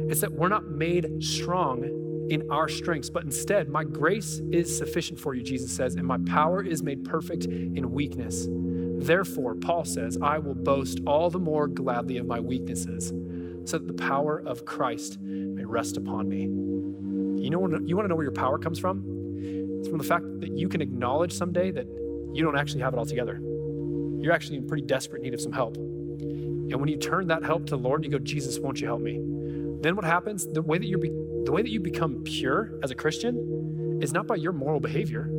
It's 0.08 0.20
that 0.20 0.32
we're 0.32 0.48
not 0.48 0.68
made 0.68 1.22
strong 1.22 2.03
in 2.30 2.50
our 2.50 2.68
strengths, 2.68 3.10
but 3.10 3.24
instead, 3.24 3.68
my 3.68 3.84
grace 3.84 4.40
is 4.50 4.74
sufficient 4.76 5.18
for 5.18 5.34
you, 5.34 5.42
Jesus 5.42 5.70
says, 5.70 5.94
and 5.94 6.06
my 6.06 6.18
power 6.26 6.62
is 6.62 6.82
made 6.82 7.04
perfect 7.04 7.44
in 7.44 7.90
weakness. 7.90 8.46
Therefore, 8.50 9.54
Paul 9.54 9.84
says, 9.84 10.16
I 10.22 10.38
will 10.38 10.54
boast 10.54 11.00
all 11.06 11.30
the 11.30 11.38
more 11.38 11.66
gladly 11.66 12.16
of 12.16 12.26
my 12.26 12.40
weaknesses, 12.40 13.12
so 13.64 13.78
that 13.78 13.86
the 13.86 13.94
power 13.94 14.42
of 14.46 14.64
Christ 14.64 15.20
may 15.20 15.64
rest 15.64 15.96
upon 15.96 16.28
me. 16.28 16.42
You 17.42 17.50
know, 17.50 17.66
you 17.84 17.96
want 17.96 18.04
to 18.04 18.08
know 18.08 18.14
where 18.14 18.24
your 18.24 18.32
power 18.32 18.58
comes 18.58 18.78
from? 18.78 19.04
It's 19.78 19.88
from 19.88 19.98
the 19.98 20.04
fact 20.04 20.24
that 20.40 20.56
you 20.56 20.68
can 20.68 20.80
acknowledge 20.80 21.32
someday 21.32 21.70
that 21.72 21.86
you 22.32 22.42
don't 22.42 22.56
actually 22.56 22.80
have 22.80 22.94
it 22.94 22.98
all 22.98 23.04
together. 23.04 23.38
You're 24.20 24.32
actually 24.32 24.56
in 24.56 24.66
pretty 24.66 24.84
desperate 24.84 25.20
need 25.20 25.34
of 25.34 25.40
some 25.40 25.52
help. 25.52 25.76
And 25.76 26.76
when 26.76 26.88
you 26.88 26.96
turn 26.96 27.26
that 27.28 27.44
help 27.44 27.66
to 27.66 27.76
the 27.76 27.82
Lord 27.82 28.04
you 28.04 28.10
go, 28.10 28.18
Jesus, 28.18 28.58
won't 28.58 28.80
you 28.80 28.86
help 28.86 29.02
me? 29.02 29.20
Then 29.82 29.96
what 29.96 30.06
happens? 30.06 30.46
The 30.46 30.62
way 30.62 30.78
that 30.78 30.86
you 30.86 30.96
the 31.44 31.52
way 31.52 31.62
that 31.62 31.70
you 31.70 31.80
become 31.80 32.22
pure 32.24 32.78
as 32.82 32.90
a 32.90 32.94
Christian 32.94 33.98
is 34.02 34.12
not 34.12 34.26
by 34.26 34.36
your 34.36 34.52
moral 34.52 34.80
behavior. 34.80 35.30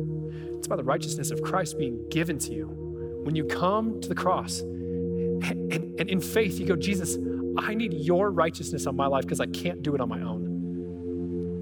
It's 0.58 0.68
by 0.68 0.76
the 0.76 0.84
righteousness 0.84 1.30
of 1.30 1.42
Christ 1.42 1.78
being 1.78 2.08
given 2.08 2.38
to 2.40 2.52
you 2.52 2.66
when 3.24 3.34
you 3.34 3.44
come 3.44 4.00
to 4.00 4.08
the 4.08 4.14
cross 4.14 4.62
and, 5.42 6.00
and 6.00 6.08
in 6.08 6.20
faith, 6.20 6.58
you 6.58 6.66
go, 6.66 6.76
Jesus, 6.76 7.18
I 7.58 7.74
need 7.74 7.92
your 7.92 8.30
righteousness 8.30 8.86
on 8.86 8.96
my 8.96 9.06
life 9.06 9.24
because 9.24 9.40
I 9.40 9.46
can't 9.46 9.82
do 9.82 9.94
it 9.94 10.00
on 10.00 10.08
my 10.08 10.20
own. 10.20 10.44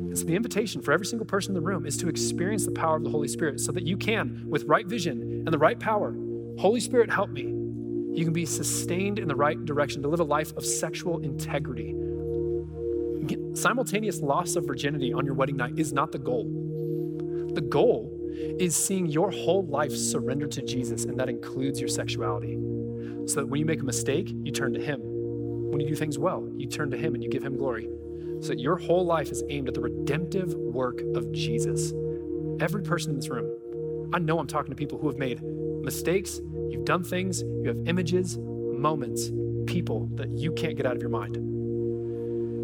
And 0.08 0.18
so 0.18 0.24
the 0.24 0.36
invitation 0.36 0.80
for 0.82 0.92
every 0.92 1.06
single 1.06 1.26
person 1.26 1.50
in 1.50 1.54
the 1.54 1.66
room 1.66 1.86
is 1.86 1.96
to 1.98 2.08
experience 2.08 2.64
the 2.64 2.72
power 2.72 2.96
of 2.96 3.04
the 3.04 3.10
Holy 3.10 3.28
Spirit 3.28 3.60
so 3.60 3.72
that 3.72 3.84
you 3.84 3.96
can, 3.96 4.44
with 4.46 4.64
right 4.64 4.86
vision 4.86 5.20
and 5.44 5.48
the 5.48 5.58
right 5.58 5.78
power, 5.78 6.14
Holy 6.58 6.80
Spirit, 6.80 7.10
help 7.10 7.30
me. 7.30 7.42
You 7.42 8.24
can 8.24 8.32
be 8.32 8.46
sustained 8.46 9.18
in 9.18 9.26
the 9.26 9.34
right 9.34 9.62
direction 9.64 10.02
to 10.02 10.08
live 10.08 10.20
a 10.20 10.24
life 10.24 10.56
of 10.56 10.64
sexual 10.64 11.18
integrity. 11.20 11.94
Simultaneous 13.54 14.20
loss 14.20 14.56
of 14.56 14.66
virginity 14.66 15.12
on 15.12 15.24
your 15.24 15.34
wedding 15.34 15.56
night 15.56 15.78
is 15.78 15.92
not 15.92 16.10
the 16.10 16.18
goal. 16.18 16.44
The 17.54 17.60
goal 17.60 18.10
is 18.58 18.74
seeing 18.74 19.06
your 19.06 19.30
whole 19.30 19.64
life 19.66 19.94
surrendered 19.94 20.50
to 20.52 20.62
Jesus, 20.62 21.04
and 21.04 21.18
that 21.20 21.28
includes 21.28 21.78
your 21.78 21.88
sexuality. 21.88 22.58
So 23.26 23.40
that 23.40 23.46
when 23.46 23.60
you 23.60 23.64
make 23.64 23.80
a 23.80 23.84
mistake, 23.84 24.32
you 24.42 24.50
turn 24.50 24.74
to 24.74 24.80
Him. 24.80 25.00
When 25.70 25.80
you 25.80 25.86
do 25.86 25.94
things 25.94 26.18
well, 26.18 26.48
you 26.56 26.66
turn 26.66 26.90
to 26.90 26.96
Him 26.96 27.14
and 27.14 27.22
you 27.22 27.30
give 27.30 27.44
Him 27.44 27.56
glory. 27.56 27.88
So 28.40 28.48
that 28.48 28.58
your 28.58 28.76
whole 28.76 29.06
life 29.06 29.30
is 29.30 29.44
aimed 29.48 29.68
at 29.68 29.74
the 29.74 29.80
redemptive 29.80 30.52
work 30.54 31.00
of 31.14 31.30
Jesus. 31.30 31.92
Every 32.58 32.82
person 32.82 33.10
in 33.10 33.16
this 33.16 33.28
room, 33.28 34.10
I 34.12 34.18
know 34.18 34.40
I'm 34.40 34.48
talking 34.48 34.70
to 34.70 34.76
people 34.76 34.98
who 34.98 35.06
have 35.06 35.16
made 35.16 35.40
mistakes, 35.42 36.40
you've 36.68 36.84
done 36.84 37.04
things, 37.04 37.42
you 37.42 37.68
have 37.68 37.78
images, 37.86 38.36
moments, 38.36 39.30
people 39.66 40.08
that 40.14 40.30
you 40.30 40.50
can't 40.52 40.76
get 40.76 40.86
out 40.86 40.96
of 40.96 41.00
your 41.00 41.10
mind. 41.10 41.54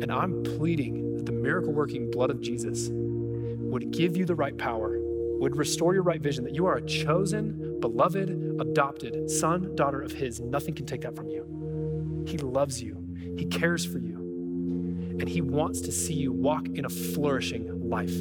And 0.02 0.10
I'm 0.10 0.42
pleading 0.42 1.16
that 1.16 1.26
the 1.26 1.32
miracle 1.32 1.72
working 1.72 2.10
blood 2.10 2.30
of 2.30 2.40
Jesus 2.40 2.88
would 2.90 3.90
give 3.90 4.16
you 4.16 4.24
the 4.24 4.34
right 4.34 4.56
power 4.56 4.98
would 5.40 5.56
restore 5.56 5.94
your 5.94 6.02
right 6.02 6.20
vision 6.20 6.44
that 6.44 6.54
you 6.54 6.66
are 6.66 6.76
a 6.76 6.82
chosen, 6.82 7.80
beloved, 7.80 8.28
adopted 8.60 9.30
son, 9.30 9.74
daughter 9.74 10.02
of 10.02 10.12
His. 10.12 10.38
Nothing 10.38 10.74
can 10.74 10.84
take 10.84 11.00
that 11.00 11.16
from 11.16 11.30
you. 11.30 12.24
He 12.26 12.36
loves 12.36 12.82
you, 12.82 12.96
He 13.38 13.46
cares 13.46 13.84
for 13.86 13.98
you, 13.98 14.16
and 15.18 15.26
He 15.26 15.40
wants 15.40 15.80
to 15.82 15.92
see 15.92 16.12
you 16.12 16.30
walk 16.30 16.68
in 16.74 16.84
a 16.84 16.90
flourishing 16.90 17.88
life. 17.88 18.12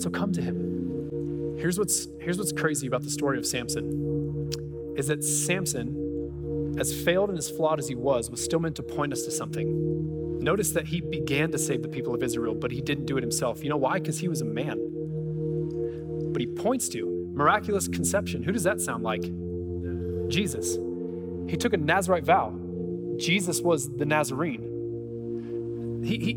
So 0.00 0.10
come 0.10 0.32
to 0.32 0.40
Him. 0.40 1.56
Here's 1.58 1.78
what's, 1.78 2.06
here's 2.20 2.38
what's 2.38 2.52
crazy 2.52 2.86
about 2.86 3.02
the 3.02 3.10
story 3.10 3.36
of 3.36 3.46
Samson 3.46 4.94
is 4.96 5.08
that 5.08 5.24
Samson 5.24 6.04
as 6.78 6.92
failed 6.92 7.28
and 7.28 7.38
as 7.38 7.50
flawed 7.50 7.78
as 7.78 7.88
he 7.88 7.94
was, 7.94 8.30
was 8.30 8.42
still 8.42 8.58
meant 8.58 8.76
to 8.76 8.82
point 8.82 9.12
us 9.12 9.22
to 9.22 9.30
something. 9.30 10.13
Notice 10.44 10.72
that 10.72 10.86
he 10.86 11.00
began 11.00 11.50
to 11.52 11.58
save 11.58 11.80
the 11.80 11.88
people 11.88 12.14
of 12.14 12.22
Israel, 12.22 12.54
but 12.54 12.70
he 12.70 12.82
didn't 12.82 13.06
do 13.06 13.16
it 13.16 13.22
himself. 13.22 13.64
You 13.64 13.70
know 13.70 13.78
why? 13.78 13.94
Because 13.98 14.18
he 14.18 14.28
was 14.28 14.42
a 14.42 14.44
man. 14.44 14.78
But 16.32 16.40
he 16.42 16.46
points 16.46 16.86
to 16.90 17.30
miraculous 17.32 17.88
conception. 17.88 18.42
Who 18.42 18.52
does 18.52 18.64
that 18.64 18.82
sound 18.82 19.02
like? 19.02 19.22
Jesus. 20.28 20.76
He 21.48 21.56
took 21.56 21.72
a 21.72 21.78
Nazarite 21.78 22.24
vow. 22.24 22.54
Jesus 23.16 23.62
was 23.62 23.88
the 23.96 24.04
Nazarene. 24.04 26.02
He, 26.04 26.18
he, 26.18 26.34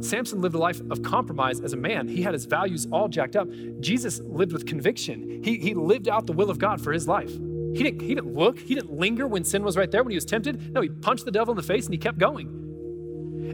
Samson 0.00 0.40
lived 0.40 0.54
a 0.54 0.58
life 0.58 0.80
of 0.88 1.02
compromise 1.02 1.60
as 1.60 1.72
a 1.72 1.76
man. 1.76 2.06
He 2.06 2.22
had 2.22 2.34
his 2.34 2.44
values 2.44 2.86
all 2.92 3.08
jacked 3.08 3.34
up. 3.34 3.48
Jesus 3.80 4.20
lived 4.20 4.52
with 4.52 4.64
conviction. 4.64 5.42
He, 5.42 5.58
he 5.58 5.74
lived 5.74 6.08
out 6.08 6.26
the 6.26 6.32
will 6.32 6.50
of 6.50 6.60
God 6.60 6.80
for 6.80 6.92
his 6.92 7.08
life. 7.08 7.32
He 7.32 7.82
didn't, 7.82 8.02
he 8.02 8.14
didn't 8.14 8.32
look, 8.32 8.60
he 8.60 8.76
didn't 8.76 8.92
linger 8.92 9.26
when 9.26 9.42
sin 9.42 9.64
was 9.64 9.76
right 9.76 9.90
there, 9.90 10.04
when 10.04 10.12
he 10.12 10.16
was 10.16 10.24
tempted. 10.24 10.72
No, 10.72 10.82
he 10.82 10.88
punched 10.88 11.24
the 11.24 11.32
devil 11.32 11.50
in 11.50 11.56
the 11.56 11.64
face 11.64 11.86
and 11.86 11.92
he 11.94 11.98
kept 11.98 12.18
going. 12.18 12.59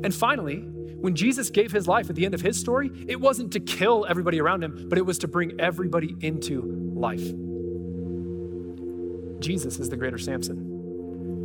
And 0.03 0.15
finally, 0.15 0.59
when 0.59 1.15
Jesus 1.15 1.51
gave 1.51 1.71
his 1.71 1.87
life 1.87 2.11
at 2.11 2.17
the 2.17 2.25
end 2.25 2.35
of 2.35 2.41
his 2.41 2.59
story, 2.59 2.91
it 3.07 3.21
wasn't 3.21 3.53
to 3.53 3.61
kill 3.61 4.07
everybody 4.09 4.41
around 4.41 4.65
him, 4.65 4.87
but 4.89 4.99
it 4.99 5.07
was 5.07 5.19
to 5.19 5.29
bring 5.29 5.61
everybody 5.61 6.17
into 6.21 6.63
life. 6.95 7.23
Jesus 9.41 9.79
is 9.79 9.89
the 9.89 9.97
greater 9.97 10.19
Samson. 10.19 10.57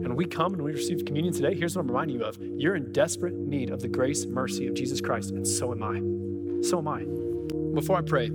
And 0.03 0.15
we 0.17 0.25
come 0.25 0.53
and 0.53 0.63
we 0.63 0.71
receive 0.71 1.05
communion 1.05 1.33
today, 1.33 1.53
here's 1.53 1.75
what 1.75 1.81
I'm 1.81 1.87
reminding 1.87 2.19
you 2.19 2.25
of. 2.25 2.37
You're 2.41 2.75
in 2.75 2.91
desperate 2.91 3.35
need 3.35 3.69
of 3.69 3.81
the 3.81 3.87
grace, 3.87 4.25
mercy 4.25 4.67
of 4.67 4.73
Jesus 4.73 4.99
Christ, 4.99 5.31
and 5.31 5.47
so 5.47 5.71
am 5.71 5.83
I. 5.83 5.99
So 6.67 6.79
am 6.79 6.87
I. 6.87 7.03
Before 7.73 7.97
I 7.97 8.01
pray, 8.01 8.31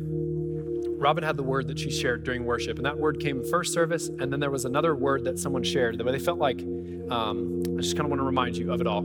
Robin 0.97 1.25
had 1.25 1.37
the 1.37 1.43
word 1.43 1.67
that 1.69 1.79
she 1.79 1.91
shared 1.91 2.25
during 2.25 2.45
worship, 2.45 2.77
and 2.79 2.87
that 2.87 2.97
word 2.97 3.21
came 3.21 3.45
first 3.45 3.73
service, 3.73 4.09
and 4.09 4.33
then 4.33 4.41
there 4.41 4.51
was 4.51 4.65
another 4.65 4.95
word 4.95 5.25
that 5.25 5.39
someone 5.39 5.63
shared 5.63 5.99
that 5.99 6.05
they 6.05 6.19
felt 6.19 6.39
like, 6.39 6.61
um, 7.11 7.63
I 7.77 7.81
just 7.81 7.97
kind 7.97 8.07
of 8.07 8.11
want 8.11 8.21
to 8.21 8.25
remind 8.25 8.57
you 8.57 8.73
of 8.73 8.81
it 8.81 8.87
all. 8.87 9.03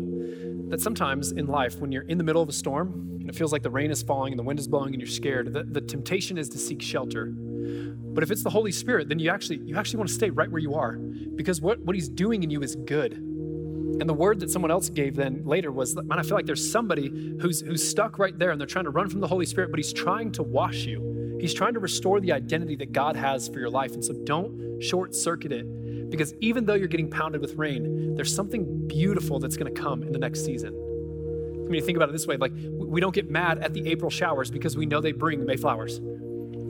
That 0.72 0.80
sometimes 0.80 1.34
in 1.34 1.48
life, 1.48 1.80
when 1.80 1.92
you're 1.92 2.04
in 2.04 2.18
the 2.18 2.24
middle 2.24 2.42
of 2.42 2.48
a 2.48 2.54
storm, 2.54 3.18
and 3.20 3.30
it 3.30 3.36
feels 3.36 3.52
like 3.52 3.62
the 3.62 3.70
rain 3.70 3.92
is 3.92 4.02
falling 4.02 4.32
and 4.32 4.40
the 4.40 4.44
wind 4.44 4.58
is 4.58 4.70
blowing 4.70 4.94
and 4.94 5.02
you're 5.02 5.12
scared, 5.12 5.52
the, 5.52 5.64
the 5.64 5.82
temptation 5.82 6.38
is 6.38 6.48
to 6.48 6.58
seek 6.58 6.82
shelter. 6.82 7.26
But 7.26 8.24
if 8.24 8.32
it's 8.32 8.42
the 8.42 8.50
Holy 8.50 8.72
Spirit, 8.72 9.10
then 9.10 9.20
you 9.20 9.30
actually 9.30 9.60
you 9.66 9.78
actually 9.78 9.98
want 9.98 10.08
to 10.08 10.16
stay 10.16 10.30
right 10.30 10.50
where 10.50 10.62
you 10.62 10.74
are 10.76 10.94
because 10.94 11.60
what, 11.60 11.80
what 11.80 11.94
he's 11.94 12.08
doing 12.08 12.44
in 12.44 12.50
you 12.50 12.62
is 12.64 12.78
good. 12.78 13.12
And 13.12 14.08
the 14.08 14.14
word 14.14 14.40
that 14.40 14.50
someone 14.50 14.72
else 14.72 14.90
gave 14.90 15.18
then 15.18 15.44
later 15.46 15.74
was, 15.74 15.94
man, 15.94 16.18
I 16.18 16.24
feel 16.24 16.36
like 16.36 16.46
there's 16.46 16.72
somebody 16.72 17.10
who's 17.42 17.60
who's 17.60 17.88
stuck 17.88 18.18
right 18.18 18.40
there 18.40 18.52
and 18.52 18.60
they're 18.60 18.66
trying 18.66 18.86
to 18.86 18.92
run 18.92 19.10
from 19.10 19.20
the 19.20 19.28
Holy 19.28 19.46
Spirit, 19.46 19.72
but 19.72 19.78
he's 19.78 19.92
trying 19.92 20.32
to 20.32 20.44
wash 20.44 20.86
you. 20.86 21.38
He's 21.42 21.54
trying 21.54 21.74
to 21.74 21.82
restore 21.82 22.22
the 22.22 22.32
identity 22.32 22.78
that 22.78 22.94
God 22.94 23.18
has 23.18 23.50
for 23.50 23.60
your 23.60 23.70
life. 23.70 23.92
And 23.92 24.06
so 24.06 24.14
don't 24.24 24.82
short 24.82 25.14
circuit 25.14 25.52
it 25.52 25.66
because 26.12 26.34
even 26.36 26.66
though 26.66 26.76
you're 26.76 26.88
getting 26.88 27.10
pounded 27.10 27.42
with 27.42 27.56
rain, 27.56 28.16
there's 28.16 28.34
something 28.34 28.88
beautiful 28.88 29.40
that's 29.40 29.58
going 29.58 29.74
to 29.74 29.82
come 29.82 30.04
in 30.04 30.12
the 30.12 30.20
next 30.20 30.46
season. 30.46 30.70
I 30.70 31.64
mean, 31.64 31.76
you 31.76 31.82
think 31.82 31.96
about 31.96 32.10
it 32.10 32.12
this 32.12 32.28
way 32.28 32.38
like, 32.38 32.52
we 32.70 33.02
don't 33.02 33.16
get 33.16 33.30
mad 33.30 33.60
at 33.60 33.74
the 33.74 33.88
April 33.90 34.12
showers 34.12 34.52
because 34.52 34.78
we 34.78 34.86
know 34.86 35.02
they 35.02 35.14
bring 35.14 35.46
Mayflowers 35.46 36.00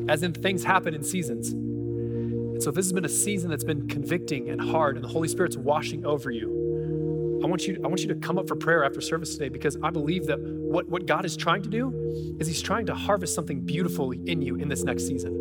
as 0.09 0.23
in 0.23 0.33
things 0.33 0.63
happen 0.63 0.93
in 0.93 1.03
seasons. 1.03 1.51
And 1.51 2.61
so, 2.61 2.69
if 2.69 2.75
this 2.75 2.85
has 2.85 2.93
been 2.93 3.05
a 3.05 3.09
season 3.09 3.49
that's 3.49 3.63
been 3.63 3.87
convicting 3.87 4.49
and 4.49 4.61
hard, 4.61 4.95
and 4.95 5.03
the 5.03 5.09
Holy 5.09 5.27
Spirit's 5.27 5.57
washing 5.57 6.05
over 6.05 6.31
you, 6.31 7.41
I 7.43 7.47
want 7.47 7.67
you, 7.67 7.81
I 7.83 7.87
want 7.87 8.01
you 8.01 8.07
to 8.09 8.15
come 8.15 8.37
up 8.37 8.47
for 8.47 8.55
prayer 8.55 8.83
after 8.83 9.01
service 9.01 9.33
today 9.33 9.49
because 9.49 9.77
I 9.81 9.89
believe 9.89 10.27
that 10.27 10.39
what, 10.39 10.87
what 10.89 11.05
God 11.07 11.25
is 11.25 11.35
trying 11.35 11.63
to 11.63 11.69
do 11.69 12.35
is 12.39 12.47
He's 12.47 12.61
trying 12.61 12.85
to 12.87 12.95
harvest 12.95 13.33
something 13.33 13.61
beautiful 13.61 14.11
in 14.11 14.41
you 14.41 14.57
in 14.57 14.69
this 14.69 14.83
next 14.83 15.07
season. 15.07 15.40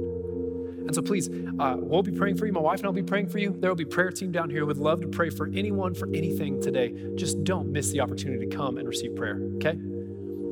And 0.91 0.95
so, 0.97 1.03
please, 1.03 1.31
uh, 1.61 1.77
we'll 1.79 2.03
be 2.03 2.11
praying 2.11 2.37
for 2.37 2.47
you. 2.47 2.53
My 2.53 2.59
wife 2.59 2.81
and 2.81 2.87
I 2.87 2.89
will 2.89 2.97
be 2.97 3.05
praying 3.05 3.29
for 3.29 3.39
you. 3.39 3.55
There 3.57 3.71
will 3.71 3.77
be 3.77 3.85
prayer 3.85 4.11
team 4.11 4.33
down 4.33 4.51
here. 4.51 4.67
Would 4.67 4.77
love 4.77 5.01
to 5.03 5.07
pray 5.07 5.31
for 5.31 5.47
anyone 5.47 5.95
for 5.95 6.09
anything 6.09 6.61
today. 6.61 6.93
Just 7.15 7.45
don't 7.45 7.71
miss 7.71 7.93
the 7.93 8.01
opportunity 8.01 8.45
to 8.45 8.57
come 8.57 8.77
and 8.77 8.89
receive 8.89 9.15
prayer. 9.15 9.41
Okay? 9.55 9.79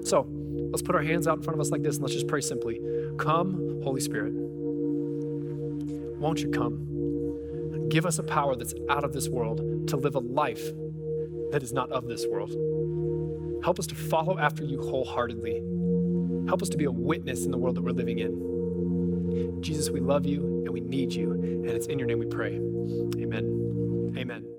So, 0.04 0.28
let's 0.70 0.82
put 0.82 0.94
our 0.94 1.02
hands 1.02 1.26
out 1.26 1.38
in 1.38 1.42
front 1.42 1.56
of 1.56 1.60
us 1.60 1.72
like 1.72 1.82
this 1.82 1.96
and 1.96 2.04
let's 2.04 2.14
just 2.14 2.28
pray 2.28 2.40
simply. 2.40 2.80
Come, 3.18 3.80
Holy 3.82 4.00
Spirit. 4.00 4.32
Won't 6.20 6.38
you 6.38 6.50
come? 6.50 7.88
Give 7.88 8.06
us 8.06 8.20
a 8.20 8.22
power 8.22 8.54
that's 8.54 8.74
out 8.88 9.02
of 9.02 9.12
this 9.12 9.28
world 9.28 9.88
to 9.88 9.96
live 9.96 10.14
a 10.14 10.20
life 10.20 10.70
that 11.50 11.64
is 11.64 11.72
not 11.72 11.90
of 11.90 12.06
this 12.06 12.28
world. 12.28 12.52
Help 13.64 13.80
us 13.80 13.88
to 13.88 13.96
follow 13.96 14.38
after 14.38 14.62
you 14.62 14.80
wholeheartedly. 14.82 15.64
Help 16.46 16.62
us 16.62 16.68
to 16.68 16.76
be 16.76 16.84
a 16.84 16.92
witness 16.92 17.44
in 17.44 17.50
the 17.50 17.58
world 17.58 17.74
that 17.74 17.82
we're 17.82 17.90
living 17.90 18.20
in. 18.20 18.57
Jesus, 19.60 19.90
we 19.90 20.00
love 20.00 20.26
you 20.26 20.42
and 20.64 20.70
we 20.70 20.80
need 20.80 21.12
you. 21.12 21.32
And 21.32 21.70
it's 21.70 21.86
in 21.86 21.98
your 21.98 22.06
name 22.08 22.18
we 22.18 22.26
pray. 22.26 22.54
Amen. 22.54 24.14
Amen. 24.16 24.57